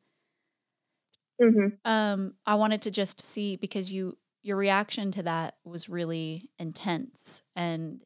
Mm-hmm. 1.43 1.69
Um, 1.85 2.35
I 2.47 2.55
wanted 2.55 2.83
to 2.83 2.91
just 2.91 3.21
see 3.21 3.57
because 3.57 3.93
you 3.93 4.17
your 4.45 4.59
reaction 4.59 5.11
to 5.11 5.23
that 5.23 5.57
was 5.65 5.89
really 5.89 6.51
intense 6.59 7.43
and 7.57 8.03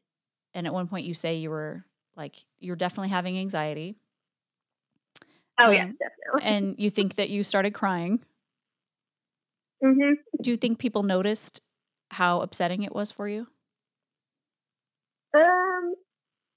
and 0.53 0.65
at 0.65 0.73
one 0.73 0.87
point 0.87 1.05
you 1.05 1.13
say 1.13 1.35
you 1.35 1.49
were 1.49 1.83
like 2.15 2.37
you're 2.59 2.77
definitely 2.77 3.09
having 3.09 3.37
anxiety. 3.37 3.97
Oh 5.59 5.65
um, 5.65 5.73
yeah, 5.73 5.85
definitely. 5.85 6.41
and 6.43 6.75
you 6.79 6.89
think 6.97 7.15
that 7.15 7.29
you 7.29 7.43
started 7.43 7.71
crying. 7.73 8.21
Mm-hmm. 9.83 10.13
Do 10.41 10.51
you 10.51 10.57
think 10.57 10.79
people 10.79 11.03
noticed 11.03 11.61
how 12.09 12.41
upsetting 12.41 12.83
it 12.83 12.95
was 12.95 13.11
for 13.11 13.27
you? 13.27 13.47
Um, 15.35 15.93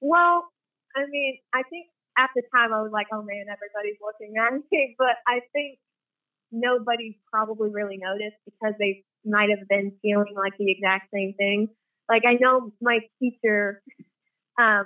well, 0.00 0.44
I 0.96 1.06
mean, 1.10 1.38
I 1.52 1.62
think 1.68 1.86
at 2.18 2.30
the 2.34 2.42
time 2.54 2.72
I 2.72 2.82
was 2.82 2.90
like, 2.92 3.08
oh 3.12 3.22
man, 3.22 3.46
everybody's 3.50 3.98
looking 4.00 4.34
at 4.38 4.52
me. 4.54 4.94
But 4.98 5.16
I 5.26 5.40
think 5.52 5.78
nobody 6.52 7.18
probably 7.30 7.70
really 7.70 7.98
noticed 7.98 8.36
because 8.44 8.74
they 8.78 9.04
might 9.24 9.50
have 9.50 9.68
been 9.68 9.92
feeling 10.02 10.34
like 10.36 10.52
the 10.58 10.70
exact 10.70 11.08
same 11.12 11.34
thing. 11.36 11.68
Like 12.08 12.22
I 12.26 12.34
know 12.40 12.72
my 12.80 13.00
teacher, 13.18 13.82
um, 14.60 14.84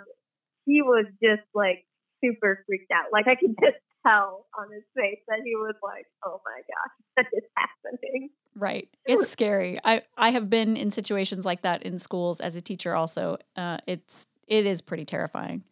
he 0.65 0.83
was 0.83 1.07
just 1.23 1.43
like 1.55 1.87
super 2.23 2.65
freaked 2.67 2.91
out. 2.93 3.07
Like 3.13 3.27
I 3.27 3.35
could 3.35 3.55
just 3.63 3.79
tell 4.07 4.47
on 4.59 4.73
his 4.73 4.85
face 4.95 5.21
that 5.29 5.41
he 5.45 5.55
was 5.57 5.75
like, 5.83 6.07
"Oh 6.25 6.41
my 6.45 6.61
gosh, 6.61 6.95
that 7.17 7.27
is 7.33 7.45
happening." 7.57 8.31
Right. 8.55 8.89
It's 9.07 9.29
scary. 9.29 9.79
I 9.85 10.03
I 10.17 10.31
have 10.31 10.51
been 10.51 10.77
in 10.77 10.91
situations 10.91 11.45
like 11.45 11.63
that 11.63 11.83
in 11.85 11.99
schools 11.99 12.41
as 12.41 12.57
a 12.57 12.61
teacher. 12.61 12.95
Also, 12.97 13.39
uh, 13.57 13.79
it's 13.87 14.27
it 14.49 14.67
is 14.67 14.81
pretty 14.81 15.05
terrifying. 15.05 15.63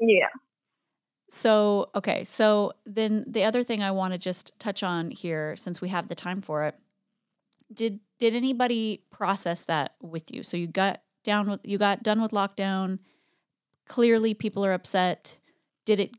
Yeah. 0.00 0.28
So 1.28 1.90
okay, 1.94 2.24
so 2.24 2.72
then 2.84 3.24
the 3.26 3.44
other 3.44 3.62
thing 3.62 3.82
I 3.82 3.90
want 3.90 4.12
to 4.12 4.18
just 4.18 4.52
touch 4.58 4.82
on 4.82 5.10
here, 5.10 5.56
since 5.56 5.80
we 5.80 5.88
have 5.88 6.08
the 6.08 6.14
time 6.14 6.42
for 6.42 6.64
it, 6.64 6.76
did 7.74 8.00
did 8.18 8.34
anybody 8.34 9.02
process 9.10 9.64
that 9.64 9.94
with 10.00 10.32
you? 10.32 10.42
So 10.42 10.56
you 10.56 10.66
got 10.66 11.02
down 11.24 11.50
with 11.50 11.60
you 11.64 11.78
got 11.78 12.02
done 12.02 12.20
with 12.20 12.32
lockdown. 12.32 12.98
Clearly, 13.88 14.34
people 14.34 14.64
are 14.64 14.72
upset. 14.72 15.38
Did 15.84 16.00
it 16.00 16.12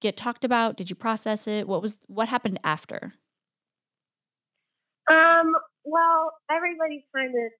get 0.00 0.16
talked 0.16 0.44
about? 0.44 0.76
Did 0.76 0.90
you 0.90 0.96
process 0.96 1.46
it? 1.46 1.68
What 1.68 1.82
was 1.82 1.98
what 2.06 2.28
happened 2.28 2.60
after? 2.64 3.14
Um, 5.10 5.54
well, 5.84 6.32
everybody 6.50 7.06
kind 7.14 7.34
of 7.34 7.52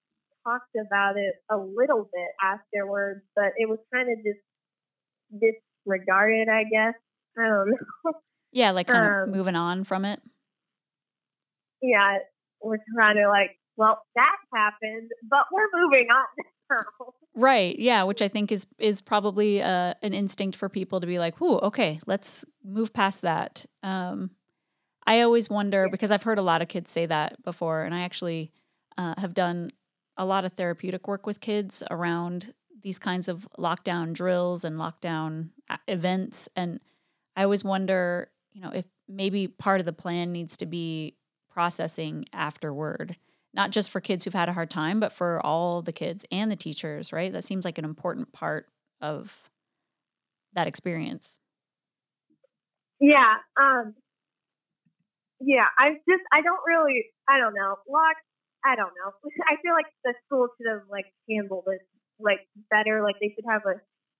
talked 0.43 0.75
about 0.75 1.17
it 1.17 1.35
a 1.49 1.57
little 1.57 2.09
bit 2.11 2.29
afterwards, 2.41 3.21
but 3.35 3.53
it 3.57 3.69
was 3.69 3.79
kind 3.93 4.09
of 4.11 4.17
just 4.23 5.51
disregarded, 5.85 6.49
I 6.49 6.63
guess. 6.63 6.95
I 7.37 7.47
don't 7.47 7.69
know. 8.05 8.13
Yeah, 8.51 8.71
like 8.71 8.87
kind 8.87 9.05
um, 9.05 9.29
of 9.29 9.35
moving 9.35 9.55
on 9.55 9.83
from 9.83 10.05
it. 10.05 10.21
Yeah, 11.81 12.19
we're 12.61 12.77
trying 12.95 13.15
to 13.17 13.27
like 13.29 13.57
well, 13.77 14.01
that 14.15 14.35
happened, 14.53 15.11
but 15.29 15.45
we're 15.51 15.67
moving 15.73 16.07
on 16.09 16.25
now. 16.69 17.13
Right. 17.35 17.77
Yeah, 17.77 18.03
which 18.03 18.21
I 18.21 18.27
think 18.27 18.51
is 18.51 18.65
is 18.79 19.01
probably 19.01 19.61
uh, 19.61 19.93
an 20.01 20.13
instinct 20.13 20.57
for 20.57 20.69
people 20.69 21.01
to 21.01 21.07
be 21.07 21.19
like, 21.19 21.39
"Whoo, 21.41 21.57
okay, 21.59 21.99
let's 22.05 22.45
move 22.63 22.93
past 22.93 23.21
that." 23.23 23.65
Um, 23.83 24.31
I 25.05 25.21
always 25.21 25.49
wonder 25.49 25.89
because 25.89 26.11
I've 26.11 26.23
heard 26.23 26.39
a 26.39 26.43
lot 26.43 26.61
of 26.61 26.67
kids 26.67 26.89
say 26.89 27.05
that 27.05 27.43
before, 27.43 27.83
and 27.83 27.93
I 27.93 28.01
actually 28.01 28.51
uh, 28.97 29.15
have 29.17 29.33
done 29.33 29.71
a 30.17 30.25
lot 30.25 30.45
of 30.45 30.53
therapeutic 30.53 31.07
work 31.07 31.25
with 31.25 31.41
kids 31.41 31.83
around 31.91 32.53
these 32.81 32.97
kinds 32.97 33.27
of 33.27 33.47
lockdown 33.59 34.13
drills 34.13 34.63
and 34.63 34.79
lockdown 34.79 35.49
events, 35.87 36.47
and 36.55 36.79
I 37.35 37.43
always 37.43 37.65
wonder, 37.65 38.29
you 38.53 38.61
know, 38.61 38.71
if 38.73 38.85
maybe 39.09 39.49
part 39.49 39.81
of 39.81 39.85
the 39.85 39.93
plan 39.93 40.31
needs 40.31 40.55
to 40.57 40.65
be 40.65 41.17
processing 41.55 42.25
afterward 42.33 43.15
not 43.55 43.71
just 43.71 43.89
for 43.89 44.01
kids 44.01 44.25
who've 44.25 44.33
had 44.33 44.49
a 44.49 44.53
hard 44.53 44.69
time, 44.69 44.99
but 44.99 45.13
for 45.13 45.43
all 45.43 45.81
the 45.81 45.93
kids 45.93 46.25
and 46.31 46.51
the 46.51 46.57
teachers, 46.57 47.13
right? 47.13 47.31
That 47.31 47.45
seems 47.45 47.63
like 47.63 47.77
an 47.77 47.85
important 47.85 48.33
part 48.33 48.67
of 49.01 49.49
that 50.53 50.67
experience. 50.67 51.39
Yeah. 52.99 53.35
Um, 53.59 53.95
yeah. 55.39 55.67
I 55.79 55.91
just, 56.07 56.23
I 56.33 56.41
don't 56.41 56.59
really, 56.67 57.05
I 57.29 57.39
don't 57.39 57.55
know. 57.55 57.75
Lock, 57.89 58.17
I 58.65 58.75
don't 58.75 58.91
know. 58.91 59.11
I 59.49 59.55
feel 59.61 59.73
like 59.73 59.87
the 60.03 60.13
school 60.25 60.47
should 60.57 60.69
have 60.69 60.87
like 60.91 61.05
handled 61.29 61.65
it 61.67 61.81
like 62.19 62.39
better. 62.69 63.01
Like 63.03 63.15
they 63.21 63.33
should 63.33 63.45
have 63.49 63.61
a 63.65 63.79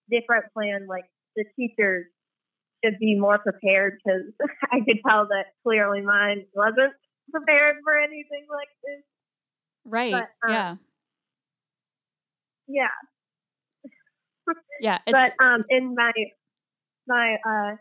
different 0.09 0.45
plan. 0.53 0.87
Like 0.87 1.05
the 1.35 1.43
teachers 1.59 2.05
should 2.83 2.99
be 2.99 3.19
more 3.19 3.37
prepared 3.37 3.99
because 3.99 4.31
I 4.71 4.79
could 4.79 4.99
tell 5.05 5.27
that 5.27 5.59
clearly 5.63 6.01
mine 6.01 6.45
wasn't 6.53 6.93
prepared 7.31 7.77
for 7.83 7.97
anything 7.97 8.45
like 8.49 8.67
this. 8.83 9.03
Right. 9.85 10.13
But, 10.13 10.29
um, 10.47 10.53
yeah. 10.53 10.75
Yeah. 12.67 12.87
yeah. 14.81 14.97
but 15.11 15.31
um, 15.39 15.63
in 15.69 15.95
my 15.95 16.11
my 17.07 17.35
uh, 17.45 17.75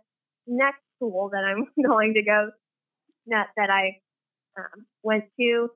next 0.47 0.81
school 0.97 1.31
that 1.33 1.45
I'm 1.45 1.67
going 1.85 2.15
to 2.15 2.23
go 2.23 2.51
that 3.27 3.49
that 3.57 3.71
I 3.71 4.01
um, 4.59 4.87
went 5.03 5.25
to, 5.41 5.69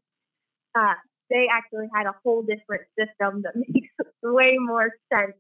uh, 0.79 0.95
they 1.31 1.47
actually 1.51 1.89
had 1.95 2.07
a 2.07 2.15
whole 2.23 2.43
different 2.43 2.83
system 2.99 3.43
that 3.43 3.55
makes 3.57 3.89
way 4.23 4.57
more 4.59 4.91
sense 5.13 5.37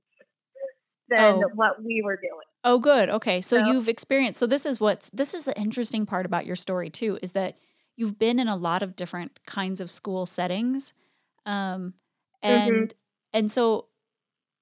than 1.08 1.42
oh. 1.44 1.50
what 1.54 1.82
we 1.82 2.02
were 2.04 2.16
doing. 2.16 2.44
Oh, 2.64 2.78
good. 2.78 3.08
Okay, 3.08 3.40
so, 3.40 3.58
so 3.58 3.66
you've 3.66 3.88
experienced. 3.88 4.38
So 4.38 4.46
this 4.46 4.66
is 4.66 4.80
what's 4.80 5.08
this 5.10 5.32
is 5.34 5.44
the 5.44 5.58
interesting 5.58 6.06
part 6.06 6.26
about 6.26 6.44
your 6.46 6.56
story 6.56 6.90
too 6.90 7.18
is 7.22 7.32
that 7.32 7.56
you've 7.98 8.18
been 8.18 8.38
in 8.38 8.46
a 8.46 8.56
lot 8.56 8.82
of 8.82 8.94
different 8.94 9.44
kinds 9.44 9.80
of 9.80 9.90
school 9.90 10.24
settings 10.24 10.94
um, 11.44 11.92
and 12.42 12.72
mm-hmm. 12.72 12.96
and 13.32 13.50
so 13.50 13.86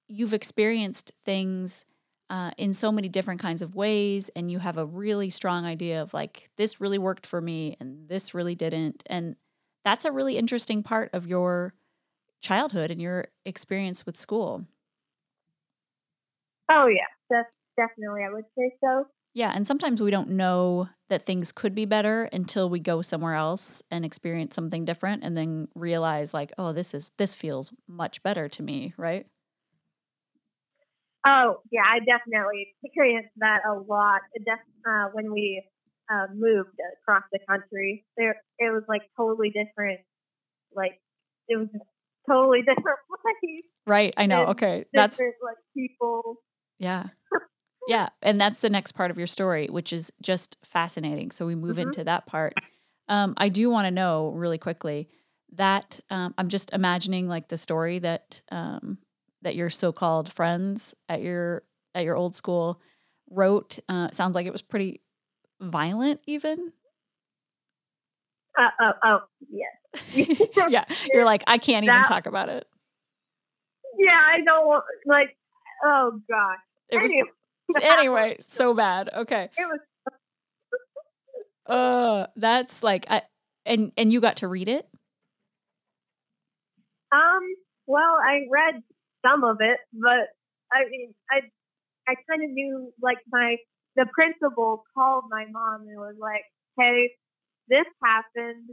you've 0.09 0.35
experienced 0.35 1.13
things 1.25 1.85
uh, 2.31 2.51
in 2.57 2.73
so 2.73 2.91
many 2.91 3.09
different 3.09 3.41
kinds 3.41 3.63
of 3.63 3.77
ways 3.77 4.31
and 4.35 4.51
you 4.51 4.59
have 4.59 4.79
a 4.79 4.87
really 4.87 5.31
strong 5.31 5.65
idea 5.67 6.03
of 6.03 6.15
like 6.15 6.49
this 6.57 6.81
really 6.81 6.99
worked 6.99 7.27
for 7.27 7.41
me 7.41 7.77
and 7.79 8.09
this 8.09 8.35
really 8.35 8.55
didn't 8.55 9.03
and 9.07 9.37
that's 9.85 10.05
a 10.05 10.11
really 10.11 10.37
interesting 10.37 10.83
part 10.83 11.11
of 11.13 11.27
your 11.27 11.75
childhood 12.41 12.91
and 12.91 13.01
your 13.01 13.29
experience 13.45 14.05
with 14.05 14.17
school. 14.17 14.65
Oh 16.69 16.89
yeah. 16.89 17.07
Definitely 17.77 18.23
i 18.25 18.33
would 18.33 18.47
say 18.57 18.73
so 18.81 19.07
yeah, 19.37 19.53
and 19.55 19.67
sometimes 19.67 20.01
we 20.01 20.11
don't 20.11 20.31
know 20.31 20.89
that 21.11 21.27
things 21.27 21.53
could 21.53 21.75
be 21.75 21.85
better 21.85 22.25
until 22.33 22.71
we 22.71 22.81
go 22.81 23.03
somewhere 23.03 23.35
else 23.35 23.83
and 23.91 24.03
experience 24.03 24.55
something 24.55 24.87
different 24.87 25.23
and 25.23 25.37
then 25.37 25.69
realize 25.75 26.33
like, 26.33 26.55
oh, 26.57 26.73
this 26.73 26.95
is 26.95 27.13
this 27.19 27.35
feels 27.35 27.71
much 27.87 28.23
better 28.23 28.49
to 28.49 28.63
me, 28.63 28.95
right? 28.97 29.27
Oh, 31.27 31.61
yeah, 31.71 31.83
I 31.85 31.99
definitely 31.99 32.75
experienced 32.83 33.29
that 33.37 33.59
a 33.69 33.75
lot. 33.75 34.23
Uh, 34.89 35.09
when 35.13 35.31
we 35.31 35.63
uh, 36.11 36.29
moved 36.35 36.79
across 37.03 37.25
the 37.31 37.39
country, 37.47 38.07
there 38.17 38.37
it 38.59 38.73
was 38.73 38.85
like 38.89 39.03
totally 39.19 39.51
different. 39.51 40.01
Like 40.75 40.99
it 41.47 41.59
was 41.59 41.69
totally 42.27 42.61
different 42.67 43.01
place. 43.11 43.65
Right, 43.87 44.15
I 44.17 44.25
know. 44.25 44.47
Okay, 44.47 44.87
that's 44.95 45.21
like 45.21 45.59
people. 45.77 46.37
Yeah. 46.79 47.09
Yeah, 47.89 48.09
and 48.23 48.41
that's 48.41 48.61
the 48.61 48.71
next 48.71 48.93
part 48.93 49.11
of 49.11 49.19
your 49.19 49.27
story, 49.27 49.69
which 49.69 49.93
is 49.93 50.13
just 50.21 50.57
fascinating. 50.65 51.31
So 51.31 51.47
we 51.47 51.55
move 51.55 51.77
mm-hmm. 51.77 51.89
into 51.89 52.05
that 52.05 52.27
part. 52.27 52.55
Um, 53.09 53.35
I 53.37 53.49
do 53.49 53.71
want 53.71 53.87
to 53.87 53.91
know 53.91 54.31
really 54.31 54.59
quickly 54.59 55.09
that 55.53 56.01
um, 56.11 56.35
I'm 56.37 56.49
just 56.49 56.73
imagining 56.73 57.29
like 57.29 57.49
the 57.49 57.57
story 57.57 58.01
that 58.01 58.41
um, 58.51 58.99
that 59.43 59.55
your 59.55 59.71
so-called 59.71 60.33
friends 60.33 60.95
at 61.09 61.23
your 61.23 61.63
at 61.95 62.05
your 62.05 62.17
old 62.17 62.35
school 62.35 62.81
wrote. 63.31 63.79
Uh, 63.89 64.11
sounds 64.11 64.35
like 64.35 64.47
it 64.47 64.53
was 64.53 64.63
pretty 64.63 65.03
violent, 65.61 66.21
even. 66.27 66.73
Uh, 68.59 68.71
oh, 68.81 68.93
oh, 69.05 69.19
yes. 69.49 70.41
yeah, 70.69 70.85
you're 71.13 71.25
like 71.25 71.45
I 71.47 71.59
can't 71.59 71.85
even 71.85 72.05
talk 72.05 72.27
about 72.27 72.49
it. 72.49 72.67
Yeah, 73.97 74.11
I 74.13 74.41
don't 74.45 74.83
like. 75.07 75.37
Oh 75.85 76.21
gosh. 76.29 76.59
It 76.91 77.01
was, 77.01 77.11
anyway 77.11 77.29
anyway, 77.83 78.37
so 78.41 78.75
bad. 78.75 79.11
Okay. 79.15 79.49
It 79.57 79.81
uh, 81.67 82.27
that's 82.37 82.83
like, 82.83 83.07
I, 83.11 83.23
and 83.65 83.93
and 83.97 84.13
you 84.13 84.21
got 84.21 84.37
to 84.37 84.49
read 84.49 84.69
it. 84.69 84.89
Um. 87.13 87.43
Well, 87.87 88.19
I 88.21 88.47
read 88.51 88.83
some 89.25 89.45
of 89.45 89.59
it, 89.61 89.79
but 89.93 90.31
I 90.73 90.89
mean, 90.91 91.15
I 91.31 91.41
I 92.09 92.15
kind 92.29 92.43
of 92.45 92.51
knew 92.51 92.93
like 93.03 93.19
my 93.31 93.57
the 93.97 94.07
principal 94.15 94.85
called 94.95 95.25
my 95.31 95.45
mom 95.51 95.83
and 95.89 95.97
was 95.99 96.17
like, 96.21 96.43
"Hey, 96.79 97.11
this 97.69 97.87
happened." 98.03 98.71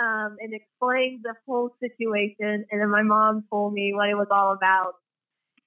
Um, 0.00 0.36
and 0.38 0.54
explained 0.54 1.22
the 1.24 1.34
whole 1.44 1.74
situation. 1.82 2.64
And 2.70 2.80
then 2.80 2.88
my 2.88 3.02
mom 3.02 3.42
told 3.50 3.72
me 3.72 3.90
what 3.92 4.08
it 4.08 4.14
was 4.14 4.28
all 4.30 4.52
about. 4.54 4.94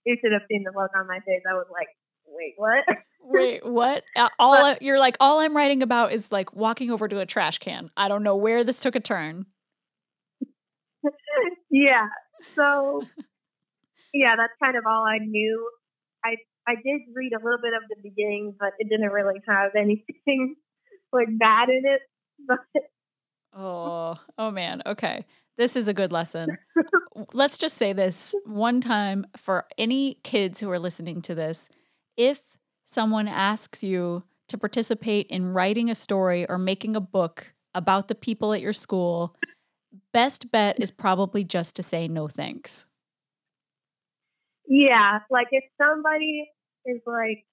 You 0.05 0.15
should 0.24 0.32
have 0.32 0.47
seen 0.47 0.63
the 0.63 0.72
look 0.72 0.91
on 0.95 1.05
my 1.05 1.19
face. 1.19 1.43
I 1.43 1.53
was 1.53 1.67
like, 1.69 1.89
wait, 2.32 2.53
what? 2.57 2.84
wait, 3.21 3.65
what? 3.65 4.03
All 4.39 4.53
I, 4.53 4.77
you're 4.82 4.99
like, 4.99 5.17
all 5.19 5.39
I'm 5.39 5.55
writing 5.55 5.84
about 5.84 6.11
is 6.11 6.32
like 6.32 6.55
walking 6.55 6.91
over 6.91 7.07
to 7.07 7.19
a 7.19 7.25
trash 7.25 7.59
can. 7.59 7.89
I 7.95 8.07
don't 8.07 8.23
know 8.23 8.36
where 8.36 8.63
this 8.63 8.79
took 8.79 8.95
a 8.95 8.99
turn. 8.99 9.45
yeah. 11.71 12.07
So, 12.55 13.03
yeah, 14.13 14.36
that's 14.38 14.53
kind 14.61 14.77
of 14.77 14.84
all 14.88 15.03
I 15.03 15.19
knew. 15.19 15.69
I 16.23 16.36
I 16.67 16.75
did 16.75 17.01
read 17.13 17.34
a 17.34 17.43
little 17.43 17.59
bit 17.61 17.73
of 17.73 17.84
the 17.89 17.95
beginning, 18.01 18.55
but 18.59 18.73
it 18.79 18.88
didn't 18.89 19.09
really 19.09 19.41
have 19.47 19.71
anything 19.75 20.55
like 21.11 21.27
bad 21.38 21.69
in 21.69 21.84
it. 21.86 22.01
But 22.47 22.59
oh, 23.53 24.19
oh 24.38 24.51
man. 24.51 24.82
Okay. 24.86 25.25
This 25.57 25.75
is 25.75 25.88
a 25.88 25.93
good 25.93 26.11
lesson. 26.11 26.57
Let's 27.34 27.57
just 27.57 27.77
say 27.77 27.93
this 27.93 28.34
one 28.45 28.82
time 28.82 29.27
for 29.38 29.65
any 29.77 30.15
kids 30.23 30.59
who 30.59 30.71
are 30.71 30.79
listening 30.79 31.21
to 31.23 31.36
this 31.36 31.69
if 32.18 32.41
someone 32.86 33.28
asks 33.28 33.84
you 33.84 34.24
to 34.47 34.57
participate 34.57 35.28
in 35.28 35.53
writing 35.53 35.89
a 35.89 35.95
story 35.95 36.47
or 36.49 36.57
making 36.57 36.95
a 36.95 37.01
book 37.01 37.53
about 37.74 38.07
the 38.07 38.16
people 38.16 38.53
at 38.53 38.62
your 38.62 38.74
school, 38.74 39.36
best 40.14 40.51
bet 40.51 40.80
is 40.80 40.91
probably 40.91 41.43
just 41.43 41.76
to 41.78 41.84
say 41.84 42.07
no 42.07 42.28
thanks. 42.28 42.86
Yeah, 44.68 45.20
like 45.30 45.47
if 45.51 45.64
somebody 45.82 46.49
is 46.86 47.01
like, 47.05 47.45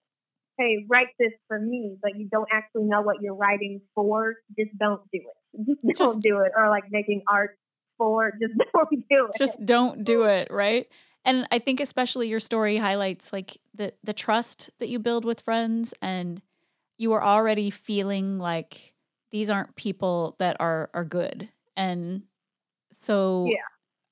hey, 0.58 0.86
write 0.88 1.08
this 1.18 1.32
for 1.46 1.58
me, 1.58 1.96
but 2.02 2.16
you 2.16 2.28
don't 2.30 2.48
actually 2.52 2.84
know 2.84 3.00
what 3.00 3.16
you're 3.22 3.34
writing 3.34 3.80
for, 3.94 4.34
just 4.58 4.76
don't 4.78 5.00
do 5.12 5.20
it. 5.20 5.78
Just 5.86 5.98
don't 5.98 6.22
do 6.22 6.40
it. 6.40 6.52
Or 6.56 6.68
like 6.68 6.84
making 6.90 7.22
art 7.26 7.56
for, 7.96 8.32
just 8.40 8.52
don't 8.74 8.90
do 8.90 9.28
it. 9.32 9.38
Just 9.38 9.64
don't 9.64 10.04
do 10.04 10.24
it, 10.24 10.48
right? 10.50 10.86
And 11.28 11.46
i 11.52 11.58
think 11.58 11.78
especially 11.78 12.26
your 12.26 12.40
story 12.40 12.78
highlights 12.78 13.32
like 13.32 13.58
the 13.74 13.92
the 14.02 14.12
trust 14.12 14.70
that 14.78 14.88
you 14.88 14.98
build 14.98 15.24
with 15.24 15.42
friends 15.42 15.94
and 16.02 16.42
you 16.96 17.12
are 17.12 17.22
already 17.22 17.70
feeling 17.70 18.38
like 18.38 18.94
these 19.30 19.50
aren't 19.50 19.76
people 19.76 20.34
that 20.38 20.56
are 20.58 20.90
are 20.94 21.04
good 21.04 21.48
and 21.76 22.22
so 22.90 23.46
yeah. 23.48 23.56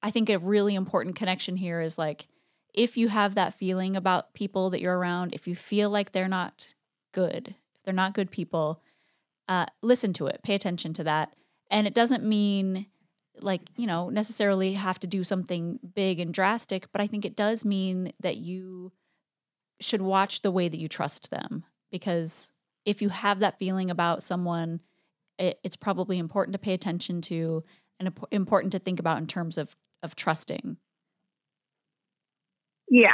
i 0.02 0.10
think 0.10 0.28
a 0.28 0.38
really 0.38 0.74
important 0.74 1.16
connection 1.16 1.56
here 1.56 1.80
is 1.80 1.98
like 1.98 2.28
if 2.74 2.96
you 2.96 3.08
have 3.08 3.34
that 3.34 3.54
feeling 3.54 3.96
about 3.96 4.34
people 4.34 4.70
that 4.70 4.80
you're 4.80 4.98
around 4.98 5.34
if 5.34 5.48
you 5.48 5.56
feel 5.56 5.90
like 5.90 6.12
they're 6.12 6.28
not 6.28 6.74
good 7.12 7.54
if 7.74 7.82
they're 7.82 7.94
not 7.94 8.14
good 8.14 8.30
people 8.30 8.82
uh, 9.48 9.64
listen 9.80 10.12
to 10.12 10.26
it 10.26 10.40
pay 10.42 10.54
attention 10.54 10.92
to 10.92 11.04
that 11.04 11.32
and 11.70 11.86
it 11.86 11.94
doesn't 11.94 12.24
mean 12.24 12.86
like 13.41 13.62
you 13.76 13.87
know 13.87 14.09
necessarily 14.09 14.74
have 14.74 14.99
to 14.99 15.07
do 15.07 15.22
something 15.24 15.78
big 15.95 16.20
and 16.20 16.32
drastic 16.32 16.91
but 16.93 17.01
i 17.01 17.07
think 17.07 17.24
it 17.24 17.37
does 17.37 17.64
mean 17.64 18.12
that 18.20 18.37
you 18.37 18.93
should 19.80 20.03
watch 20.03 20.43
the 20.43 20.51
way 20.51 20.68
that 20.68 20.78
you 20.80 20.89
trust 20.89 21.30
them 21.30 21.64
because 21.91 22.51
if 22.84 23.03
you 23.03 23.09
have 23.09 23.41
that 23.41 23.59
feeling 23.59 23.91
about 23.91 24.22
someone 24.22 24.80
it, 25.39 25.59
it's 25.62 25.76
probably 25.76 26.18
important 26.18 26.53
to 26.55 26.59
pay 26.59 26.72
attention 26.72 27.20
to 27.20 27.62
and 27.99 28.12
important 28.30 28.72
to 28.72 28.78
think 28.78 29.01
about 29.01 29.18
in 29.18 29.26
terms 29.26 29.59
of 29.59 29.76
of 30.03 30.14
trusting. 30.14 30.76
Yeah. 32.89 33.12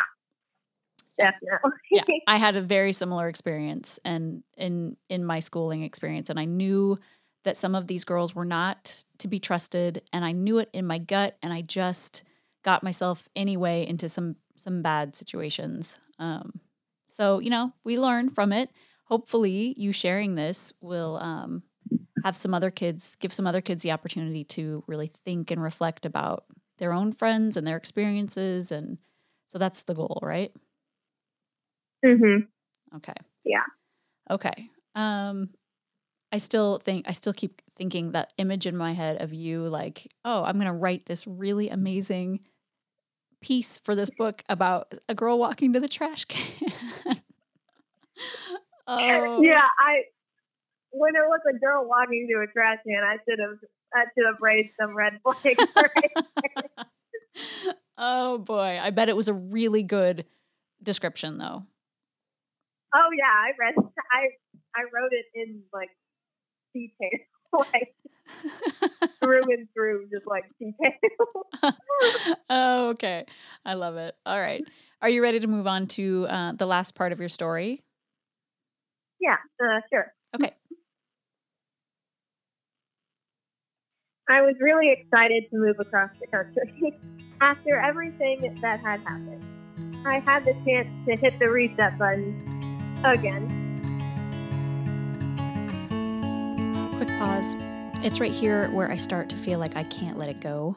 Definitely. 1.18 1.70
yeah, 1.90 2.02
I 2.26 2.36
had 2.36 2.56
a 2.56 2.60
very 2.62 2.92
similar 2.92 3.28
experience 3.28 3.98
and 4.04 4.42
in 4.56 4.96
in 5.08 5.24
my 5.24 5.40
schooling 5.40 5.82
experience 5.82 6.30
and 6.30 6.40
I 6.40 6.46
knew 6.46 6.96
that 7.44 7.56
some 7.56 7.74
of 7.74 7.86
these 7.86 8.04
girls 8.04 8.34
were 8.34 8.44
not 8.44 9.04
to 9.18 9.28
be 9.28 9.38
trusted 9.38 10.02
and 10.12 10.24
I 10.24 10.32
knew 10.32 10.58
it 10.58 10.68
in 10.72 10.86
my 10.86 10.98
gut 10.98 11.36
and 11.42 11.52
I 11.52 11.62
just 11.62 12.22
got 12.64 12.82
myself 12.82 13.28
anyway 13.34 13.86
into 13.86 14.08
some 14.08 14.36
some 14.56 14.82
bad 14.82 15.14
situations. 15.14 15.98
Um, 16.18 16.60
so, 17.10 17.40
you 17.40 17.50
know, 17.50 17.72
we 17.84 17.98
learn 17.98 18.30
from 18.30 18.52
it. 18.52 18.70
Hopefully, 19.06 19.74
you 19.76 19.92
sharing 19.92 20.34
this 20.34 20.72
will 20.80 21.16
um, 21.16 21.62
have 22.24 22.36
some 22.36 22.54
other 22.54 22.70
kids, 22.70 23.16
give 23.16 23.32
some 23.32 23.46
other 23.46 23.60
kids 23.60 23.82
the 23.82 23.92
opportunity 23.92 24.44
to 24.44 24.84
really 24.86 25.10
think 25.24 25.50
and 25.50 25.62
reflect 25.62 26.06
about 26.06 26.44
their 26.78 26.92
own 26.92 27.12
friends 27.12 27.56
and 27.56 27.66
their 27.66 27.76
experiences. 27.76 28.72
And 28.72 28.98
so 29.48 29.58
that's 29.58 29.82
the 29.82 29.94
goal, 29.94 30.18
right? 30.22 30.52
Mm 32.04 32.18
hmm. 32.18 32.96
Okay. 32.96 33.12
Yeah. 33.44 33.64
Okay. 34.30 34.70
Um, 34.94 35.50
I 36.32 36.38
still 36.38 36.78
think 36.78 37.04
I 37.06 37.12
still 37.12 37.34
keep 37.34 37.60
thinking 37.76 38.12
that 38.12 38.32
image 38.38 38.66
in 38.66 38.76
my 38.76 38.94
head 38.94 39.20
of 39.20 39.34
you 39.34 39.68
like, 39.68 40.10
oh, 40.24 40.42
I'm 40.42 40.58
gonna 40.58 40.74
write 40.74 41.04
this 41.04 41.26
really 41.26 41.68
amazing 41.68 42.40
piece 43.42 43.78
for 43.84 43.94
this 43.94 44.08
book 44.16 44.42
about 44.48 44.94
a 45.08 45.14
girl 45.14 45.38
walking 45.38 45.74
to 45.74 45.80
the 45.80 45.88
trash 45.88 46.24
can. 46.24 46.72
oh. 48.86 49.42
Yeah, 49.42 49.60
I 49.78 50.04
when 50.90 51.14
it 51.14 51.26
was 51.28 51.40
a 51.48 51.58
girl 51.58 51.86
walking 51.86 52.28
to 52.30 52.40
a 52.42 52.46
trash 52.50 52.78
can, 52.86 53.02
I 53.04 53.18
should 53.28 53.38
have 53.38 53.58
I 53.94 54.04
should 54.14 54.24
have 54.24 54.40
raised 54.40 54.70
some 54.80 54.96
red 54.96 55.18
flags. 55.22 55.58
Right 55.76 57.74
oh 57.98 58.38
boy, 58.38 58.78
I 58.80 58.88
bet 58.88 59.10
it 59.10 59.16
was 59.16 59.28
a 59.28 59.34
really 59.34 59.82
good 59.82 60.24
description 60.82 61.36
though. 61.36 61.62
Oh 62.94 63.08
yeah, 63.18 63.24
I 63.26 63.50
read 63.58 63.74
I 63.76 64.28
I 64.74 64.82
wrote 64.84 65.12
it 65.12 65.26
in 65.34 65.62
like 65.74 65.90
detail, 66.72 67.18
like 67.52 67.94
through 69.22 69.42
and 69.52 69.68
through, 69.74 70.08
just 70.10 70.26
like 70.26 70.44
detail. 70.58 71.74
oh, 72.50 72.88
okay. 72.88 73.24
I 73.64 73.74
love 73.74 73.96
it. 73.96 74.14
All 74.26 74.40
right. 74.40 74.64
Are 75.00 75.08
you 75.08 75.22
ready 75.22 75.40
to 75.40 75.46
move 75.46 75.66
on 75.66 75.86
to 75.88 76.26
uh, 76.28 76.52
the 76.52 76.66
last 76.66 76.94
part 76.94 77.12
of 77.12 77.20
your 77.20 77.28
story? 77.28 77.82
Yeah, 79.20 79.36
uh, 79.62 79.80
sure. 79.92 80.12
Okay. 80.34 80.52
I 84.28 84.40
was 84.40 84.54
really 84.60 84.90
excited 84.90 85.44
to 85.50 85.56
move 85.56 85.76
across 85.78 86.10
the 86.20 86.26
country. 86.26 86.94
After 87.40 87.78
everything 87.78 88.56
that 88.62 88.80
had 88.80 89.00
happened, 89.00 89.44
I 90.06 90.20
had 90.20 90.44
the 90.44 90.54
chance 90.64 90.88
to 91.06 91.16
hit 91.16 91.38
the 91.38 91.50
reset 91.50 91.98
button 91.98 93.00
again. 93.04 93.61
Quick 97.02 97.18
pause. 97.18 97.56
It's 98.04 98.20
right 98.20 98.30
here 98.30 98.68
where 98.68 98.88
I 98.88 98.94
start 98.94 99.28
to 99.30 99.36
feel 99.36 99.58
like 99.58 99.74
I 99.74 99.82
can't 99.82 100.18
let 100.18 100.28
it 100.28 100.40
go. 100.40 100.76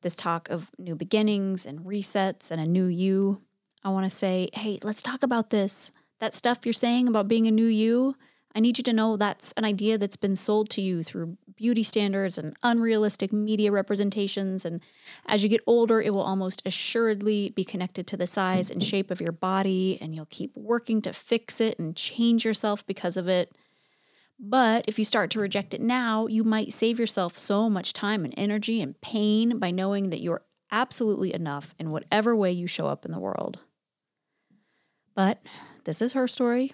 This 0.00 0.14
talk 0.14 0.48
of 0.48 0.70
new 0.78 0.94
beginnings 0.94 1.66
and 1.66 1.80
resets 1.80 2.50
and 2.50 2.62
a 2.62 2.66
new 2.66 2.86
you. 2.86 3.42
I 3.82 3.90
want 3.90 4.10
to 4.10 4.16
say, 4.16 4.48
hey, 4.54 4.78
let's 4.82 5.02
talk 5.02 5.22
about 5.22 5.50
this. 5.50 5.92
That 6.18 6.34
stuff 6.34 6.60
you're 6.64 6.72
saying 6.72 7.08
about 7.08 7.28
being 7.28 7.46
a 7.46 7.50
new 7.50 7.66
you, 7.66 8.16
I 8.54 8.60
need 8.60 8.78
you 8.78 8.84
to 8.84 8.92
know 8.94 9.18
that's 9.18 9.52
an 9.58 9.66
idea 9.66 9.98
that's 9.98 10.16
been 10.16 10.34
sold 10.34 10.70
to 10.70 10.80
you 10.80 11.02
through 11.02 11.36
beauty 11.56 11.82
standards 11.82 12.38
and 12.38 12.56
unrealistic 12.62 13.30
media 13.30 13.70
representations. 13.70 14.64
And 14.64 14.80
as 15.26 15.42
you 15.42 15.50
get 15.50 15.60
older, 15.66 16.00
it 16.00 16.14
will 16.14 16.22
almost 16.22 16.62
assuredly 16.64 17.50
be 17.50 17.64
connected 17.64 18.06
to 18.06 18.16
the 18.16 18.26
size 18.26 18.70
and 18.70 18.82
shape 18.82 19.10
of 19.10 19.20
your 19.20 19.32
body, 19.32 19.98
and 20.00 20.14
you'll 20.14 20.24
keep 20.24 20.56
working 20.56 21.02
to 21.02 21.12
fix 21.12 21.60
it 21.60 21.78
and 21.78 21.94
change 21.94 22.46
yourself 22.46 22.86
because 22.86 23.18
of 23.18 23.28
it. 23.28 23.52
But 24.38 24.84
if 24.88 24.98
you 24.98 25.04
start 25.04 25.30
to 25.30 25.40
reject 25.40 25.74
it 25.74 25.80
now, 25.80 26.26
you 26.26 26.44
might 26.44 26.72
save 26.72 26.98
yourself 26.98 27.38
so 27.38 27.70
much 27.70 27.92
time 27.92 28.24
and 28.24 28.34
energy 28.36 28.80
and 28.80 29.00
pain 29.00 29.58
by 29.58 29.70
knowing 29.70 30.10
that 30.10 30.20
you're 30.20 30.42
absolutely 30.72 31.32
enough 31.32 31.74
in 31.78 31.90
whatever 31.90 32.34
way 32.34 32.50
you 32.50 32.66
show 32.66 32.88
up 32.88 33.04
in 33.04 33.12
the 33.12 33.20
world. 33.20 33.60
But 35.14 35.40
this 35.84 36.02
is 36.02 36.14
her 36.14 36.26
story. 36.26 36.72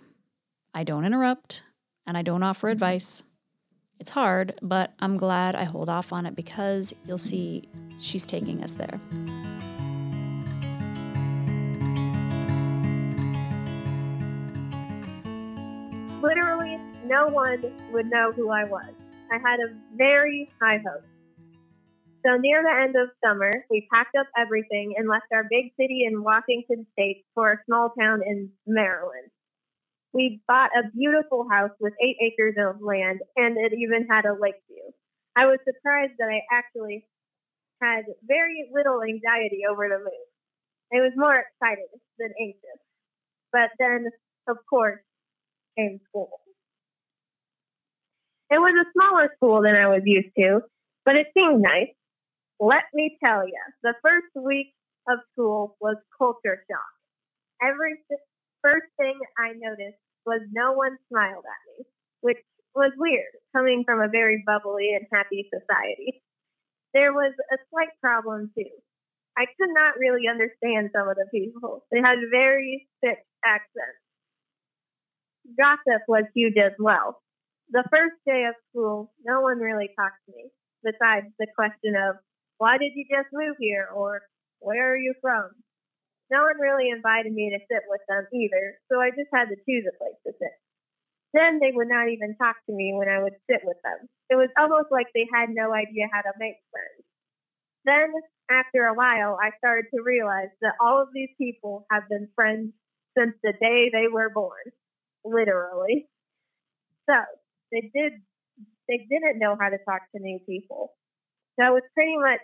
I 0.72 0.84
don't 0.84 1.04
interrupt 1.04 1.62
and 2.06 2.16
I 2.16 2.22
don't 2.22 2.42
offer 2.42 2.68
mm-hmm. 2.68 2.72
advice. 2.72 3.22
It's 3.98 4.10
hard, 4.10 4.54
but 4.62 4.94
I'm 5.00 5.18
glad 5.18 5.54
I 5.54 5.64
hold 5.64 5.90
off 5.90 6.12
on 6.12 6.24
it 6.24 6.34
because 6.34 6.94
you'll 7.04 7.18
see 7.18 7.68
she's 7.98 8.24
taking 8.24 8.64
us 8.64 8.74
there. 8.74 8.98
Literally, 16.22 16.80
no 17.10 17.26
one 17.26 17.60
would 17.92 18.06
know 18.06 18.30
who 18.30 18.50
I 18.50 18.64
was. 18.64 18.94
I 19.32 19.38
had 19.42 19.58
a 19.58 19.74
very 19.96 20.48
high 20.62 20.78
hope. 20.78 21.04
So, 22.24 22.36
near 22.36 22.62
the 22.62 22.70
end 22.70 22.94
of 22.94 23.10
summer, 23.24 23.50
we 23.68 23.88
packed 23.92 24.14
up 24.14 24.26
everything 24.38 24.94
and 24.96 25.08
left 25.08 25.26
our 25.32 25.44
big 25.50 25.72
city 25.80 26.04
in 26.06 26.22
Washington 26.22 26.86
state 26.92 27.24
for 27.34 27.52
a 27.52 27.58
small 27.66 27.92
town 27.98 28.20
in 28.24 28.50
Maryland. 28.66 29.30
We 30.12 30.40
bought 30.46 30.70
a 30.76 30.90
beautiful 30.94 31.48
house 31.50 31.70
with 31.80 31.94
eight 32.00 32.16
acres 32.20 32.56
of 32.58 32.82
land, 32.82 33.20
and 33.36 33.56
it 33.56 33.72
even 33.72 34.06
had 34.08 34.26
a 34.26 34.38
lake 34.38 34.60
view. 34.68 34.92
I 35.36 35.46
was 35.46 35.58
surprised 35.64 36.14
that 36.18 36.28
I 36.28 36.42
actually 36.52 37.06
had 37.80 38.04
very 38.22 38.68
little 38.72 39.02
anxiety 39.02 39.62
over 39.68 39.88
the 39.88 39.98
move. 39.98 40.28
I 40.92 41.00
was 41.00 41.12
more 41.16 41.42
excited 41.42 41.88
than 42.18 42.30
anxious. 42.38 42.80
But 43.52 43.70
then, 43.78 44.06
of 44.48 44.58
course, 44.68 45.00
came 45.76 46.00
school. 46.08 46.40
It 48.50 48.58
was 48.58 48.74
a 48.74 48.90
smaller 48.92 49.30
school 49.36 49.62
than 49.62 49.76
I 49.76 49.86
was 49.86 50.02
used 50.04 50.34
to, 50.38 50.60
but 51.04 51.16
it 51.16 51.28
seemed 51.34 51.62
nice. 51.62 51.94
Let 52.58 52.84
me 52.92 53.16
tell 53.22 53.46
you, 53.46 53.62
the 53.82 53.94
first 54.02 54.26
week 54.34 54.74
of 55.08 55.18
school 55.32 55.76
was 55.80 55.96
culture 56.18 56.62
shock. 56.68 56.92
Every 57.62 57.96
first 58.62 58.86
thing 58.98 59.18
I 59.38 59.52
noticed 59.54 59.98
was 60.26 60.42
no 60.52 60.72
one 60.72 60.98
smiled 61.08 61.44
at 61.46 61.62
me, 61.78 61.86
which 62.20 62.38
was 62.74 62.92
weird, 62.98 63.32
coming 63.56 63.84
from 63.84 64.00
a 64.02 64.08
very 64.08 64.42
bubbly 64.44 64.94
and 64.94 65.06
happy 65.12 65.48
society. 65.48 66.22
There 66.92 67.12
was 67.12 67.32
a 67.52 67.56
slight 67.70 67.94
problem, 68.02 68.50
too. 68.58 68.70
I 69.38 69.46
could 69.46 69.70
not 69.72 69.94
really 69.98 70.28
understand 70.28 70.90
some 70.94 71.08
of 71.08 71.16
the 71.16 71.26
people. 71.30 71.86
They 71.90 72.00
had 72.00 72.18
very 72.30 72.88
thick 73.00 73.24
accents. 73.44 74.02
Gossip 75.56 76.02
was 76.08 76.24
huge 76.34 76.56
as 76.58 76.72
well. 76.78 77.22
The 77.70 77.86
first 77.90 78.18
day 78.26 78.46
of 78.50 78.58
school, 78.70 79.14
no 79.24 79.40
one 79.40 79.58
really 79.58 79.94
talked 79.94 80.18
to 80.26 80.34
me, 80.34 80.50
besides 80.82 81.30
the 81.38 81.46
question 81.54 81.94
of, 81.94 82.16
why 82.58 82.78
did 82.78 82.92
you 82.94 83.06
just 83.06 83.30
move 83.32 83.56
here? 83.58 83.88
Or, 83.94 84.22
where 84.58 84.92
are 84.92 84.96
you 84.96 85.14
from? 85.22 85.50
No 86.30 86.42
one 86.42 86.58
really 86.60 86.90
invited 86.90 87.32
me 87.32 87.50
to 87.50 87.62
sit 87.70 87.86
with 87.86 88.02
them 88.08 88.26
either, 88.34 88.78
so 88.90 89.00
I 89.00 89.10
just 89.10 89.30
had 89.32 89.50
to 89.50 89.56
choose 89.66 89.86
a 89.86 89.94
place 89.98 90.18
to 90.26 90.32
sit. 90.38 90.54
Then 91.32 91.58
they 91.62 91.70
would 91.70 91.88
not 91.88 92.10
even 92.10 92.34
talk 92.36 92.56
to 92.66 92.74
me 92.74 92.92
when 92.94 93.08
I 93.08 93.22
would 93.22 93.38
sit 93.48 93.62
with 93.62 93.78
them. 93.82 94.08
It 94.30 94.34
was 94.34 94.50
almost 94.58 94.90
like 94.90 95.06
they 95.14 95.26
had 95.32 95.50
no 95.50 95.72
idea 95.72 96.10
how 96.12 96.22
to 96.22 96.34
make 96.38 96.58
friends. 96.74 97.06
Then, 97.86 98.10
after 98.50 98.86
a 98.86 98.94
while, 98.94 99.38
I 99.40 99.54
started 99.58 99.86
to 99.94 100.02
realize 100.02 100.50
that 100.60 100.74
all 100.80 101.00
of 101.00 101.14
these 101.14 101.30
people 101.38 101.86
have 101.90 102.08
been 102.10 102.28
friends 102.34 102.74
since 103.16 103.34
the 103.42 103.54
day 103.54 103.90
they 103.90 104.10
were 104.10 104.30
born, 104.30 104.74
literally. 105.24 106.10
So, 107.08 107.14
they 107.72 107.90
did 107.94 108.12
they 108.88 109.06
didn't 109.08 109.38
know 109.38 109.56
how 109.58 109.68
to 109.68 109.78
talk 109.86 110.02
to 110.14 110.20
new 110.20 110.38
people. 110.46 110.92
So 111.58 111.66
it 111.66 111.74
was 111.74 111.86
pretty 111.94 112.16
much 112.18 112.40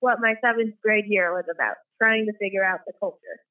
what 0.00 0.20
my 0.20 0.34
seventh 0.40 0.74
grade 0.82 1.06
year 1.08 1.32
was 1.32 1.44
about, 1.52 1.76
trying 2.00 2.26
to 2.26 2.32
figure 2.38 2.64
out 2.64 2.80
the 2.86 2.92
culture. 3.00 3.42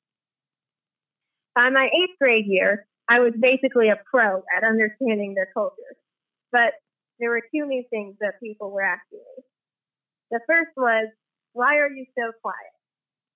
By 1.55 1.69
my 1.69 1.85
eighth 1.85 2.17
grade 2.19 2.45
year, 2.47 2.87
I 3.09 3.19
was 3.19 3.33
basically 3.39 3.89
a 3.89 3.99
pro 4.09 4.43
at 4.55 4.63
understanding 4.63 5.33
their 5.35 5.49
culture. 5.53 5.97
But 6.51 6.73
there 7.19 7.29
were 7.29 7.41
two 7.53 7.65
new 7.65 7.83
things 7.89 8.15
that 8.21 8.39
people 8.41 8.71
were 8.71 8.81
asking 8.81 9.19
me. 9.19 9.43
The 10.31 10.39
first 10.47 10.71
was, 10.77 11.09
why 11.53 11.77
are 11.77 11.89
you 11.89 12.05
so 12.17 12.31
quiet? 12.41 12.73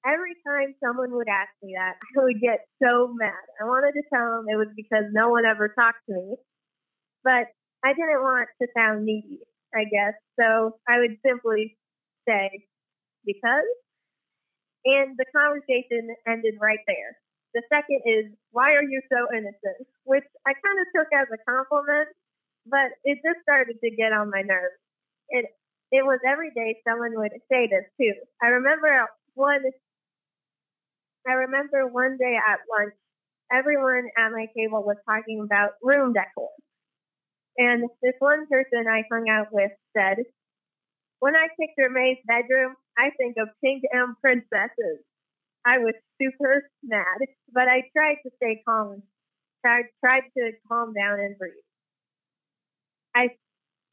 Every 0.05 0.34
time 0.47 0.74
someone 0.84 1.11
would 1.13 1.28
ask 1.28 1.51
me 1.61 1.76
that, 1.76 1.95
I 2.18 2.24
would 2.24 2.39
get 2.41 2.65
so 2.82 3.13
mad. 3.13 3.45
I 3.61 3.65
wanted 3.65 3.93
to 3.93 4.03
tell 4.13 4.38
them 4.38 4.45
it 4.49 4.57
was 4.57 4.72
because 4.76 5.05
no 5.11 5.30
one 5.30 5.45
ever 5.45 5.70
talked 5.70 6.05
to 6.09 6.15
me. 6.15 6.36
But 7.24 7.51
I 7.84 7.94
didn't 7.94 8.22
want 8.22 8.50
to 8.62 8.68
sound 8.76 9.06
needy, 9.06 9.40
I 9.74 9.86
guess. 9.86 10.14
So 10.40 10.80
I 10.88 11.00
would 11.00 11.18
simply 11.26 11.78
say, 12.28 12.68
because. 13.26 13.66
And 14.86 15.18
the 15.18 15.26
conversation 15.36 16.16
ended 16.28 16.56
right 16.62 16.80
there. 16.88 17.18
The 17.54 17.64
second 17.70 18.02
is, 18.06 18.26
why 18.52 18.74
are 18.74 18.84
you 18.84 19.02
so 19.12 19.28
innocent? 19.34 19.88
Which 20.06 20.24
I 20.46 20.54
kind 20.54 20.80
of 20.80 20.88
took 20.96 21.10
as 21.14 21.28
a 21.34 21.40
compliment, 21.50 22.10
but 22.66 22.92
it 23.04 23.20
just 23.26 23.42
started 23.44 23.80
to 23.82 23.90
get 23.92 24.14
on 24.14 24.30
my 24.30 24.42
nerves. 24.42 24.78
It 25.30 25.46
it 25.92 26.06
was 26.06 26.20
every 26.28 26.52
day 26.52 26.82
someone 26.88 27.16
would 27.18 27.32
say 27.52 27.68
this 27.68 27.86
too. 28.00 28.14
I 28.42 28.48
remember 28.48 29.08
one. 29.36 29.64
I 31.28 31.34
remember 31.34 31.86
one 31.88 32.18
day 32.18 32.36
at 32.38 32.60
lunch, 32.70 32.94
everyone 33.52 34.10
at 34.18 34.32
my 34.32 34.48
table 34.58 34.84
was 34.84 34.98
talking 35.06 35.42
about 35.42 35.74
room 35.84 36.14
decor, 36.14 36.50
and 37.58 37.89
this 38.03 38.16
one 38.20 38.47
person 38.47 38.88
I 38.88 39.03
hung 39.12 39.30
out 39.30 39.47
with 39.51 39.72
said, 39.97 40.18
"When 41.20 41.36
I 41.36 41.47
picture 41.60 41.89
May's 41.89 42.20
bedroom, 42.26 42.76
I 42.97 43.12
think 43.18 43.38
of 43.38 43.49
pink 43.64 43.84
M 43.93 44.16
princesses." 44.22 45.05
I 45.66 45.80
was 45.80 45.95
super 46.22 46.70
mad, 46.84 47.20
but 47.53 47.68
I 47.70 47.89
tried 47.95 48.18
to 48.24 48.32
stay 48.38 48.64
calm. 48.68 49.03
Tried 49.66 49.86
tried 50.03 50.24
to 50.38 50.53
calm 50.70 50.93
down 50.93 51.20
and 51.20 51.38
breathe. 51.38 51.53
I 53.16 53.30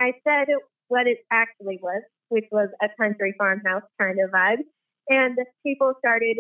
I 0.01 0.13
said 0.25 0.49
what 0.89 1.07
it 1.07 1.19
actually 1.33 1.79
was, 1.83 2.03
which 2.29 2.47
was 2.53 2.71
a 2.83 2.89
country 3.01 3.35
farmhouse 3.39 3.85
kind 4.01 4.19
of 4.21 4.31
vibe, 4.31 4.65
and 5.09 5.39
people 5.65 5.95
started. 5.99 6.39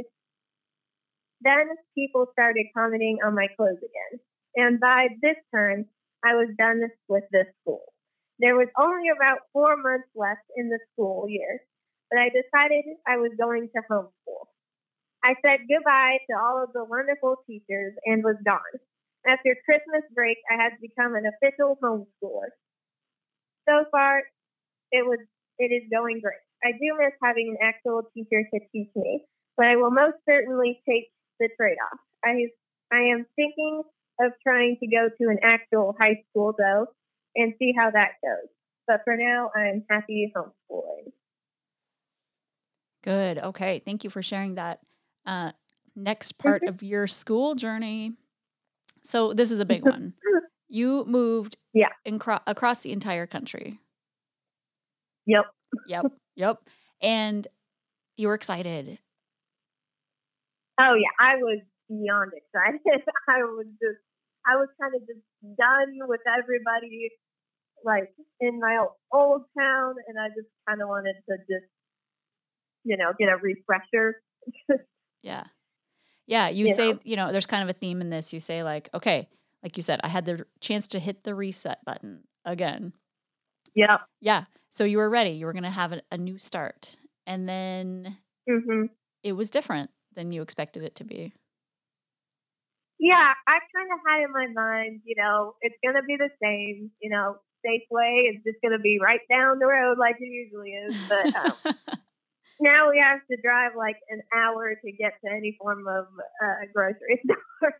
Then 1.42 1.68
people 1.94 2.26
started 2.32 2.66
commenting 2.76 3.18
on 3.24 3.34
my 3.34 3.48
clothes 3.56 3.78
again, 3.78 4.20
and 4.56 4.80
by 4.80 5.08
this 5.22 5.36
time, 5.54 5.86
I 6.24 6.34
was 6.34 6.48
done 6.56 6.80
with 7.08 7.24
this 7.30 7.46
school. 7.60 7.84
There 8.40 8.56
was 8.56 8.68
only 8.78 9.10
about 9.14 9.46
four 9.52 9.76
months 9.76 10.08
left 10.16 10.42
in 10.56 10.68
the 10.68 10.80
school 10.92 11.26
year, 11.28 11.60
but 12.10 12.18
I 12.18 12.30
decided 12.32 12.84
I 13.06 13.18
was 13.18 13.32
going 13.38 13.68
to 13.76 13.82
homeschool. 13.90 14.48
I 15.22 15.34
said 15.40 15.68
goodbye 15.68 16.18
to 16.28 16.36
all 16.36 16.62
of 16.64 16.72
the 16.72 16.84
wonderful 16.84 17.36
teachers 17.46 17.94
and 18.04 18.24
was 18.24 18.36
gone. 18.44 18.74
After 19.26 19.56
Christmas 19.64 20.04
break, 20.14 20.36
I 20.50 20.60
had 20.60 20.72
become 20.80 21.14
an 21.14 21.24
official 21.24 21.78
homeschooler. 21.82 22.52
So 23.68 23.84
far, 23.90 24.22
it 24.92 25.04
was 25.06 25.20
it 25.58 25.72
is 25.72 25.88
going 25.90 26.20
great. 26.20 26.42
I 26.62 26.72
do 26.72 26.98
miss 26.98 27.14
having 27.22 27.56
an 27.56 27.58
actual 27.62 28.02
teacher 28.12 28.42
to 28.42 28.60
teach 28.72 28.90
me, 28.96 29.24
but 29.56 29.66
I 29.66 29.76
will 29.76 29.90
most 29.90 30.16
certainly 30.28 30.80
take 30.88 31.08
the 31.40 31.48
trade-off. 31.56 32.00
I 32.24 32.48
I 32.92 33.12
am 33.14 33.24
thinking 33.36 33.82
of 34.20 34.32
trying 34.42 34.76
to 34.80 34.86
go 34.86 35.08
to 35.08 35.28
an 35.30 35.38
actual 35.42 35.94
high 35.98 36.22
school 36.30 36.54
though 36.56 36.86
and 37.36 37.54
see 37.58 37.72
how 37.76 37.90
that 37.90 38.12
goes. 38.22 38.48
But 38.86 39.00
for 39.04 39.16
now, 39.16 39.50
I'm 39.54 39.84
happy 39.90 40.32
homeschooling. 40.36 41.12
Good. 43.02 43.38
Okay. 43.38 43.82
Thank 43.84 44.04
you 44.04 44.10
for 44.10 44.22
sharing 44.22 44.54
that 44.54 44.80
uh, 45.26 45.52
next 45.96 46.38
part 46.38 46.62
mm-hmm. 46.62 46.74
of 46.74 46.82
your 46.82 47.06
school 47.06 47.54
journey. 47.54 48.12
So 49.02 49.32
this 49.32 49.50
is 49.50 49.60
a 49.60 49.64
big 49.64 49.84
one. 49.84 50.14
You 50.66 51.04
moved 51.06 51.56
yeah. 51.72 51.90
Cro- 52.18 52.40
across 52.48 52.80
the 52.80 52.90
entire 52.90 53.28
country. 53.28 53.78
Yep. 55.26 55.44
Yep. 55.86 56.06
Yep. 56.34 56.58
And 57.00 57.46
you 58.16 58.26
were 58.26 58.34
excited. 58.34 58.98
Oh 60.80 60.94
yeah, 60.94 61.10
I 61.20 61.36
was 61.36 61.60
beyond 61.88 62.32
excited. 62.34 62.80
I 63.28 63.44
was 63.44 63.66
just 63.80 64.00
I 64.46 64.56
was 64.56 64.68
kind 64.80 64.94
of 64.94 65.00
just 65.06 65.24
done 65.56 66.08
with 66.08 66.20
everybody 66.28 67.10
like 67.84 68.12
in 68.40 68.60
my 68.60 68.86
old 69.12 69.44
town 69.58 69.94
and 70.08 70.16
I 70.18 70.28
just 70.28 70.48
kind 70.68 70.80
of 70.80 70.88
wanted 70.88 71.16
to 71.28 71.36
just 71.48 71.68
you 72.84 72.96
know, 72.96 73.12
get 73.18 73.28
a 73.28 73.36
refresher. 73.36 74.22
Yeah. 75.22 75.44
Yeah. 76.26 76.50
You, 76.50 76.66
you 76.66 76.74
say, 76.74 76.92
know. 76.92 76.98
you 77.02 77.16
know, 77.16 77.32
there's 77.32 77.46
kind 77.46 77.62
of 77.62 77.74
a 77.74 77.78
theme 77.78 78.02
in 78.02 78.10
this. 78.10 78.30
You 78.30 78.40
say, 78.40 78.62
like, 78.62 78.90
okay, 78.92 79.26
like 79.62 79.78
you 79.78 79.82
said, 79.82 79.98
I 80.04 80.08
had 80.08 80.26
the 80.26 80.44
chance 80.60 80.86
to 80.88 80.98
hit 80.98 81.24
the 81.24 81.34
reset 81.34 81.82
button 81.86 82.24
again. 82.44 82.92
Yeah. 83.74 84.00
Yeah. 84.20 84.44
So 84.68 84.84
you 84.84 84.98
were 84.98 85.08
ready. 85.08 85.30
You 85.30 85.46
were 85.46 85.54
going 85.54 85.62
to 85.62 85.70
have 85.70 85.94
a, 85.94 86.02
a, 86.12 86.18
new 86.18 86.38
start. 86.38 86.96
And 87.26 87.48
then 87.48 88.18
mm-hmm. 88.46 88.84
it 89.22 89.32
was 89.32 89.48
different 89.48 89.88
than 90.14 90.30
you 90.30 90.42
expected 90.42 90.82
it 90.82 90.94
to 90.96 91.04
be. 91.04 91.32
Yeah. 92.98 93.32
I 93.46 93.58
kind 93.74 93.90
of 93.92 93.98
had 94.06 94.24
in 94.24 94.32
my 94.32 94.46
mind, 94.52 95.00
you 95.04 95.14
know, 95.16 95.54
it's 95.60 95.76
going 95.84 95.96
to 95.96 96.02
be 96.06 96.16
the 96.16 96.30
same, 96.42 96.90
you 97.00 97.10
know, 97.10 97.36
Safeway 97.66 98.28
is 98.30 98.42
just 98.44 98.60
going 98.62 98.76
to 98.76 98.82
be 98.82 98.98
right 99.02 99.20
down 99.30 99.58
the 99.58 99.66
road 99.66 99.96
like 99.98 100.16
it 100.20 100.24
usually 100.26 100.70
is. 100.70 100.94
But 101.08 101.28
um, 101.38 101.56
now 102.60 102.90
we 102.90 102.98
have 102.98 103.20
to 103.30 103.36
drive 103.42 103.72
like 103.76 103.96
an 104.10 104.20
hour 104.34 104.74
to 104.74 104.92
get 104.92 105.12
to 105.24 105.30
any 105.30 105.56
form 105.60 105.86
of 105.88 106.06
uh, 106.44 106.66
grocery 106.74 107.20
store. 107.24 107.74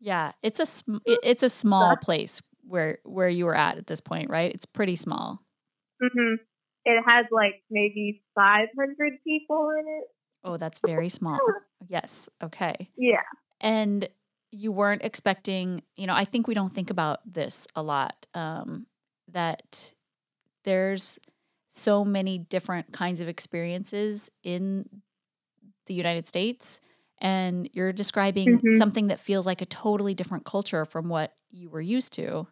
Yeah, 0.00 0.32
it's 0.42 0.58
a 0.60 0.66
sm- 0.66 1.04
it's 1.04 1.42
a 1.42 1.50
small 1.50 1.96
place 1.96 2.40
where 2.66 2.98
where 3.04 3.28
you 3.28 3.44
were 3.44 3.54
at 3.54 3.76
at 3.76 3.86
this 3.86 4.00
point, 4.00 4.30
right? 4.30 4.50
It's 4.54 4.64
pretty 4.64 4.96
small. 4.96 5.40
Mhm. 6.02 6.36
It 6.86 7.04
has 7.06 7.26
like 7.30 7.62
maybe 7.70 8.22
500 8.34 9.18
people 9.22 9.68
in 9.78 9.84
it. 9.86 10.04
Oh, 10.42 10.56
that's 10.56 10.78
very 10.86 11.10
small. 11.10 11.38
yes. 11.86 12.30
Okay. 12.42 12.88
Yeah. 12.96 13.20
And 13.60 14.08
you 14.50 14.72
weren't 14.72 15.02
expecting, 15.04 15.82
you 15.94 16.06
know, 16.06 16.14
I 16.14 16.24
think 16.24 16.46
we 16.46 16.54
don't 16.54 16.74
think 16.74 16.90
about 16.90 17.20
this 17.30 17.66
a 17.76 17.82
lot 17.82 18.26
um, 18.34 18.86
that 19.28 19.92
there's 20.64 21.18
so 21.68 22.04
many 22.04 22.38
different 22.38 22.92
kinds 22.92 23.20
of 23.20 23.28
experiences 23.28 24.30
in 24.42 24.88
the 25.86 25.94
United 25.94 26.26
States 26.26 26.80
and 27.20 27.68
you're 27.72 27.92
describing 27.92 28.58
mm-hmm. 28.58 28.78
something 28.78 29.08
that 29.08 29.20
feels 29.20 29.46
like 29.46 29.60
a 29.60 29.66
totally 29.66 30.14
different 30.14 30.44
culture 30.44 30.84
from 30.84 31.08
what 31.08 31.32
you 31.50 31.68
were 31.68 31.80
used 31.80 32.12
to. 32.14 32.46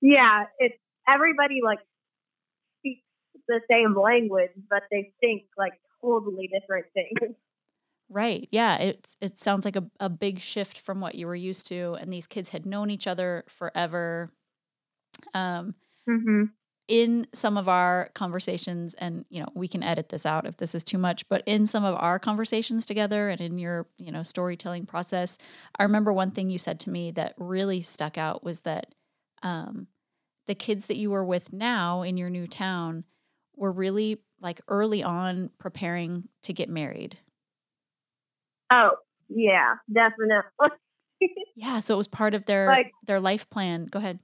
Yeah, 0.00 0.44
it's 0.58 0.76
everybody 1.08 1.60
like 1.64 1.78
speaks 2.78 3.02
the 3.48 3.60
same 3.70 3.96
language, 4.00 4.50
but 4.70 4.82
they 4.90 5.12
think 5.20 5.44
like 5.56 5.72
totally 6.00 6.48
different 6.52 6.86
things. 6.94 7.34
Right. 8.12 8.46
Yeah. 8.52 8.76
It 8.76 9.16
it 9.22 9.38
sounds 9.38 9.64
like 9.64 9.76
a, 9.76 9.84
a 9.98 10.10
big 10.10 10.40
shift 10.40 10.78
from 10.80 11.00
what 11.00 11.14
you 11.14 11.26
were 11.26 11.34
used 11.34 11.66
to. 11.68 11.96
And 12.00 12.12
these 12.12 12.26
kids 12.26 12.50
had 12.50 12.66
known 12.66 12.90
each 12.90 13.06
other 13.06 13.44
forever. 13.48 14.30
Um, 15.34 15.74
mm-hmm 16.08 16.44
in 16.88 17.26
some 17.32 17.56
of 17.56 17.68
our 17.68 18.10
conversations 18.14 18.94
and 18.94 19.24
you 19.30 19.40
know 19.40 19.46
we 19.54 19.68
can 19.68 19.84
edit 19.84 20.08
this 20.08 20.26
out 20.26 20.46
if 20.46 20.56
this 20.56 20.74
is 20.74 20.82
too 20.82 20.98
much 20.98 21.26
but 21.28 21.42
in 21.46 21.66
some 21.66 21.84
of 21.84 21.94
our 21.94 22.18
conversations 22.18 22.84
together 22.84 23.28
and 23.28 23.40
in 23.40 23.56
your 23.56 23.86
you 23.98 24.10
know 24.10 24.22
storytelling 24.24 24.84
process 24.84 25.38
i 25.78 25.84
remember 25.84 26.12
one 26.12 26.32
thing 26.32 26.50
you 26.50 26.58
said 26.58 26.80
to 26.80 26.90
me 26.90 27.10
that 27.12 27.34
really 27.38 27.80
stuck 27.80 28.18
out 28.18 28.42
was 28.42 28.62
that 28.62 28.94
um, 29.44 29.86
the 30.46 30.54
kids 30.54 30.86
that 30.88 30.96
you 30.96 31.10
were 31.10 31.24
with 31.24 31.52
now 31.52 32.02
in 32.02 32.16
your 32.16 32.30
new 32.30 32.46
town 32.46 33.04
were 33.56 33.72
really 33.72 34.18
like 34.40 34.60
early 34.68 35.02
on 35.02 35.50
preparing 35.58 36.28
to 36.42 36.52
get 36.52 36.68
married 36.68 37.16
oh 38.72 38.90
yeah 39.28 39.74
definitely 39.92 40.78
yeah 41.56 41.78
so 41.78 41.94
it 41.94 41.96
was 41.96 42.08
part 42.08 42.34
of 42.34 42.44
their 42.46 42.66
like, 42.66 42.90
their 43.06 43.20
life 43.20 43.48
plan 43.50 43.86
go 43.86 43.98
ahead 43.98 44.18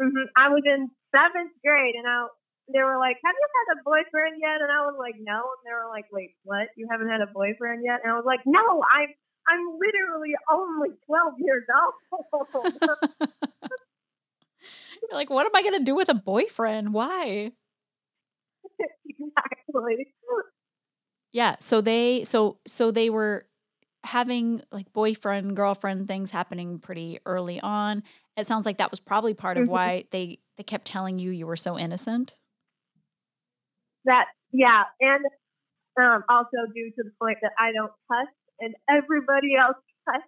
Mm-hmm. 0.00 0.28
I 0.36 0.48
was 0.52 0.62
in 0.64 0.90
seventh 1.08 1.56
grade, 1.64 1.94
and 1.96 2.04
I 2.06 2.28
they 2.68 2.82
were 2.82 2.98
like, 2.98 3.16
"Have 3.24 3.34
you 3.34 3.48
had 3.48 3.78
a 3.78 3.82
boyfriend 3.84 4.36
yet?" 4.40 4.60
And 4.60 4.70
I 4.70 4.84
was 4.84 4.96
like, 4.98 5.14
"No." 5.18 5.40
And 5.40 5.62
they 5.64 5.72
were 5.72 5.88
like, 5.88 6.04
"Wait, 6.12 6.36
what? 6.44 6.68
You 6.76 6.88
haven't 6.90 7.08
had 7.08 7.22
a 7.22 7.32
boyfriend 7.32 7.82
yet?" 7.84 8.00
And 8.04 8.12
I 8.12 8.16
was 8.16 8.26
like, 8.26 8.40
"No, 8.44 8.60
I'm 8.60 9.08
I'm 9.48 9.64
literally 9.80 10.34
only 10.52 10.90
twelve 11.06 11.34
years 11.38 11.64
old." 11.72 11.94
You're 15.02 15.18
like, 15.18 15.30
what 15.30 15.46
am 15.46 15.54
I 15.54 15.62
gonna 15.62 15.84
do 15.84 15.94
with 15.94 16.08
a 16.08 16.14
boyfriend? 16.14 16.92
Why? 16.92 17.52
exactly. 19.08 20.12
Yeah. 21.32 21.56
So 21.60 21.80
they 21.80 22.24
so 22.24 22.58
so 22.66 22.90
they 22.90 23.10
were 23.10 23.46
having 24.04 24.62
like 24.70 24.92
boyfriend 24.92 25.56
girlfriend 25.56 26.06
things 26.06 26.30
happening 26.30 26.78
pretty 26.78 27.18
early 27.26 27.60
on 27.60 28.02
it 28.36 28.46
sounds 28.46 28.66
like 28.66 28.78
that 28.78 28.90
was 28.90 29.00
probably 29.00 29.34
part 29.34 29.56
of 29.56 29.64
mm-hmm. 29.64 29.72
why 29.72 30.04
they 30.10 30.38
they 30.56 30.62
kept 30.62 30.84
telling 30.84 31.18
you 31.18 31.30
you 31.30 31.46
were 31.46 31.56
so 31.56 31.78
innocent. 31.78 32.36
That 34.04 34.26
yeah, 34.52 34.84
and 35.00 35.24
um, 35.98 36.22
also 36.28 36.70
due 36.74 36.90
to 36.90 37.02
the 37.02 37.10
point 37.20 37.38
that 37.42 37.52
I 37.58 37.72
don't 37.72 37.92
cuss 38.08 38.28
and 38.60 38.74
everybody 38.88 39.56
else 39.58 39.76
cuss. 40.08 40.22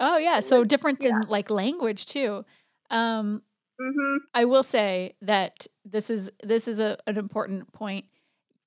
Oh 0.00 0.18
yeah, 0.18 0.40
so 0.40 0.64
difference 0.64 1.04
yeah. 1.04 1.20
in 1.22 1.28
like 1.28 1.48
language 1.48 2.06
too. 2.06 2.44
Um, 2.90 3.42
mm-hmm. 3.80 4.16
I 4.34 4.44
will 4.44 4.64
say 4.64 5.14
that 5.22 5.66
this 5.84 6.10
is 6.10 6.30
this 6.42 6.66
is 6.66 6.80
a, 6.80 6.98
an 7.06 7.18
important 7.18 7.72
point. 7.72 8.06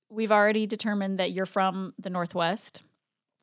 We've 0.10 0.32
already 0.32 0.66
determined 0.66 1.20
that 1.20 1.32
you're 1.32 1.45
from 1.45 1.93
the 1.99 2.10
Northwest, 2.10 2.82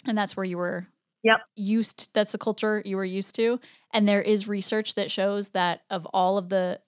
and 0.05 0.17
that's 0.17 0.37
where 0.37 0.45
you 0.45 0.59
were 0.59 0.89
Yep. 1.23 1.41
Used 1.57 2.11
that's 2.14 2.33
the 2.33 2.39
culture 2.39 2.83
you 2.85 2.97
were 2.97 3.05
used 3.05 3.35
to. 3.35 3.59
And 3.93 4.09
there 4.09 4.23
is 4.23 4.47
research 4.47 4.95
that 4.95 5.11
shows 5.11 5.49
that 5.51 5.83
of 5.91 6.07
all 6.07 6.39
of 6.39 6.51
the 6.51 6.81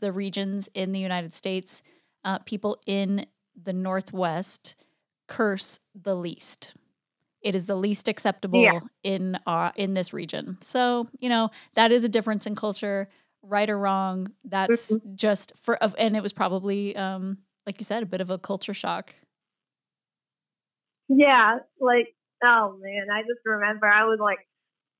the 0.00 0.10
regions 0.10 0.68
in 0.74 0.90
the 0.90 0.98
United 0.98 1.32
States, 1.32 1.80
uh, 2.24 2.38
people 2.40 2.80
in 2.86 3.26
the 3.62 3.72
Northwest 3.72 4.74
curse 5.28 5.78
the 5.94 6.16
least. 6.16 6.74
It 7.40 7.54
is 7.54 7.66
the 7.66 7.76
least 7.76 8.08
acceptable 8.08 8.62
yeah. 8.62 8.80
in 9.04 9.38
uh, 9.46 9.70
in 9.76 9.94
this 9.94 10.12
region. 10.12 10.58
So 10.60 11.06
you 11.20 11.28
know 11.28 11.50
that 11.74 11.92
is 11.92 12.02
a 12.02 12.08
difference 12.08 12.46
in 12.46 12.56
culture. 12.56 13.08
right 13.44 13.68
or 13.68 13.78
wrong. 13.78 14.32
That's 14.44 14.92
mm-hmm. 14.92 15.14
just 15.14 15.52
for, 15.56 15.78
and 15.98 16.16
it 16.16 16.22
was 16.22 16.32
probably, 16.32 16.96
um, 16.96 17.38
like 17.66 17.78
you 17.78 17.84
said, 17.84 18.02
a 18.02 18.06
bit 18.06 18.20
of 18.20 18.30
a 18.30 18.38
culture 18.38 18.74
shock. 18.74 19.14
Yeah, 21.08 21.58
like 21.80 22.14
oh 22.42 22.78
man, 22.80 23.06
I 23.12 23.22
just 23.22 23.40
remember 23.44 23.86
I 23.86 24.04
was 24.04 24.18
like, 24.20 24.38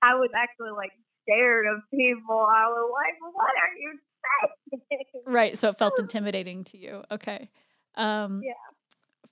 I 0.03 0.15
was 0.15 0.31
actually 0.35 0.71
like 0.77 0.93
scared 1.23 1.67
of 1.67 1.83
people. 1.91 2.47
I 2.49 2.67
was 2.69 2.91
like, 2.93 3.35
what 3.35 3.47
are 3.47 3.77
you 3.79 3.99
saying? 4.71 5.25
Right. 5.27 5.59
So 5.59 5.71
it 5.71 5.79
felt 5.79 5.95
intimidating 5.99 6.65
to 6.65 6.79
you. 6.79 7.03
Okay. 7.11 7.51
Um, 7.97 8.43
yeah. 8.45 8.53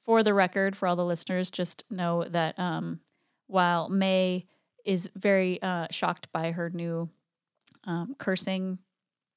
For 0.04 0.22
the 0.22 0.34
record, 0.34 0.76
for 0.76 0.88
all 0.88 0.96
the 0.96 1.04
listeners, 1.04 1.50
just 1.50 1.84
know 1.90 2.24
that 2.24 2.58
um, 2.58 3.00
while 3.46 3.88
May 3.88 4.46
is 4.84 5.08
very 5.14 5.62
uh, 5.62 5.86
shocked 5.90 6.32
by 6.32 6.50
her 6.50 6.70
new 6.70 7.08
um, 7.84 8.16
cursing 8.18 8.78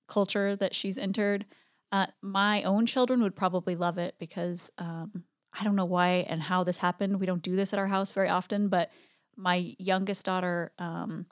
culture 0.07 0.55
that 0.55 0.73
she's 0.73 0.97
entered, 0.97 1.45
uh, 1.91 2.07
my 2.21 2.63
own 2.63 2.87
children 2.87 3.21
would 3.21 3.35
probably 3.35 3.75
love 3.75 3.99
it 3.99 4.15
because 4.17 4.71
um, 4.79 5.23
I 5.57 5.63
don't 5.63 5.75
know 5.75 5.85
why 5.85 6.25
and 6.27 6.41
how 6.41 6.63
this 6.63 6.77
happened. 6.77 7.19
We 7.19 7.25
don't 7.25 7.41
do 7.41 7.55
this 7.55 7.73
at 7.73 7.79
our 7.79 7.87
house 7.87 8.11
very 8.11 8.29
often, 8.29 8.67
but 8.67 8.91
my 9.37 9.75
youngest 9.77 10.25
daughter 10.25 10.71
um, 10.79 11.25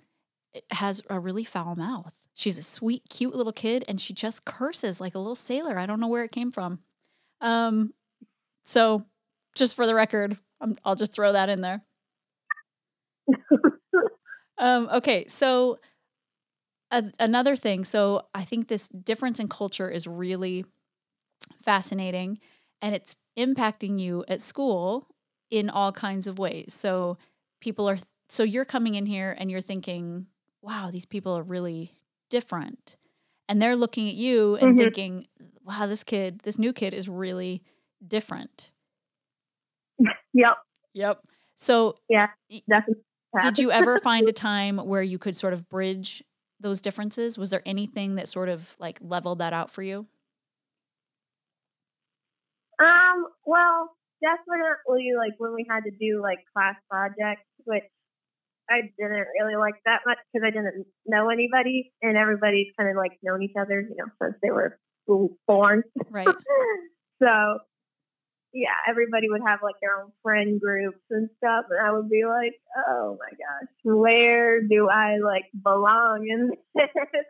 has 0.72 1.02
a 1.10 1.20
really 1.20 1.44
foul 1.44 1.76
mouth. 1.76 2.14
She's 2.34 2.58
a 2.58 2.64
sweet, 2.64 3.04
cute 3.10 3.36
little 3.36 3.54
kid, 3.54 3.84
and 3.88 4.00
she 4.00 4.14
just 4.14 4.46
curses 4.46 5.00
like 5.00 5.16
a 5.16 5.20
little 5.20 5.36
sailor. 5.36 5.78
I 5.78 5.86
don't 5.86 6.00
know 6.00 6.08
where 6.08 6.24
it 6.24 6.32
came 6.32 6.52
from. 6.52 6.80
Um, 7.42 7.94
so, 8.66 9.06
just 9.56 9.76
for 9.76 9.86
the 9.86 9.94
record, 9.94 10.38
i 10.62 10.68
will 10.86 10.96
just 10.96 11.14
throw 11.14 11.34
that 11.34 11.50
in 11.50 11.62
there. 11.62 11.84
um, 14.58 14.90
okay, 14.94 15.26
so 15.28 15.80
another 17.20 17.56
thing. 17.56 17.86
So, 17.86 18.26
I 18.34 18.44
think 18.44 18.68
this 18.68 18.88
difference 18.88 19.40
in 19.40 19.48
culture 19.48 19.90
is 19.90 20.08
really 20.08 20.66
fascinating, 21.62 22.40
and 22.84 22.94
it's 22.94 23.18
impacting 23.36 24.00
you 24.00 24.24
at 24.28 24.42
school 24.42 25.08
in 25.50 25.72
all 25.72 25.92
kinds 25.92 26.28
of 26.28 26.38
ways. 26.38 26.72
So, 26.74 27.18
people 27.60 27.90
are 27.90 27.98
so 28.30 28.44
you're 28.44 28.66
coming 28.66 28.94
in 28.94 29.08
here 29.08 29.36
and 29.40 29.50
you're 29.50 29.62
thinking 29.62 30.28
wow, 30.64 30.90
these 30.92 31.06
people 31.06 31.38
are 31.38 31.44
really 31.44 31.94
different. 32.30 32.96
And 33.48 33.62
they're 33.62 33.76
looking 33.76 34.08
at 34.08 34.16
you 34.16 34.56
and 34.56 34.70
mm-hmm. 34.70 34.78
thinking, 34.78 35.28
wow, 35.64 35.86
this 35.86 36.04
kid, 36.04 36.40
this 36.44 36.58
new 36.58 36.74
kid 36.74 36.94
is 36.94 37.08
really 37.08 37.62
different. 38.08 38.72
Yep. 40.36 40.58
Yep. 40.96 41.20
So, 41.58 41.96
yeah, 42.10 42.26
definitely. 42.68 43.04
did 43.44 43.60
you 43.60 43.72
ever 43.72 44.00
find 44.04 44.28
a 44.28 44.34
time 44.34 44.80
where 44.80 45.04
you 45.04 45.20
could 45.20 45.38
sort 45.38 45.54
of 45.54 45.70
bridge 45.70 46.24
those 46.60 46.82
differences? 46.82 47.38
Was 47.38 47.52
there 47.52 47.62
anything 47.68 48.16
that 48.16 48.28
sort 48.28 48.50
of 48.50 48.76
like 48.80 48.98
leveled 49.00 49.38
that 49.40 49.54
out 49.54 49.70
for 49.70 49.84
you? 49.84 50.08
Um, 52.80 53.28
well, 53.46 53.92
definitely 54.22 55.12
like 55.18 55.34
when 55.38 55.54
we 55.54 55.66
had 55.70 55.82
to 55.84 55.92
do 55.92 56.22
like 56.22 56.40
class 56.54 56.76
projects, 56.90 57.46
which 57.66 57.84
I 58.70 58.82
didn't 58.98 59.28
really 59.40 59.56
like 59.56 59.76
that 59.86 60.02
much 60.06 60.18
because 60.32 60.46
I 60.46 60.52
didn't 60.52 60.86
know 61.06 61.30
anybody, 61.30 61.92
and 62.02 62.18
everybody's 62.18 62.72
kind 62.78 62.90
of 62.90 62.96
like 62.96 63.12
known 63.22 63.44
each 63.44 63.56
other, 63.60 63.82
you 63.82 63.96
know, 63.98 64.06
since 64.22 64.36
they 64.42 64.52
were 64.52 64.80
born. 65.48 65.84
Right. 66.10 66.28
so, 67.22 67.60
yeah, 68.54 68.78
everybody 68.88 69.30
would 69.30 69.42
have 69.46 69.60
like 69.62 69.76
their 69.82 70.00
own 70.02 70.12
friend 70.22 70.62
groups 70.62 71.02
and 71.10 71.30
stuff, 71.38 71.66
and 71.70 71.86
I 71.86 71.92
would 71.92 72.10
be 72.10 72.24
like, 72.26 72.54
oh 72.88 73.18
my 73.20 73.30
gosh, 73.32 73.70
where 73.84 74.62
do 74.62 74.90
I 74.90 75.18
like 75.18 75.46
belong 75.62 76.28
in 76.30 76.52
this? 76.76 77.26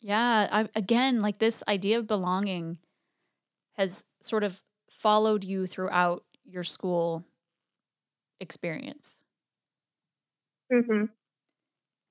Yeah, 0.00 0.48
I, 0.52 0.68
again, 0.76 1.22
like 1.22 1.38
this 1.38 1.62
idea 1.66 1.98
of 1.98 2.06
belonging 2.06 2.78
has 3.72 4.04
sort 4.24 4.44
of 4.44 4.62
followed 4.90 5.44
you 5.44 5.66
throughout 5.66 6.24
your 6.44 6.62
school 6.62 7.24
experience. 8.40 9.20
Mm-hmm. 10.72 11.06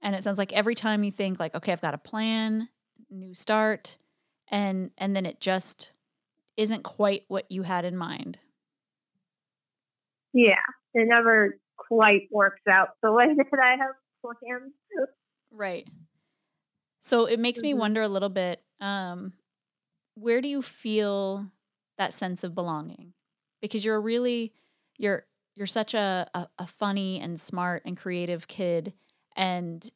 And 0.01 0.15
it 0.15 0.23
sounds 0.23 0.37
like 0.37 0.53
every 0.53 0.75
time 0.75 1.03
you 1.03 1.11
think 1.11 1.39
like, 1.39 1.55
okay, 1.55 1.71
I've 1.71 1.81
got 1.81 1.93
a 1.93 1.99
plan, 1.99 2.69
new 3.09 3.33
start, 3.33 3.97
and 4.49 4.91
and 4.97 5.15
then 5.15 5.25
it 5.25 5.39
just 5.39 5.91
isn't 6.57 6.83
quite 6.83 7.23
what 7.27 7.49
you 7.49 7.63
had 7.63 7.85
in 7.85 7.97
mind. 7.97 8.37
Yeah, 10.33 10.55
it 10.93 11.07
never 11.07 11.57
quite 11.77 12.27
works 12.31 12.61
out 12.69 12.89
the 13.01 13.11
way 13.13 13.27
that 13.35 13.59
I 13.59 13.71
have 13.77 13.95
planned. 14.21 14.73
Right. 15.51 15.87
So 16.99 17.25
it 17.25 17.39
makes 17.39 17.59
mm-hmm. 17.59 17.67
me 17.67 17.73
wonder 17.75 18.01
a 18.01 18.07
little 18.07 18.29
bit. 18.29 18.61
Um, 18.81 19.33
where 20.15 20.41
do 20.41 20.47
you 20.47 20.61
feel 20.61 21.47
that 21.97 22.13
sense 22.13 22.43
of 22.43 22.55
belonging? 22.55 23.13
Because 23.61 23.85
you're 23.85 24.01
really 24.01 24.53
you're 24.97 25.25
you're 25.55 25.67
such 25.67 25.93
a, 25.93 26.27
a, 26.33 26.47
a 26.59 26.67
funny 26.67 27.19
and 27.19 27.39
smart 27.39 27.83
and 27.85 27.95
creative 27.95 28.47
kid 28.47 28.93
and 29.35 29.91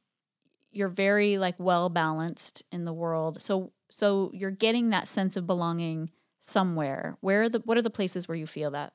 you're 0.72 0.90
very 0.90 1.38
like 1.38 1.56
well 1.58 1.90
balanced 1.90 2.64
in 2.72 2.86
the 2.86 2.94
world. 2.94 3.42
So 3.42 3.72
so 3.90 4.32
you're 4.34 4.52
getting 4.52 4.90
that 4.90 5.08
sense 5.08 5.36
of 5.36 5.48
belonging 5.48 6.12
somewhere. 6.40 7.18
Where 7.22 7.44
are 7.44 7.50
the 7.50 7.60
what 7.60 7.78
are 7.78 7.82
the 7.82 7.90
places 7.90 8.28
where 8.28 8.38
you 8.38 8.48
feel 8.48 8.72
that? 8.72 8.94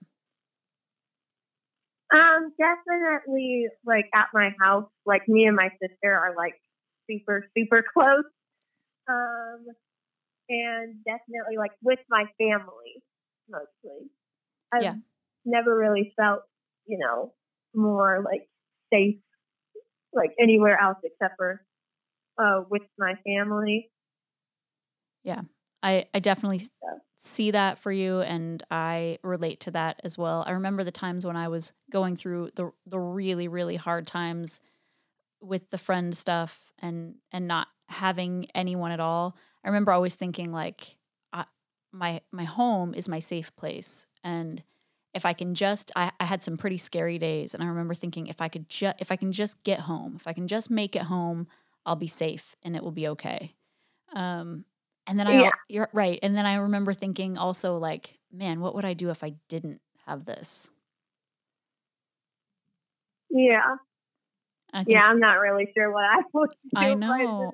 Um 2.14 2.52
definitely 2.58 3.68
like 3.84 4.06
at 4.14 4.28
my 4.34 4.50
house 4.60 4.88
like 5.06 5.26
me 5.28 5.46
and 5.46 5.56
my 5.56 5.70
sister 5.80 6.12
are 6.12 6.34
like 6.36 6.54
super 7.10 7.46
super 7.56 7.84
close. 7.92 8.24
Um 9.08 9.66
and 10.52 10.96
definitely 11.04 11.56
like 11.56 11.72
with 11.82 11.98
my 12.10 12.24
family 12.38 13.02
mostly 13.48 14.10
I've 14.72 14.82
yeah. 14.82 14.94
never 15.44 15.76
really 15.76 16.12
felt 16.16 16.42
you 16.86 16.98
know, 16.98 17.32
more 17.74 18.22
like 18.24 18.48
safe, 18.92 19.16
like 20.12 20.30
anywhere 20.40 20.78
else 20.80 20.98
except 21.04 21.34
for 21.36 21.62
uh, 22.42 22.62
with 22.70 22.82
my 22.98 23.14
family. 23.24 23.90
Yeah, 25.24 25.42
I, 25.82 26.06
I 26.12 26.18
definitely 26.18 26.60
yeah. 26.82 26.98
see 27.18 27.52
that 27.52 27.78
for 27.78 27.92
you, 27.92 28.20
and 28.20 28.62
I 28.70 29.18
relate 29.22 29.60
to 29.60 29.70
that 29.72 30.00
as 30.04 30.18
well. 30.18 30.44
I 30.46 30.52
remember 30.52 30.84
the 30.84 30.90
times 30.90 31.24
when 31.24 31.36
I 31.36 31.48
was 31.48 31.72
going 31.90 32.16
through 32.16 32.50
the 32.56 32.72
the 32.86 32.98
really 32.98 33.48
really 33.48 33.76
hard 33.76 34.06
times 34.06 34.60
with 35.40 35.70
the 35.70 35.78
friend 35.78 36.16
stuff 36.16 36.72
and 36.78 37.16
and 37.30 37.46
not 37.46 37.68
having 37.88 38.46
anyone 38.54 38.92
at 38.92 39.00
all. 39.00 39.36
I 39.64 39.68
remember 39.68 39.92
always 39.92 40.14
thinking 40.14 40.52
like, 40.52 40.96
I, 41.32 41.44
my 41.92 42.20
my 42.32 42.44
home 42.44 42.94
is 42.94 43.08
my 43.08 43.20
safe 43.20 43.54
place, 43.56 44.06
and 44.24 44.62
if 45.14 45.26
I 45.26 45.32
can 45.32 45.54
just 45.54 45.92
I, 45.94 46.12
I 46.18 46.24
had 46.24 46.42
some 46.42 46.56
pretty 46.56 46.78
scary 46.78 47.18
days 47.18 47.54
and 47.54 47.62
I 47.62 47.66
remember 47.66 47.94
thinking 47.94 48.26
if 48.26 48.40
I 48.40 48.48
could 48.48 48.68
just 48.68 48.96
if 48.98 49.12
I 49.12 49.16
can 49.16 49.32
just 49.32 49.62
get 49.64 49.80
home, 49.80 50.16
if 50.16 50.26
I 50.26 50.32
can 50.32 50.46
just 50.46 50.70
make 50.70 50.96
it 50.96 51.02
home, 51.02 51.48
I'll 51.84 51.96
be 51.96 52.06
safe 52.06 52.56
and 52.62 52.74
it 52.76 52.82
will 52.82 52.92
be 52.92 53.08
okay. 53.08 53.54
Um 54.14 54.64
and 55.06 55.18
then 55.18 55.26
I 55.26 55.42
yeah. 55.42 55.50
you're 55.68 55.88
right. 55.92 56.18
And 56.22 56.36
then 56.36 56.46
I 56.46 56.54
remember 56.54 56.94
thinking 56.94 57.36
also 57.36 57.76
like, 57.76 58.18
man, 58.32 58.60
what 58.60 58.74
would 58.74 58.84
I 58.84 58.94
do 58.94 59.10
if 59.10 59.22
I 59.22 59.34
didn't 59.48 59.80
have 60.06 60.24
this? 60.24 60.70
Yeah. 63.30 63.76
yeah, 64.86 65.02
I'm 65.06 65.18
not 65.18 65.40
really 65.40 65.72
sure 65.74 65.90
what 65.90 66.04
I 66.04 66.22
would 66.34 66.50
do. 66.50 66.76
I 66.76 66.94
know. 66.94 67.50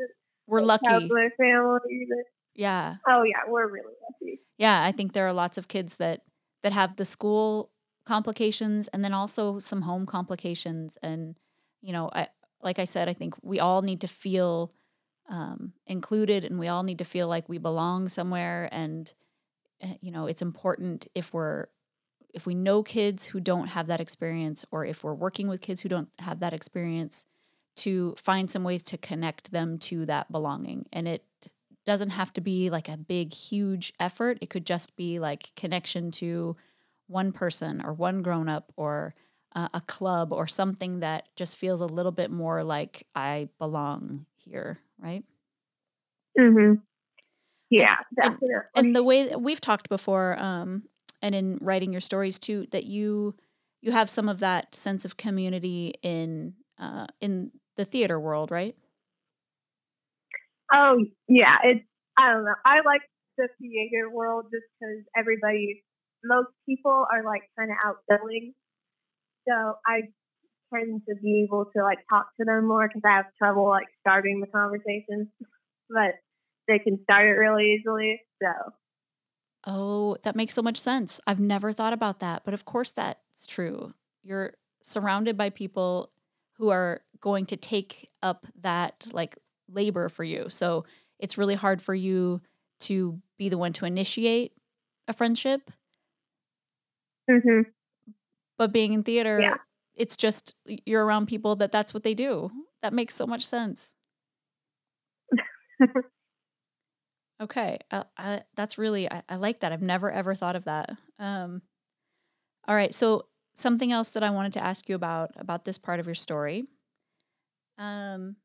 We're 0.49 0.61
lucky. 0.61 0.87
My 0.87 1.29
family. 1.37 2.09
Yeah. 2.55 2.97
Oh 3.07 3.23
yeah, 3.23 3.43
we're 3.47 3.69
really 3.69 3.95
lucky. 4.03 4.41
Yeah, 4.57 4.83
I 4.83 4.91
think 4.91 5.13
there 5.13 5.29
are 5.29 5.33
lots 5.33 5.59
of 5.59 5.69
kids 5.69 5.97
that 5.97 6.23
that 6.63 6.73
have 6.73 6.97
the 6.97 7.05
school 7.05 7.71
complications 8.09 8.89
and 8.89 9.05
then 9.05 9.13
also 9.13 9.59
some 9.59 9.83
home 9.83 10.07
complications 10.07 10.97
and 11.03 11.37
you 11.83 11.93
know 11.93 12.09
I, 12.11 12.29
like 12.63 12.79
i 12.79 12.85
said 12.85 13.07
i 13.07 13.13
think 13.13 13.35
we 13.43 13.61
all 13.61 13.83
need 13.83 14.01
to 14.01 14.09
feel 14.09 14.73
um, 15.29 15.75
included 15.87 16.43
and 16.47 16.59
we 16.59 16.69
all 16.69 16.83
need 16.83 16.99
to 16.99 17.05
feel 17.05 17.29
like 17.29 17.51
we 17.51 17.59
belong 17.59 18.09
somewhere 18.09 18.67
and 18.73 19.13
uh, 19.85 19.89
you 20.01 20.11
know 20.11 20.27
it's 20.27 20.41
important 20.41 21.07
if 21.15 21.35
we're 21.35 21.67
if 22.33 22.47
we 22.47 22.55
know 22.55 22.83
kids 22.83 23.27
who 23.27 23.41
don't 23.41 23.69
have 23.69 23.89
that 23.89 24.01
experience 24.01 24.65
or 24.71 24.87
if 24.87 25.05
we're 25.05 25.15
working 25.15 25.47
with 25.47 25.61
kids 25.61 25.83
who 25.83 25.91
don't 25.91 26.09
have 26.19 26.41
that 26.41 26.55
experience 26.55 27.27
to 27.79 28.14
find 28.18 28.51
some 28.51 28.64
ways 28.64 28.83
to 28.83 28.99
connect 28.99 29.51
them 29.53 29.79
to 29.79 30.07
that 30.07 30.31
belonging 30.31 30.87
and 30.93 31.09
it 31.09 31.24
doesn't 31.89 32.11
have 32.11 32.31
to 32.35 32.43
be 32.43 32.68
like 32.68 32.91
a 32.91 32.99
big, 32.99 33.33
huge 33.33 33.95
effort. 33.99 34.37
It 34.43 34.51
could 34.51 34.66
just 34.66 34.95
be 34.95 35.18
like 35.18 35.53
connection 35.57 36.11
to 36.12 36.55
one 37.07 37.33
person 37.33 37.83
or 37.83 37.95
one 37.95 38.20
grown 38.20 38.47
up 38.47 38.74
or 38.76 39.14
uh, 39.57 39.68
a 39.72 39.81
club 39.81 40.31
or 40.31 40.47
something 40.47 41.01
that 41.01 41.31
just 41.35 41.57
feels 41.57 41.81
a 41.81 41.87
little 41.87 42.12
bit 42.12 42.31
more 42.31 42.62
like 42.62 43.07
I 43.14 43.49
belong 43.59 44.26
here, 44.37 44.81
right? 44.99 45.24
Mm-hmm. 46.39 46.74
Yeah, 47.70 47.97
and. 48.22 48.37
And, 48.43 48.62
and 48.74 48.95
the 48.97 49.03
way 49.03 49.26
that 49.26 49.41
we've 49.41 49.61
talked 49.61 49.89
before, 49.89 50.39
um, 50.39 50.83
and 51.22 51.35
in 51.35 51.57
writing 51.62 51.93
your 51.93 52.03
stories 52.03 52.39
too, 52.39 52.66
that 52.70 52.85
you 52.85 53.35
you 53.81 53.93
have 53.93 54.11
some 54.11 54.29
of 54.29 54.41
that 54.41 54.74
sense 54.74 55.07
of 55.07 55.16
community 55.16 55.95
in 56.03 56.53
uh, 56.79 57.07
in 57.22 57.51
the 57.79 57.87
theater 57.87 58.20
world, 58.20 58.51
right? 58.51 58.76
Oh 60.70 60.99
yeah, 61.29 61.57
it's 61.64 61.87
I 62.18 62.33
don't 62.33 62.45
know. 62.45 62.55
I 62.66 62.81
like 62.85 63.01
the 63.39 63.49
theater 63.59 64.11
world 64.12 64.47
just 64.53 64.66
because 64.79 65.05
everybody, 65.16 65.83
most 66.24 66.49
people 66.68 67.07
are 67.11 67.24
like 67.24 67.43
kind 67.59 67.70
of 67.70 67.76
outgoing, 67.87 68.53
so 69.49 69.55
I 69.87 70.03
tend 70.74 71.03
to 71.09 71.14
be 71.22 71.47
able 71.49 71.70
to 71.74 71.83
like 71.83 71.99
talk 72.11 72.26
to 72.39 72.45
them 72.45 72.68
more 72.68 72.89
because 72.89 73.03
I 73.07 73.16
have 73.16 73.26
trouble 73.39 73.68
like 73.68 73.87
starting 74.01 74.41
the 74.41 74.49
conversation, 74.49 75.31
but 75.89 76.18
they 76.66 76.81
can 76.81 76.99
start 77.05 77.26
it 77.26 77.39
really 77.39 77.79
easily. 77.79 78.20
So. 78.43 78.72
Oh, 79.66 80.16
that 80.22 80.37
makes 80.37 80.55
so 80.55 80.62
much 80.62 80.76
sense. 80.76 81.20
I've 81.26 81.41
never 81.41 81.72
thought 81.72 81.93
about 81.93 82.20
that, 82.20 82.43
but 82.45 82.55
of 82.55 82.64
course 82.64 82.91
that's 82.91 83.47
true. 83.47 83.95
You're 84.22 84.55
surrounded 84.83 85.37
by 85.37 85.51
people 85.51 86.11
who 86.59 86.70
are 86.70 87.03
going 87.21 87.47
to 87.47 87.57
take 87.57 88.11
up 88.23 88.47
that 88.61 89.07
like 89.12 89.39
labor 89.69 90.09
for 90.09 90.25
you. 90.25 90.47
So 90.49 90.85
it's 91.19 91.39
really 91.39 91.55
hard 91.55 91.83
for 91.83 91.95
you 91.95 92.41
to 92.81 93.21
be 93.39 93.49
the 93.49 93.59
one 93.59 93.73
to 93.75 93.85
initiate 93.85 94.53
a 95.07 95.12
friendship. 95.12 95.71
Mm-hmm. 97.31 97.62
But 98.57 98.73
being 98.73 98.93
in 98.93 99.03
theater, 99.03 99.41
yeah. 99.41 99.55
it's 99.95 100.16
just 100.16 100.55
you're 100.64 101.05
around 101.05 101.27
people 101.27 101.57
that 101.57 101.73
that's 101.73 101.95
what 101.95 102.03
they 102.03 102.14
do. 102.14 102.51
That 102.83 102.93
makes 102.93 103.14
so 103.14 103.27
much 103.27 103.47
sense. 103.47 103.93
okay, 107.41 107.79
I, 107.91 108.05
I, 108.16 108.43
that's 108.57 108.79
really 108.79 109.11
I, 109.11 109.23
I, 109.29 109.37
like 109.37 109.61
that. 109.61 109.73
I've 109.73 109.83
never 109.83 110.11
ever 110.11 110.35
thought 110.35 110.57
of 110.57 110.64
that. 110.64 110.91
Um, 111.19 111.62
all 112.66 112.75
right, 112.75 112.95
so 112.95 113.27
something 113.55 113.93
else 113.93 114.11
that 114.11 114.23
I 114.23 114.31
wanted 114.31 114.55
to 114.55 114.64
ask 114.64 114.89
you 114.89 114.95
about 114.95 115.31
about 115.37 115.64
this 115.64 115.79
part 115.79 116.01
of 116.01 116.07
your 116.07 116.14
story. 116.14 116.66
Um, 117.79 118.37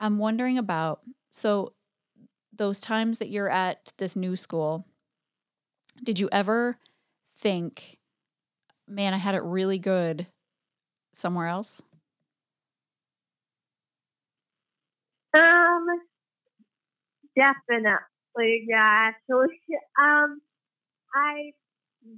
I'm 0.00 0.18
wondering 0.18 0.58
about 0.58 1.00
so 1.30 1.74
those 2.52 2.80
times 2.80 3.18
that 3.18 3.28
you're 3.30 3.48
at 3.50 3.92
this 3.98 4.16
new 4.16 4.36
school. 4.36 4.86
Did 6.02 6.18
you 6.18 6.28
ever 6.32 6.78
think, 7.36 7.98
man, 8.88 9.14
I 9.14 9.18
had 9.18 9.34
it 9.34 9.42
really 9.42 9.78
good 9.78 10.26
somewhere 11.14 11.48
else? 11.48 11.82
Um, 15.34 15.86
definitely, 17.36 18.66
yeah. 18.68 19.10
Actually, 19.12 19.60
um, 20.00 20.40
I 21.14 21.52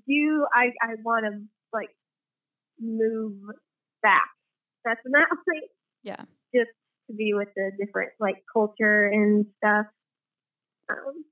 do. 0.08 0.46
I 0.54 0.72
I 0.82 0.94
want 1.04 1.26
to 1.26 1.42
like 1.72 1.90
move 2.80 3.34
back. 4.02 4.30
Definitely. 4.84 5.68
Yeah. 6.02 6.24
Just 6.54 6.70
to 7.10 7.16
be 7.16 7.34
with 7.34 7.48
the 7.56 7.72
different 7.78 8.12
like 8.20 8.42
culture 8.52 9.06
and 9.08 9.46
stuff. 9.58 9.86
Um, 10.90 11.24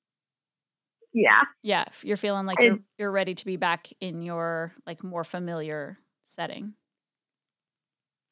yeah. 1.12 1.42
Yeah, 1.62 1.84
you're 2.02 2.16
feeling 2.16 2.46
like 2.46 2.60
you're 2.60 2.78
you're 2.98 3.10
ready 3.10 3.34
to 3.34 3.44
be 3.44 3.56
back 3.56 3.88
in 4.00 4.22
your 4.22 4.72
like 4.86 5.02
more 5.02 5.24
familiar 5.24 5.98
setting. 6.24 6.74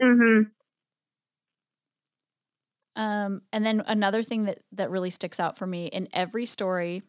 Mhm. 0.00 0.52
Um, 2.94 3.42
and 3.52 3.64
then 3.64 3.82
another 3.86 4.22
thing 4.22 4.44
that 4.44 4.60
that 4.72 4.90
really 4.90 5.10
sticks 5.10 5.38
out 5.38 5.58
for 5.58 5.66
me 5.66 5.86
in 5.86 6.08
every 6.12 6.46
story, 6.46 7.02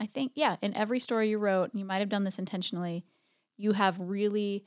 I 0.00 0.06
think, 0.06 0.32
yeah, 0.34 0.56
in 0.62 0.74
every 0.74 1.00
story 1.00 1.30
you 1.30 1.38
wrote, 1.38 1.70
and 1.72 1.78
you 1.80 1.84
might 1.84 1.98
have 1.98 2.08
done 2.08 2.24
this 2.24 2.38
intentionally, 2.38 3.04
you 3.56 3.72
have 3.72 3.98
really 3.98 4.64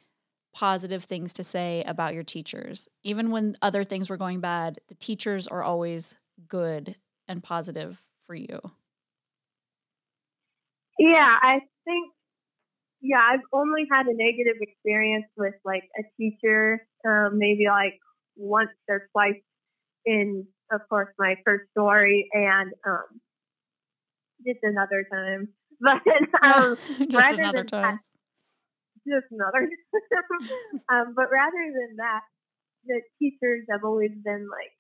positive 0.54 1.04
things 1.04 1.34
to 1.34 1.44
say 1.44 1.84
about 1.86 2.14
your 2.14 2.24
teachers. 2.24 2.88
Even 3.04 3.32
when 3.32 3.56
other 3.62 3.84
things 3.84 4.10
were 4.10 4.18
going 4.18 4.42
bad, 4.42 4.80
the 4.88 4.96
teachers 4.96 5.48
are 5.48 5.64
always 5.64 6.16
good 6.48 6.96
and 7.28 7.44
positive 7.44 8.04
for 8.26 8.36
you. 8.36 8.60
Yeah, 11.00 11.38
I 11.42 11.60
think 11.86 12.12
yeah, 13.02 13.18
I've 13.18 13.42
only 13.52 13.88
had 13.92 14.06
a 14.06 14.14
negative 14.14 14.62
experience 14.62 15.26
with 15.36 15.56
like 15.66 15.90
a 15.98 16.04
teacher, 16.18 16.86
um, 17.06 17.40
maybe 17.40 17.66
like 17.68 17.98
once 18.36 18.70
or 18.88 19.08
twice 19.12 19.42
in, 20.06 20.46
of 20.72 20.82
course, 20.88 21.10
my 21.18 21.36
first 21.44 21.70
story, 21.72 22.30
and 22.32 22.72
um, 22.86 23.20
just 24.46 24.60
another 24.64 25.06
time. 25.12 25.50
But 25.84 26.48
um, 26.48 26.78
just 27.10 27.32
another 27.32 27.64
time. 27.64 28.00
Just 29.08 29.32
another. 29.32 29.68
um, 30.90 31.14
but 31.16 31.32
rather 31.32 31.64
than 31.74 31.98
that, 31.98 32.22
the 32.86 33.02
teachers 33.20 33.66
have 33.70 33.84
always 33.84 34.12
been 34.24 34.48
like 34.50 34.72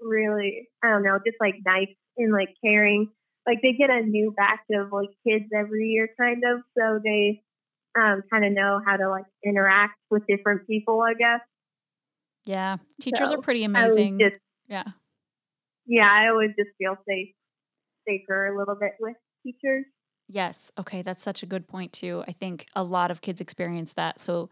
really, 0.00 0.68
I 0.82 0.90
don't 0.90 1.02
know, 1.02 1.18
just 1.24 1.38
like 1.40 1.56
nice 1.64 1.94
and 2.16 2.32
like 2.32 2.54
caring. 2.64 3.10
Like 3.46 3.58
they 3.62 3.72
get 3.72 3.90
a 3.90 4.02
new 4.02 4.32
batch 4.36 4.60
of 4.72 4.92
like 4.92 5.08
kids 5.26 5.46
every 5.56 5.88
year, 5.88 6.08
kind 6.18 6.42
of, 6.44 6.62
so 6.76 7.00
they 7.02 7.42
um, 7.98 8.22
kind 8.30 8.44
of 8.44 8.52
know 8.52 8.80
how 8.84 8.96
to 8.96 9.08
like 9.08 9.24
interact 9.44 9.98
with 10.10 10.26
different 10.26 10.66
people, 10.66 11.00
I 11.00 11.14
guess. 11.14 11.40
Yeah, 12.44 12.76
teachers 13.00 13.30
so 13.30 13.38
are 13.38 13.42
pretty 13.42 13.64
amazing. 13.64 14.18
Just, 14.18 14.36
yeah. 14.68 14.84
Yeah, 15.86 16.08
I 16.08 16.28
always 16.28 16.50
just 16.58 16.70
feel 16.78 16.96
safe, 17.08 17.34
safer 18.06 18.46
a 18.46 18.58
little 18.58 18.76
bit 18.76 18.92
with 19.00 19.16
teachers. 19.44 19.84
Yes. 20.32 20.70
Okay, 20.78 21.02
that's 21.02 21.22
such 21.22 21.42
a 21.42 21.46
good 21.46 21.66
point 21.66 21.92
too. 21.92 22.22
I 22.28 22.32
think 22.32 22.66
a 22.76 22.84
lot 22.84 23.10
of 23.10 23.20
kids 23.20 23.40
experience 23.40 23.94
that. 23.94 24.20
So 24.20 24.48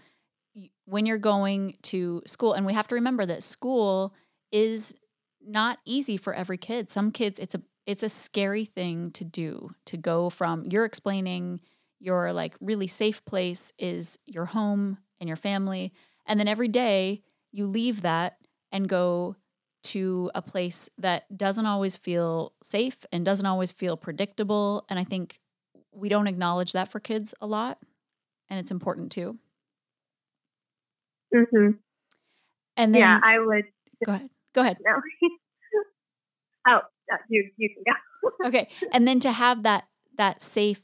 when 0.86 1.06
you're 1.06 1.18
going 1.18 1.76
to 1.82 2.22
school, 2.26 2.54
and 2.54 2.66
we 2.66 2.72
have 2.74 2.88
to 2.88 2.96
remember 2.96 3.26
that 3.26 3.44
school 3.44 4.14
is 4.52 4.94
not 5.46 5.78
easy 5.84 6.16
for 6.16 6.34
every 6.34 6.58
kid. 6.58 6.90
Some 6.90 7.12
kids, 7.12 7.38
it's 7.38 7.54
a 7.54 7.62
it's 7.86 8.02
a 8.02 8.08
scary 8.08 8.64
thing 8.64 9.12
to 9.12 9.24
do 9.24 9.70
to 9.86 9.96
go 9.96 10.30
from 10.30 10.64
you're 10.70 10.84
explaining 10.84 11.60
your 12.00 12.32
like 12.32 12.56
really 12.60 12.86
safe 12.86 13.24
place 13.24 13.72
is 13.78 14.18
your 14.26 14.46
home 14.46 14.98
and 15.20 15.28
your 15.28 15.36
family, 15.36 15.92
and 16.26 16.40
then 16.40 16.48
every 16.48 16.68
day 16.68 17.22
you 17.52 17.66
leave 17.66 18.02
that 18.02 18.38
and 18.72 18.88
go 18.88 19.36
to 19.84 20.30
a 20.34 20.42
place 20.42 20.90
that 20.98 21.24
doesn't 21.36 21.66
always 21.66 21.96
feel 21.96 22.52
safe 22.62 23.06
and 23.12 23.24
doesn't 23.24 23.46
always 23.46 23.72
feel 23.72 23.96
predictable. 23.96 24.84
And 24.90 24.98
I 24.98 25.04
think 25.04 25.40
we 25.93 26.09
don't 26.09 26.26
acknowledge 26.26 26.72
that 26.72 26.89
for 26.89 27.01
kids 27.01 27.34
a 27.41 27.47
lot, 27.47 27.78
and 28.49 28.59
it's 28.59 28.70
important 28.70 29.12
too. 29.12 29.39
Mm-hmm. 31.34 31.70
And 32.76 32.95
then, 32.95 33.01
yeah, 33.01 33.20
I 33.22 33.39
would 33.39 33.64
go 34.05 34.12
ahead. 34.12 34.30
Go 34.55 34.61
ahead. 34.62 34.76
No. 34.84 34.93
oh, 36.68 36.80
you 37.28 37.51
you 37.57 37.70
can 37.74 37.82
go. 37.86 38.47
okay, 38.49 38.68
and 38.93 39.07
then 39.07 39.20
to 39.20 39.32
have 39.32 39.62
that 39.64 39.84
that 40.16 40.43
safe 40.43 40.82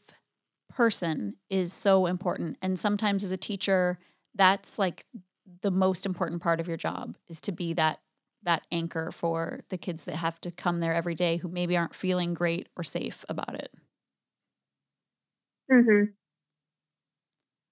person 0.71 1.37
is 1.51 1.73
so 1.73 2.07
important, 2.07 2.59
and 2.63 2.79
sometimes 2.79 3.25
as 3.25 3.33
a 3.33 3.37
teacher, 3.37 3.99
that's 4.35 4.79
like 4.79 5.07
the 5.63 5.71
most 5.71 6.07
important 6.07 6.43
part 6.43 6.61
of 6.61 6.69
your 6.69 6.77
job 6.77 7.17
is 7.29 7.41
to 7.43 7.53
be 7.53 7.73
that 7.75 8.01
that 8.43 8.63
anchor 8.71 9.11
for 9.11 9.61
the 9.71 9.79
kids 9.79 10.05
that 10.05 10.17
have 10.17 10.41
to 10.43 10.51
come 10.51 10.81
there 10.81 10.95
every 10.95 11.15
day 11.15 11.39
who 11.39 11.49
maybe 11.49 11.77
aren't 11.77 11.95
feeling 11.95 12.35
great 12.35 12.69
or 12.77 12.83
safe 12.83 13.25
about 13.29 13.55
it. 13.55 13.73
Mhm. 15.71 16.13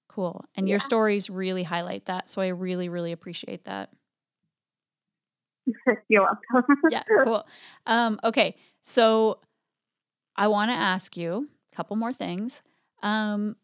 Cool. 0.09 0.45
And 0.55 0.68
yeah. 0.68 0.72
your 0.72 0.78
stories 0.78 1.30
really 1.30 1.62
highlight 1.62 2.07
that, 2.07 2.28
so 2.28 2.43
I 2.43 2.49
really 2.49 2.88
really 2.88 3.12
appreciate 3.12 3.64
that. 3.64 3.90
You're 6.09 6.22
welcome. 6.22 6.76
yeah, 6.90 7.03
cool. 7.24 7.47
Um, 7.86 8.20
okay, 8.24 8.57
so 8.80 9.38
I 10.36 10.49
want 10.49 10.70
to 10.70 10.76
ask 10.76 11.16
you 11.16 11.49
a 11.72 11.76
couple 11.76 11.97
more 11.97 12.12
things. 12.12 12.62
Um, 13.03 13.57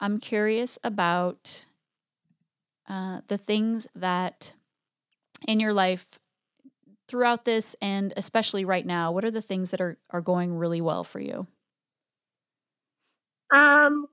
I'm 0.00 0.18
curious 0.18 0.78
about 0.84 1.66
uh, 2.88 3.20
the 3.28 3.38
things 3.38 3.86
that 3.94 4.52
in 5.46 5.60
your 5.60 5.72
life 5.72 6.06
throughout 7.08 7.44
this 7.44 7.76
and 7.80 8.12
especially 8.16 8.64
right 8.64 8.84
now, 8.84 9.12
what 9.12 9.24
are 9.24 9.30
the 9.30 9.42
things 9.42 9.70
that 9.70 9.80
are, 9.80 9.96
are 10.10 10.20
going 10.20 10.54
really 10.54 10.80
well 10.80 11.04
for 11.04 11.20
you? 11.20 11.46
Um, 13.52 14.06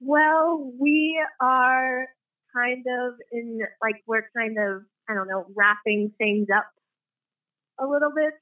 well, 0.00 0.72
we 0.78 1.20
are 1.40 2.06
kind 2.54 2.84
of 2.88 3.14
in, 3.32 3.60
like, 3.82 3.96
we're 4.06 4.28
kind 4.36 4.56
of, 4.58 4.82
I 5.08 5.14
don't 5.14 5.28
know, 5.28 5.46
wrapping 5.54 6.12
things 6.18 6.48
up 6.54 6.66
a 7.78 7.86
little 7.86 8.12
bit. 8.14 8.34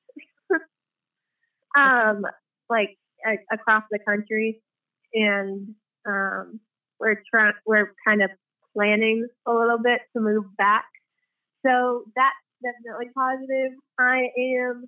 um, 1.76 2.22
like, 2.68 2.96
a- 3.26 3.54
across 3.54 3.84
the 3.90 3.98
country. 3.98 4.62
And, 5.14 5.74
um, 6.07 6.61
we're 7.00 7.22
trying, 7.30 7.52
we're 7.66 7.92
kind 8.07 8.22
of 8.22 8.30
planning 8.74 9.26
a 9.46 9.52
little 9.52 9.78
bit 9.82 10.00
to 10.14 10.20
move 10.20 10.44
back. 10.57 10.84
So 11.66 12.04
that's 12.16 12.36
definitely 12.62 13.12
positive. 13.14 13.72
I 13.98 14.28
am 14.38 14.86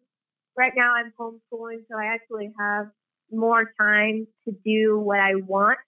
right 0.57 0.73
now 0.77 0.95
I'm 0.97 1.13
homeschooling, 1.21 1.85
so 1.91 1.99
I 1.99 2.07
actually 2.15 2.53
have 2.59 2.89
more 3.31 3.73
time 3.81 4.27
to 4.47 4.55
do 4.65 4.99
what 4.99 5.21
I 5.21 5.35
want. 5.37 5.79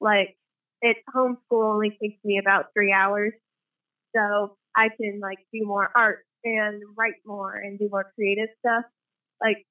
Like 0.00 0.36
it 0.82 0.96
homeschool 1.14 1.74
only 1.74 1.90
takes 2.02 2.22
me 2.24 2.38
about 2.38 2.66
three 2.74 2.92
hours. 2.92 3.32
So 4.14 4.56
I 4.76 4.88
can 4.88 5.20
like 5.20 5.38
do 5.52 5.64
more 5.64 5.90
art 5.94 6.26
and 6.44 6.82
write 6.96 7.14
more 7.24 7.54
and 7.54 7.78
do 7.78 7.88
more 7.90 8.12
creative 8.14 8.48
stuff, 8.60 8.84
like 9.42 9.66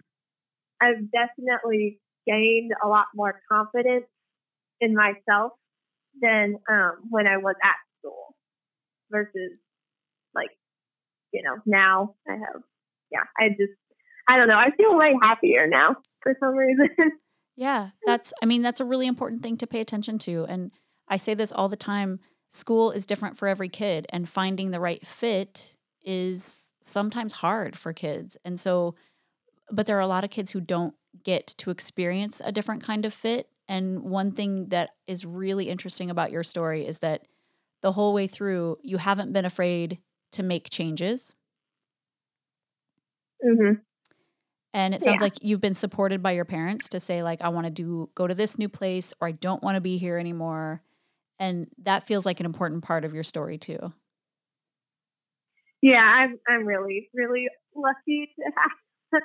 I've 0.81 1.09
definitely 1.11 1.99
gained 2.27 2.71
a 2.83 2.87
lot 2.87 3.05
more 3.15 3.39
confidence 3.51 4.05
in 4.81 4.93
myself 4.93 5.53
than 6.21 6.57
um, 6.69 6.97
when 7.09 7.27
I 7.27 7.37
was 7.37 7.55
at 7.63 7.75
school 7.99 8.35
versus 9.09 9.57
like, 10.33 10.49
you 11.31 11.43
know, 11.43 11.55
now 11.65 12.15
I 12.27 12.33
have, 12.33 12.61
yeah, 13.11 13.23
I 13.37 13.49
just, 13.49 13.73
I 14.27 14.37
don't 14.37 14.47
know. 14.47 14.57
I 14.57 14.71
feel 14.75 14.97
way 14.97 15.15
happier 15.21 15.67
now 15.67 15.97
for 16.25 16.35
some 16.39 16.55
reason. 16.55 16.89
yeah, 17.55 17.89
that's, 18.05 18.33
I 18.41 18.45
mean, 18.45 18.61
that's 18.61 18.79
a 18.79 18.85
really 18.85 19.07
important 19.07 19.43
thing 19.43 19.57
to 19.57 19.67
pay 19.67 19.79
attention 19.79 20.17
to. 20.19 20.45
And 20.45 20.71
I 21.07 21.17
say 21.17 21.35
this 21.35 21.51
all 21.51 21.69
the 21.69 21.77
time 21.77 22.19
school 22.49 22.91
is 22.91 23.05
different 23.05 23.37
for 23.37 23.47
every 23.47 23.69
kid, 23.69 24.07
and 24.09 24.27
finding 24.27 24.71
the 24.71 24.79
right 24.79 25.05
fit 25.05 25.75
is 26.03 26.67
sometimes 26.81 27.33
hard 27.33 27.77
for 27.77 27.93
kids. 27.93 28.37
And 28.43 28.59
so, 28.59 28.95
but 29.71 29.85
there 29.85 29.97
are 29.97 30.01
a 30.01 30.07
lot 30.07 30.23
of 30.23 30.29
kids 30.29 30.51
who 30.51 30.61
don't 30.61 30.95
get 31.23 31.47
to 31.57 31.69
experience 31.71 32.41
a 32.43 32.51
different 32.51 32.83
kind 32.83 33.05
of 33.05 33.13
fit. 33.13 33.49
And 33.67 34.03
one 34.03 34.31
thing 34.31 34.69
that 34.69 34.91
is 35.07 35.25
really 35.25 35.69
interesting 35.69 36.09
about 36.09 36.31
your 36.31 36.43
story 36.43 36.85
is 36.85 36.99
that 36.99 37.27
the 37.81 37.91
whole 37.91 38.13
way 38.13 38.27
through, 38.27 38.77
you 38.83 38.97
haven't 38.97 39.33
been 39.33 39.45
afraid 39.45 39.99
to 40.33 40.43
make 40.43 40.69
changes. 40.69 41.35
Mm-hmm. 43.43 43.73
And 44.75 44.93
it 44.93 45.01
sounds 45.01 45.21
yeah. 45.21 45.23
like 45.23 45.35
you've 45.41 45.61
been 45.61 45.73
supported 45.73 46.21
by 46.21 46.33
your 46.33 46.43
parents 46.43 46.89
to 46.89 46.99
say, 46.99 47.23
like, 47.23 47.41
I 47.41 47.47
want 47.47 47.65
to 47.65 47.71
do 47.71 48.09
go 48.13 48.27
to 48.27 48.35
this 48.35 48.59
new 48.59 48.67
place 48.67 49.13
or 49.21 49.29
I 49.29 49.31
don't 49.31 49.63
want 49.63 49.75
to 49.75 49.81
be 49.81 49.97
here 49.97 50.17
anymore. 50.17 50.81
And 51.39 51.67
that 51.83 52.05
feels 52.05 52.25
like 52.25 52.41
an 52.41 52.45
important 52.45 52.83
part 52.83 53.05
of 53.05 53.13
your 53.13 53.23
story 53.23 53.57
too. 53.57 53.93
Yeah, 55.81 56.01
I'm 56.01 56.37
I'm 56.45 56.65
really, 56.65 57.09
really 57.13 57.47
lucky 57.73 58.33
to 58.39 58.51
have 59.13 59.21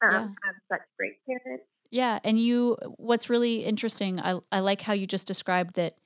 to 0.00 0.06
um, 0.06 0.12
yeah. 0.12 0.20
have 0.20 0.54
such 0.72 0.86
great 0.98 1.16
parents. 1.26 1.64
Yeah, 1.90 2.18
and 2.24 2.40
you 2.40 2.78
what's 2.96 3.28
really 3.28 3.66
interesting, 3.66 4.20
I 4.20 4.38
I 4.50 4.60
like 4.60 4.80
how 4.80 4.94
you 4.94 5.06
just 5.06 5.26
described 5.26 5.74
that 5.74 5.96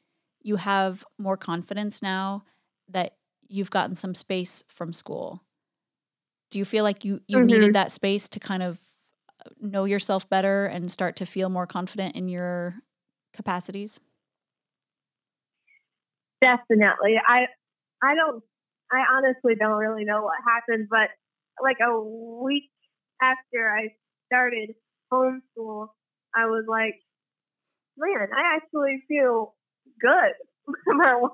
you 0.43 0.57
have 0.57 1.05
more 1.19 1.37
confidence 1.37 2.03
now 2.03 2.43
that 2.89 3.15
you've 3.47 3.71
gotten 3.71 3.95
some 3.95 4.17
space 4.17 4.65
from 4.67 4.93
school. 4.93 5.41
Do 6.51 6.59
you 6.59 6.65
feel 6.65 6.85
like 6.85 7.05
you 7.05 7.21
you 7.27 7.39
mm-hmm. 7.39 7.47
needed 7.47 7.73
that 7.75 7.93
space 7.93 8.29
to 8.31 8.41
kind 8.41 8.63
of 8.63 8.79
uh, 9.45 9.51
know 9.61 9.85
yourself 9.85 10.29
better 10.29 10.67
and 10.67 10.91
start 10.91 11.17
to 11.17 11.27
feel 11.27 11.49
more 11.49 11.67
confident 11.67 12.17
in 12.17 12.29
your 12.29 12.77
capacities? 13.35 14.01
Definitely. 16.41 17.17
I 17.27 17.47
I 18.03 18.15
don't 18.15 18.43
I 18.91 19.05
honestly 19.17 19.55
don't 19.59 19.77
really 19.77 20.05
know 20.05 20.23
what 20.23 20.37
happened, 20.47 20.89
but 20.91 21.11
like 21.63 21.77
a 21.81 22.01
week 22.01 22.71
after 23.21 23.69
I 23.69 23.95
started 24.27 24.75
homeschool, 25.13 25.89
I 26.35 26.47
was 26.47 26.65
like, 26.69 26.95
man, 27.97 28.29
I 28.35 28.57
actually 28.57 29.03
feel 29.09 29.55
good 30.01 30.33
for, 30.85 31.31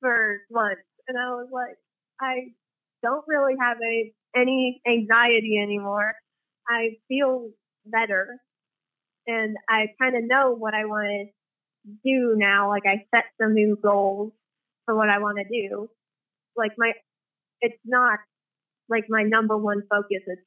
for 0.00 0.40
once. 0.50 0.80
And 1.08 1.18
I 1.18 1.30
was 1.30 1.48
like, 1.52 1.76
I 2.20 2.52
don't 3.02 3.24
really 3.26 3.54
have 3.60 3.78
a, 3.82 4.12
any 4.34 4.80
anxiety 4.86 5.58
anymore. 5.62 6.14
I 6.68 6.96
feel 7.08 7.50
better. 7.84 8.38
And 9.26 9.56
I 9.68 9.86
kind 10.00 10.16
of 10.16 10.24
know 10.24 10.54
what 10.56 10.74
I 10.74 10.84
want 10.86 11.08
to 11.86 11.92
do 12.04 12.34
now. 12.36 12.68
Like 12.68 12.84
I 12.86 13.04
set 13.14 13.24
some 13.40 13.54
new 13.54 13.76
goals 13.80 14.32
for 14.84 14.96
what 14.96 15.08
I 15.08 15.18
want 15.18 15.38
to 15.38 15.44
do. 15.44 15.88
Like 16.56 16.72
my, 16.76 16.92
it's 17.60 17.78
not 17.84 18.18
like 18.88 19.04
my 19.08 19.22
number 19.22 19.56
one 19.56 19.82
focus. 19.88 20.22
is 20.26 20.38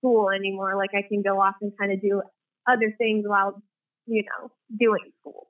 school 0.00 0.30
anymore. 0.30 0.76
Like 0.76 0.90
I 0.94 1.06
can 1.06 1.22
go 1.22 1.40
off 1.40 1.54
and 1.60 1.72
kind 1.78 1.92
of 1.92 2.00
do 2.00 2.22
other 2.68 2.94
things 2.98 3.24
while, 3.26 3.62
you 4.06 4.22
know, 4.22 4.50
doing 4.78 5.12
school. 5.20 5.48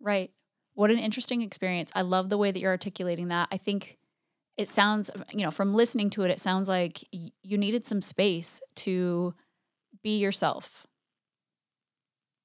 Right. 0.00 0.30
What 0.74 0.90
an 0.90 0.98
interesting 0.98 1.40
experience. 1.42 1.90
I 1.94 2.02
love 2.02 2.28
the 2.28 2.36
way 2.36 2.50
that 2.50 2.60
you're 2.60 2.70
articulating 2.70 3.28
that. 3.28 3.48
I 3.50 3.56
think 3.56 3.96
it 4.56 4.68
sounds, 4.68 5.10
you 5.32 5.44
know, 5.44 5.50
from 5.50 5.74
listening 5.74 6.10
to 6.10 6.22
it, 6.22 6.30
it 6.30 6.40
sounds 6.40 6.68
like 6.68 7.04
you 7.10 7.58
needed 7.58 7.84
some 7.84 8.00
space 8.00 8.60
to 8.76 9.34
be 10.02 10.18
yourself. 10.18 10.86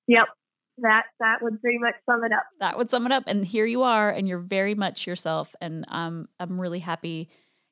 Yep. 0.08 0.26
That 0.80 1.04
that 1.20 1.38
would 1.42 1.62
pretty 1.62 1.78
much 1.78 1.96
sum 2.06 2.24
it 2.24 2.32
up. 2.32 2.44
That 2.60 2.78
would 2.78 2.90
sum 2.90 3.06
it 3.06 3.12
up. 3.12 3.24
And 3.28 3.46
here 3.46 3.66
you 3.66 3.84
are, 3.84 4.10
and 4.10 4.28
you're 4.28 4.40
very 4.40 4.74
much 4.74 5.06
yourself. 5.06 5.54
And 5.62 5.86
um, 5.90 6.28
I'm 6.40 6.60
really 6.60 6.80
happy 6.80 7.30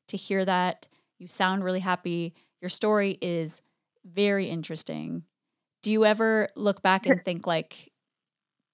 to 0.10 0.18
hear 0.18 0.46
that. 0.46 0.88
You 1.18 1.28
sound 1.28 1.64
really 1.64 1.80
happy. 1.80 2.36
Your 2.62 2.70
story 2.70 3.18
is 3.22 3.62
very 4.06 4.48
interesting. 4.48 5.24
Do 5.82 5.92
you 5.92 6.06
ever 6.06 6.50
look 6.56 6.82
back 6.84 7.08
and 7.08 7.22
think 7.26 7.48
like 7.48 7.92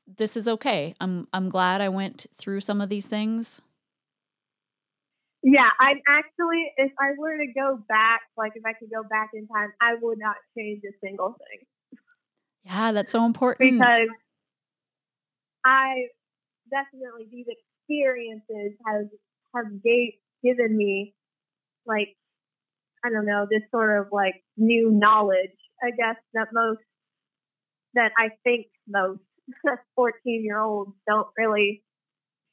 this 0.07 0.38
is 0.38 0.47
okay. 0.47 0.95
I'm 0.99 1.28
I'm 1.34 1.49
glad 1.49 1.82
I 1.82 1.89
went 1.89 2.28
through 2.38 2.61
some 2.61 2.82
of 2.82 2.89
these 2.89 3.07
things. 3.07 3.61
Yeah, 5.46 5.70
I'm 5.80 6.02
actually 6.10 6.74
if 6.76 6.91
I 7.00 7.14
were 7.20 7.38
to 7.38 7.46
go 7.54 7.78
back, 7.88 8.22
like 8.36 8.54
if 8.56 8.66
I 8.66 8.74
could 8.74 8.89
go 8.89 9.08
back 9.08 9.30
in 9.36 9.48
time, 9.48 9.72
I 9.80 9.93
would 10.02 10.18
not 10.18 10.38
change 10.58 10.82
a 10.84 10.93
single 11.06 11.38
thing. 11.38 12.00
Yeah, 12.64 12.91
that's 12.91 13.12
so 13.12 13.26
important. 13.26 13.74
Because 13.74 14.10
I 15.64 16.08
definitely 16.72 17.28
these 17.32 17.46
experiences 17.46 18.74
have 18.88 19.06
have 19.56 19.84
gave, 19.84 20.14
given 20.43 20.76
me 20.76 21.14
like 21.86 22.18
I 23.06 23.10
don't 23.12 23.28
know, 23.28 23.46
this 23.48 23.62
sort 23.70 24.00
of 24.00 24.08
like 24.12 24.43
new 24.58 24.89
knowledge, 24.89 25.54
I 25.84 25.91
guess, 25.91 26.16
that 26.34 26.48
most, 26.52 26.82
that 27.93 28.14
I 28.18 28.30
think 28.43 28.66
most 28.88 29.22
14 29.96 30.43
year 30.43 30.60
olds 30.60 30.93
don't 31.08 31.28
really 31.38 31.84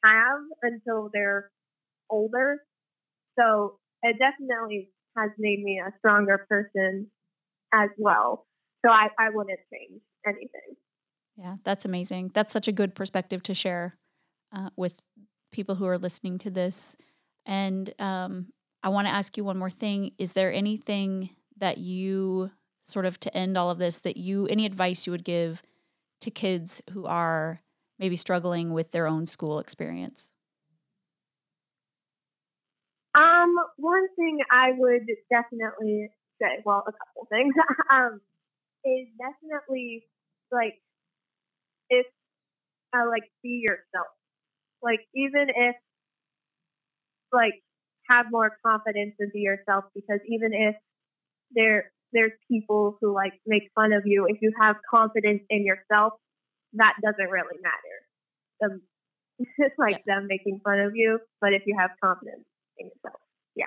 have 0.04 0.40
until 0.62 1.08
they're 1.10 1.50
older. 2.10 2.60
So 3.38 3.78
it 4.02 4.16
definitely 4.18 4.90
has 5.16 5.30
made 5.38 5.62
me 5.62 5.80
a 5.84 5.92
stronger 5.98 6.46
person 6.48 7.08
as 7.72 7.90
well. 7.98 8.46
So 8.84 8.90
I, 8.90 9.08
I 9.18 9.30
wouldn't 9.32 9.60
change 9.72 10.00
anything. 10.26 10.76
Yeah, 11.36 11.56
that's 11.64 11.84
amazing. 11.84 12.30
That's 12.34 12.52
such 12.52 12.68
a 12.68 12.72
good 12.72 12.94
perspective 12.94 13.42
to 13.44 13.54
share 13.54 13.96
uh, 14.54 14.70
with 14.76 14.94
people 15.50 15.76
who 15.76 15.86
are 15.86 15.98
listening 15.98 16.38
to 16.38 16.50
this. 16.50 16.96
And 17.46 17.92
um, 18.00 18.48
I 18.82 18.88
want 18.88 19.06
to 19.06 19.14
ask 19.14 19.36
you 19.36 19.44
one 19.44 19.58
more 19.58 19.70
thing. 19.70 20.12
Is 20.18 20.32
there 20.34 20.52
anything 20.52 21.30
that 21.58 21.78
you 21.78 22.50
sort 22.82 23.06
of 23.06 23.18
to 23.20 23.36
end 23.36 23.56
all 23.56 23.70
of 23.70 23.78
this 23.78 24.00
that 24.00 24.16
you 24.16 24.46
any 24.48 24.66
advice 24.66 25.06
you 25.06 25.12
would 25.12 25.24
give 25.24 25.62
to 26.20 26.30
kids 26.30 26.82
who 26.90 27.06
are 27.06 27.60
maybe 27.98 28.16
struggling 28.16 28.72
with 28.72 28.90
their 28.90 29.06
own 29.06 29.26
school 29.26 29.58
experience? 29.58 30.31
Um, 33.14 33.54
one 33.76 34.08
thing 34.16 34.38
I 34.50 34.70
would 34.76 35.06
definitely 35.30 36.08
say, 36.40 36.62
well, 36.64 36.84
a 36.86 36.92
couple 36.92 37.26
things, 37.30 37.54
um, 37.92 38.20
is 38.84 39.08
definitely 39.18 40.04
like 40.50 40.74
if 41.90 42.06
uh, 42.94 43.08
like 43.08 43.24
be 43.42 43.64
yourself. 43.68 44.08
Like 44.82 45.00
even 45.14 45.48
if 45.48 45.76
like 47.32 47.62
have 48.08 48.26
more 48.30 48.56
confidence 48.64 49.14
and 49.18 49.30
be 49.32 49.40
yourself 49.40 49.84
because 49.94 50.20
even 50.28 50.52
if 50.52 50.74
there 51.54 51.92
there's 52.12 52.32
people 52.50 52.98
who 53.00 53.14
like 53.14 53.32
make 53.46 53.70
fun 53.74 53.92
of 53.92 54.02
you, 54.04 54.26
if 54.28 54.38
you 54.42 54.52
have 54.60 54.76
confidence 54.90 55.42
in 55.48 55.64
yourself, 55.64 56.14
that 56.74 56.94
doesn't 57.02 57.30
really 57.30 57.58
matter. 57.62 57.96
Them, 58.60 58.82
it's 59.58 59.78
like 59.78 60.02
yeah. 60.06 60.16
them 60.16 60.26
making 60.28 60.60
fun 60.64 60.80
of 60.80 60.92
you, 60.94 61.20
but 61.40 61.52
if 61.52 61.62
you 61.66 61.76
have 61.78 61.90
confidence 62.02 62.44
yeah. 63.54 63.66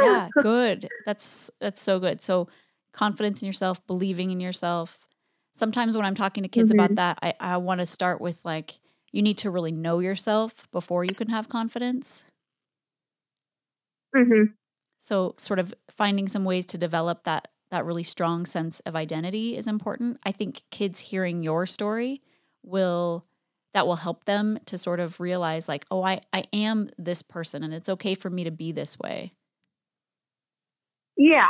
yeah, 0.00 0.28
good. 0.42 0.88
That's 1.06 1.50
that's 1.60 1.80
so 1.80 1.98
good. 1.98 2.20
So 2.20 2.48
confidence 2.92 3.42
in 3.42 3.46
yourself, 3.46 3.84
believing 3.86 4.30
in 4.30 4.40
yourself. 4.40 4.98
Sometimes 5.52 5.96
when 5.96 6.06
I'm 6.06 6.14
talking 6.14 6.42
to 6.42 6.48
kids 6.48 6.70
mm-hmm. 6.70 6.80
about 6.80 6.94
that, 6.96 7.18
I, 7.22 7.54
I 7.54 7.56
want 7.58 7.80
to 7.80 7.86
start 7.86 8.20
with 8.20 8.44
like 8.44 8.78
you 9.12 9.22
need 9.22 9.38
to 9.38 9.50
really 9.50 9.72
know 9.72 9.98
yourself 9.98 10.70
before 10.70 11.04
you 11.04 11.14
can 11.14 11.28
have 11.28 11.48
confidence. 11.48 12.24
Mm-hmm. 14.14 14.52
So, 14.98 15.34
sort 15.38 15.58
of 15.58 15.74
finding 15.90 16.28
some 16.28 16.44
ways 16.44 16.66
to 16.66 16.78
develop 16.78 17.24
that 17.24 17.48
that 17.70 17.84
really 17.84 18.02
strong 18.02 18.46
sense 18.46 18.80
of 18.80 18.96
identity 18.96 19.56
is 19.56 19.66
important. 19.66 20.18
I 20.24 20.32
think 20.32 20.62
kids 20.70 20.98
hearing 20.98 21.42
your 21.42 21.66
story 21.66 22.20
will 22.62 23.24
that 23.74 23.86
will 23.86 23.96
help 23.96 24.24
them 24.24 24.58
to 24.66 24.76
sort 24.76 25.00
of 25.00 25.20
realize 25.20 25.68
like, 25.68 25.84
oh, 25.90 26.02
I 26.02 26.20
I 26.32 26.44
am 26.52 26.88
this 26.98 27.22
person 27.22 27.62
and 27.62 27.72
it's 27.72 27.88
okay 27.88 28.14
for 28.14 28.30
me 28.30 28.44
to 28.44 28.50
be 28.50 28.72
this 28.72 28.98
way. 28.98 29.32
Yeah. 31.16 31.48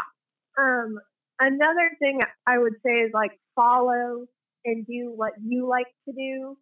Um 0.58 0.98
another 1.38 1.90
thing 1.98 2.20
I 2.46 2.58
would 2.58 2.74
say 2.84 2.92
is 2.92 3.12
like 3.14 3.32
follow 3.56 4.26
and 4.64 4.86
do 4.86 5.12
what 5.14 5.32
you 5.42 5.68
like 5.68 5.86
to 6.08 6.12
do. 6.12 6.56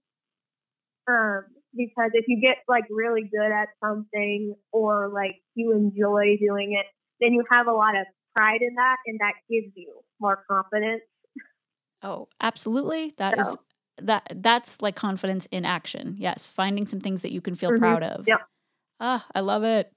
Um 1.09 1.45
because 1.77 2.11
if 2.15 2.25
you 2.29 2.41
get 2.41 2.59
like 2.69 2.85
really 2.91 3.23
good 3.23 3.53
at 3.53 3.69
something 3.85 4.55
or 4.73 5.11
like 5.13 5.37
you 5.55 5.73
enjoy 5.73 6.37
doing 6.41 6.77
it, 6.79 6.87
then 7.21 7.33
you 7.33 7.45
have 7.51 7.67
a 7.67 7.73
lot 7.73 7.95
of 7.97 8.07
pride 8.35 8.61
in 8.63 8.75
that, 8.77 8.97
and 9.07 9.19
that 9.21 9.35
gives 9.51 9.73
you 9.75 10.01
more 10.21 10.45
confidence. 10.49 11.03
Oh, 12.03 12.29
absolutely. 12.41 13.13
That 13.17 13.35
so. 13.37 13.51
is 13.51 13.57
that 14.03 14.33
that's 14.37 14.81
like 14.83 14.97
confidence 14.97 15.47
in 15.51 15.65
action. 15.65 16.17
Yes, 16.19 16.51
finding 16.51 16.87
some 16.87 17.01
things 17.01 17.23
that 17.23 17.33
you 17.33 17.41
can 17.41 17.55
feel 17.55 17.71
mm-hmm. 17.71 17.81
proud 17.81 18.03
of. 18.03 18.27
Yeah. 18.27 18.39
Ah, 19.01 19.27
I 19.35 19.41
love 19.41 19.65
it. 19.65 19.93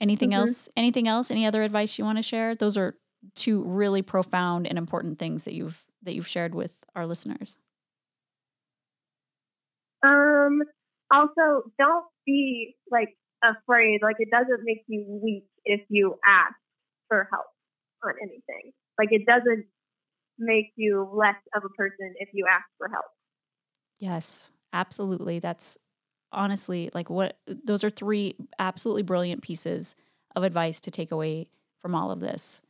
Anything 0.00 0.30
mm-hmm. 0.30 0.40
else? 0.40 0.68
Anything 0.76 1.08
else? 1.08 1.30
Any 1.30 1.46
other 1.46 1.62
advice 1.62 1.98
you 1.98 2.04
want 2.04 2.18
to 2.18 2.22
share? 2.22 2.54
Those 2.54 2.76
are 2.76 2.96
two 3.34 3.62
really 3.64 4.02
profound 4.02 4.66
and 4.66 4.78
important 4.78 5.18
things 5.18 5.44
that 5.44 5.54
you've 5.54 5.84
that 6.02 6.14
you've 6.14 6.26
shared 6.26 6.54
with 6.54 6.72
our 6.94 7.06
listeners. 7.06 7.58
Um 10.02 10.62
also 11.12 11.70
don't 11.78 12.06
be 12.24 12.76
like 12.90 13.16
afraid 13.44 14.00
like 14.02 14.16
it 14.18 14.30
doesn't 14.30 14.60
make 14.64 14.84
you 14.86 15.04
weak 15.22 15.44
if 15.64 15.80
you 15.88 16.18
ask 16.24 16.54
for 17.08 17.28
help 17.30 17.46
on 18.02 18.14
anything. 18.22 18.72
Like 18.98 19.08
it 19.12 19.26
doesn't 19.26 19.66
make 20.40 20.72
you 20.76 21.08
less 21.12 21.36
of 21.54 21.62
a 21.64 21.68
person 21.70 22.14
if 22.16 22.30
you 22.32 22.46
ask 22.50 22.64
for 22.78 22.88
help. 22.88 23.04
Yes, 23.98 24.50
absolutely. 24.72 25.38
That's 25.38 25.78
honestly 26.32 26.90
like 26.94 27.10
what 27.10 27.38
those 27.64 27.82
are 27.82 27.90
three 27.90 28.36
absolutely 28.58 29.02
brilliant 29.02 29.42
pieces 29.42 29.96
of 30.36 30.44
advice 30.44 30.80
to 30.80 30.90
take 30.90 31.10
away 31.10 31.48
from 31.78 31.94
all 31.94 32.10
of 32.10 32.20
this. 32.20 32.62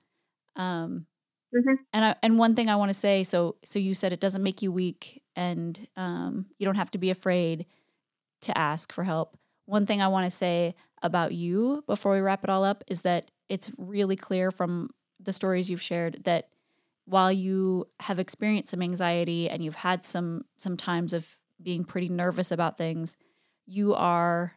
Um, 0.57 1.07
mm-hmm. 1.55 1.75
and 1.93 2.05
I, 2.05 2.15
and 2.23 2.39
one 2.39 2.55
thing 2.55 2.69
I 2.69 2.77
want 2.77 2.91
to 2.91 2.95
say, 2.95 3.25
so 3.25 3.57
so 3.65 3.79
you 3.79 3.95
said 3.95 4.13
it 4.13 4.21
doesn't 4.21 4.43
make 4.43 4.63
you 4.63 4.73
weak, 4.73 5.23
and 5.37 5.87
um, 5.97 6.47
you 6.59 6.65
don't 6.65 6.77
have 6.77 6.91
to 6.93 6.99
be 6.99 7.11
afraid 7.11 7.67
to 8.43 8.57
ask 8.57 8.93
for 8.93 9.05
help. 9.05 9.37
One 9.67 9.87
thing 9.87 10.03
I 10.03 10.09
want 10.09 10.27
to 10.27 10.31
say 10.31 10.75
about 11.03 11.33
you 11.33 11.85
before 11.87 12.13
we 12.13 12.21
wrap 12.21 12.45
it 12.45 12.51
all 12.51 12.65
up 12.65 12.83
is 12.89 13.03
that 13.03 13.31
it's 13.49 13.71
really 13.79 14.17
clear 14.17 14.51
from 14.51 14.91
the 15.19 15.33
stories 15.33 15.69
you've 15.69 15.83
shared 15.83 16.25
that 16.25 16.49
while 17.11 17.33
you 17.33 17.89
have 17.99 18.21
experienced 18.21 18.71
some 18.71 18.83
anxiety 18.83 19.51
and 19.51 19.65
you've 19.65 19.75
had 19.75 20.05
some 20.05 20.45
some 20.57 20.77
times 20.77 21.13
of 21.13 21.37
being 21.61 21.85
pretty 21.85 22.09
nervous 22.09 22.53
about 22.53 22.79
things, 22.79 23.17
you 23.67 23.95
are 23.95 24.55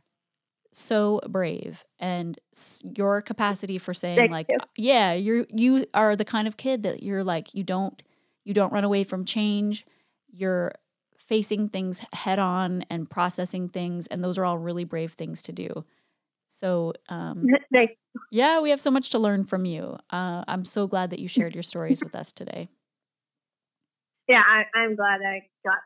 so 0.72 1.20
brave 1.28 1.84
and 2.00 2.40
your 2.84 3.22
capacity 3.22 3.78
for 3.78 3.94
saying 3.94 4.18
Thank 4.18 4.32
like 4.32 4.48
you. 4.50 4.58
Uh, 4.60 4.66
yeah 4.76 5.14
you're 5.14 5.46
you 5.50 5.86
are 5.94 6.16
the 6.16 6.26
kind 6.26 6.48
of 6.48 6.58
kid 6.58 6.82
that 6.82 7.04
you're 7.04 7.24
like 7.24 7.54
you 7.54 7.64
don't 7.64 8.02
you 8.44 8.56
don't 8.56 8.74
run 8.74 8.84
away 8.84 9.04
from 9.04 9.24
change 9.24 9.86
you're 10.32 10.72
facing 11.16 11.70
things 11.70 12.04
head 12.12 12.40
on 12.40 12.84
and 12.90 13.08
processing 13.08 13.70
things 13.70 14.08
and 14.08 14.24
those 14.24 14.40
are 14.40 14.46
all 14.46 14.58
really 14.58 14.84
brave 14.84 15.14
things 15.14 15.44
to 15.44 15.52
do 15.52 15.86
so 16.64 16.94
um, 17.10 17.46
yeah 18.32 18.62
we 18.62 18.70
have 18.70 18.80
so 18.80 18.90
much 18.90 19.10
to 19.10 19.20
learn 19.20 19.44
from 19.44 19.66
you. 19.66 19.98
Uh, 20.10 20.44
i'm 20.48 20.64
so 20.66 20.88
glad 20.88 21.10
that 21.10 21.20
you 21.20 21.28
shared 21.38 21.54
your 21.54 21.64
stories 21.64 22.02
with 22.02 22.16
us 22.16 22.32
today. 22.32 22.70
Yeah 24.28 24.42
I, 24.42 24.80
i'm 24.80 24.96
glad 24.96 25.20
i 25.22 25.42
got 25.66 25.80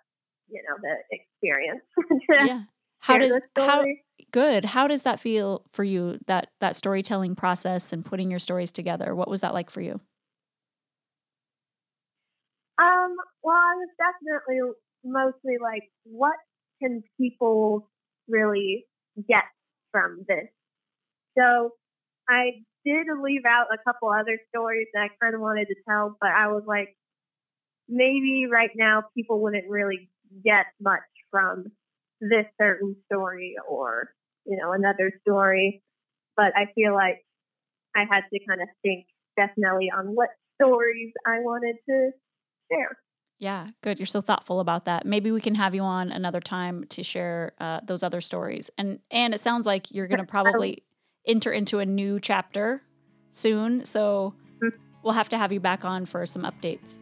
you 0.50 0.62
know 0.68 0.76
the 0.82 0.96
experience 1.12 1.82
yeah. 2.48 2.64
How 3.00 3.18
does 3.20 3.40
how 3.56 3.86
good 4.32 4.66
how 4.66 4.88
does 4.88 5.04
that 5.04 5.20
feel 5.20 5.64
for 5.72 5.84
you 5.84 6.20
that 6.26 6.50
that 6.62 6.76
storytelling 6.76 7.36
process 7.36 7.94
and 7.94 8.04
putting 8.04 8.32
your 8.32 8.40
stories 8.40 8.72
together? 8.72 9.16
What 9.16 9.30
was 9.30 9.42
that 9.42 9.54
like 9.54 9.70
for 9.70 9.82
you? 9.82 10.00
Um 12.80 13.16
well 13.44 13.56
i 13.56 13.76
was 13.76 13.90
definitely 13.98 14.74
mostly 15.04 15.58
like 15.62 15.84
what 16.04 16.36
can 16.82 17.04
people 17.20 17.90
really 18.28 18.86
get 19.28 19.44
from 19.92 20.26
this 20.28 20.50
so 21.38 21.72
i 22.30 22.52
did 22.86 23.08
leave 23.22 23.44
out 23.46 23.68
a 23.74 23.78
couple 23.84 24.10
other 24.10 24.40
stories 24.50 24.88
that 24.94 25.02
i 25.02 25.10
kind 25.22 25.36
of 25.36 25.42
wanted 25.42 25.68
to 25.68 25.76
tell 25.88 26.18
but 26.20 26.30
i 26.30 26.48
was 26.48 26.64
like 26.68 26.96
maybe 27.90 28.46
right 28.52 28.72
now 28.76 29.04
people 29.16 29.42
wouldn't 29.42 29.70
really 29.70 30.10
get 30.44 30.66
much 30.82 31.02
from 31.32 31.66
this 32.20 32.46
certain 32.60 32.96
story 33.06 33.56
or, 33.68 34.14
you 34.46 34.58
know, 34.58 34.72
another 34.72 35.12
story. 35.22 35.84
But 36.36 36.56
I 36.56 36.72
feel 36.76 36.94
like 36.94 37.26
I 37.96 38.02
had 38.10 38.24
to 38.32 38.40
kind 38.48 38.62
of 38.62 38.68
think 38.82 39.06
definitely 39.36 39.90
on 39.96 40.08
what 40.08 40.30
stories 40.62 41.14
I 41.26 41.40
wanted 41.40 41.76
to 41.90 42.12
share. 42.72 42.98
Yeah, 43.40 43.68
good. 43.84 44.00
You're 44.00 44.08
so 44.08 44.22
thoughtful 44.22 44.60
about 44.60 44.86
that. 44.86 45.06
Maybe 45.06 45.32
we 45.32 45.42
can 45.42 45.56
have 45.56 45.76
you 45.76 45.84
on 45.84 46.12
another 46.12 46.42
time 46.42 46.86
to 46.86 47.04
share 47.04 47.54
uh, 47.60 47.82
those 47.84 48.02
other 48.02 48.20
stories. 48.20 48.72
And 48.80 49.00
and 49.12 49.34
it 49.34 49.40
sounds 49.40 49.68
like 49.68 49.92
you're 49.92 50.08
going 50.08 50.20
to 50.26 50.26
probably 50.26 50.84
enter 51.28 51.52
into 51.52 51.80
a 51.80 51.86
new 51.86 52.20
chapter 52.20 52.82
soon. 53.30 53.86
So 53.86 54.34
mm-hmm. 54.62 54.76
we'll 55.04 55.14
have 55.14 55.30
to 55.30 55.38
have 55.38 55.52
you 55.52 55.60
back 55.60 55.86
on 55.86 56.06
for 56.06 56.26
some 56.26 56.44
updates. 56.44 56.98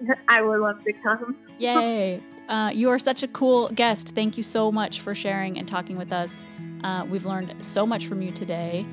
I 0.28 0.42
would 0.42 0.60
love 0.60 0.82
to 0.84 0.92
come. 0.92 1.36
Yay. 1.58 2.22
Uh, 2.48 2.70
you 2.72 2.88
are 2.88 2.98
such 2.98 3.22
a 3.22 3.28
cool 3.28 3.68
guest. 3.68 4.14
Thank 4.14 4.36
you 4.36 4.42
so 4.42 4.72
much 4.72 5.00
for 5.00 5.14
sharing 5.14 5.58
and 5.58 5.68
talking 5.68 5.98
with 5.98 6.12
us. 6.12 6.46
Uh, 6.82 7.04
we've 7.08 7.26
learned 7.26 7.54
so 7.60 7.86
much 7.86 8.06
from 8.06 8.22
you 8.22 8.30
today, 8.30 8.86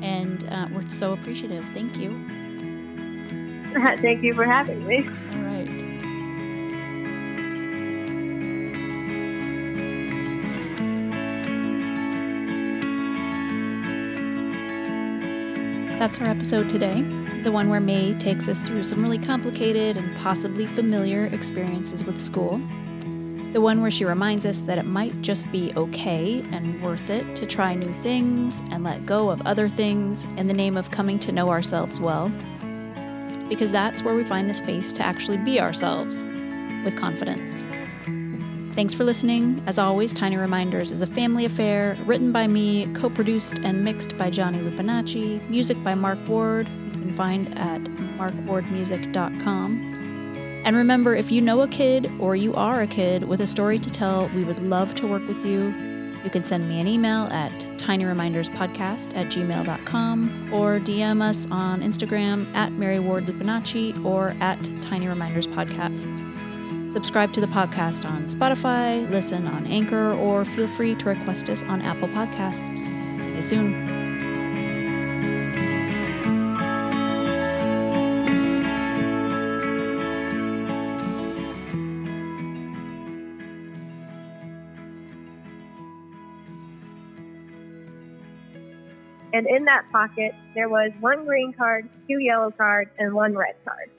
and 0.00 0.48
uh, 0.50 0.68
we're 0.72 0.88
so 0.88 1.12
appreciative. 1.12 1.64
Thank 1.74 1.96
you. 1.96 2.10
Thank 4.00 4.22
you 4.22 4.32
for 4.32 4.44
having 4.44 4.86
me. 4.86 5.08
That's 16.04 16.18
our 16.18 16.26
episode 16.26 16.68
today, 16.68 17.00
the 17.44 17.50
one 17.50 17.70
where 17.70 17.80
May 17.80 18.12
takes 18.12 18.46
us 18.46 18.60
through 18.60 18.82
some 18.84 19.02
really 19.02 19.16
complicated 19.16 19.96
and 19.96 20.14
possibly 20.16 20.66
familiar 20.66 21.24
experiences 21.32 22.04
with 22.04 22.20
school. 22.20 22.60
The 23.54 23.62
one 23.62 23.80
where 23.80 23.90
she 23.90 24.04
reminds 24.04 24.44
us 24.44 24.60
that 24.60 24.76
it 24.76 24.84
might 24.84 25.18
just 25.22 25.50
be 25.50 25.72
okay 25.78 26.44
and 26.52 26.82
worth 26.82 27.08
it 27.08 27.34
to 27.36 27.46
try 27.46 27.74
new 27.74 27.94
things 27.94 28.60
and 28.70 28.84
let 28.84 29.06
go 29.06 29.30
of 29.30 29.40
other 29.46 29.66
things 29.66 30.24
in 30.36 30.46
the 30.46 30.52
name 30.52 30.76
of 30.76 30.90
coming 30.90 31.18
to 31.20 31.32
know 31.32 31.48
ourselves 31.48 31.98
well. 31.98 32.30
Because 33.48 33.72
that's 33.72 34.02
where 34.02 34.14
we 34.14 34.24
find 34.24 34.50
the 34.50 34.52
space 34.52 34.92
to 34.92 35.02
actually 35.02 35.38
be 35.38 35.58
ourselves 35.58 36.26
with 36.84 36.96
confidence. 36.96 37.62
Thanks 38.74 38.92
for 38.92 39.04
listening. 39.04 39.62
As 39.66 39.78
always, 39.78 40.12
Tiny 40.12 40.36
Reminders 40.36 40.90
is 40.90 41.00
a 41.00 41.06
family 41.06 41.44
affair, 41.44 41.96
written 42.06 42.32
by 42.32 42.48
me, 42.48 42.88
co 42.94 43.08
produced 43.08 43.60
and 43.62 43.84
mixed 43.84 44.18
by 44.18 44.30
Johnny 44.30 44.58
Lupinacci, 44.58 45.48
music 45.48 45.80
by 45.84 45.94
Mark 45.94 46.18
Ward. 46.26 46.68
You 46.86 46.90
can 46.90 47.10
find 47.10 47.56
at 47.56 47.82
markwardmusic.com. 48.18 49.92
And 50.64 50.76
remember, 50.76 51.14
if 51.14 51.30
you 51.30 51.40
know 51.40 51.60
a 51.60 51.68
kid 51.68 52.10
or 52.18 52.34
you 52.34 52.52
are 52.54 52.80
a 52.80 52.86
kid 52.88 53.22
with 53.24 53.40
a 53.40 53.46
story 53.46 53.78
to 53.78 53.90
tell, 53.90 54.28
we 54.34 54.42
would 54.42 54.58
love 54.60 54.96
to 54.96 55.06
work 55.06 55.24
with 55.28 55.46
you. 55.46 55.72
You 56.24 56.30
can 56.30 56.42
send 56.42 56.68
me 56.68 56.80
an 56.80 56.88
email 56.88 57.24
at 57.24 57.52
tinyreminderspodcast 57.76 59.14
at 59.14 59.26
gmail.com 59.26 60.50
or 60.52 60.80
DM 60.80 61.22
us 61.22 61.46
on 61.50 61.80
Instagram 61.82 62.52
at 62.54 62.72
Mary 62.72 62.98
Ward 62.98 63.26
Lupinacci 63.26 64.04
or 64.04 64.34
at 64.40 64.58
Tiny 64.82 65.06
Reminders 65.06 65.46
Podcast. 65.46 66.33
Subscribe 66.94 67.32
to 67.32 67.40
the 67.40 67.48
podcast 67.48 68.08
on 68.08 68.26
Spotify, 68.26 69.10
listen 69.10 69.48
on 69.48 69.66
Anchor, 69.66 70.12
or 70.12 70.44
feel 70.44 70.68
free 70.68 70.94
to 70.94 71.06
request 71.06 71.50
us 71.50 71.64
on 71.64 71.82
Apple 71.82 72.06
Podcasts. 72.06 72.78
See 72.78 73.34
you 73.34 73.42
soon. 73.42 74.04
and 89.32 89.48
in 89.48 89.64
that 89.64 89.84
pocket 89.90 90.32
there 90.54 90.68
was 90.68 90.92
one 91.00 91.24
green 91.24 91.52
card, 91.52 91.88
two 92.06 92.20
yellow 92.20 92.52
cards, 92.52 92.92
and 93.00 93.12
one 93.12 93.34
red 93.36 93.56
card. 93.64 93.90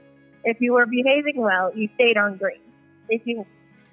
If 0.46 0.62
you 0.62 0.72
were 0.72 0.86
behaving 0.86 1.36
well, 1.36 1.76
you 1.76 1.90
stayed 1.96 2.16
on 2.16 2.38
green. 2.38 2.65
If 3.10 3.22
you 3.26 3.46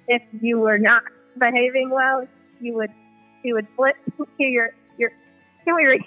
if 0.07 0.21
you 0.41 0.59
were 0.59 0.77
not 0.77 1.03
behaving 1.37 1.89
well, 1.89 2.27
you 2.59 2.73
would 2.75 2.91
you 3.43 3.55
would 3.55 3.67
flip 3.75 3.95
to 4.17 4.43
your 4.43 4.69
your 4.97 5.11
can 5.65 5.75
we 5.75 5.85
read 5.85 6.01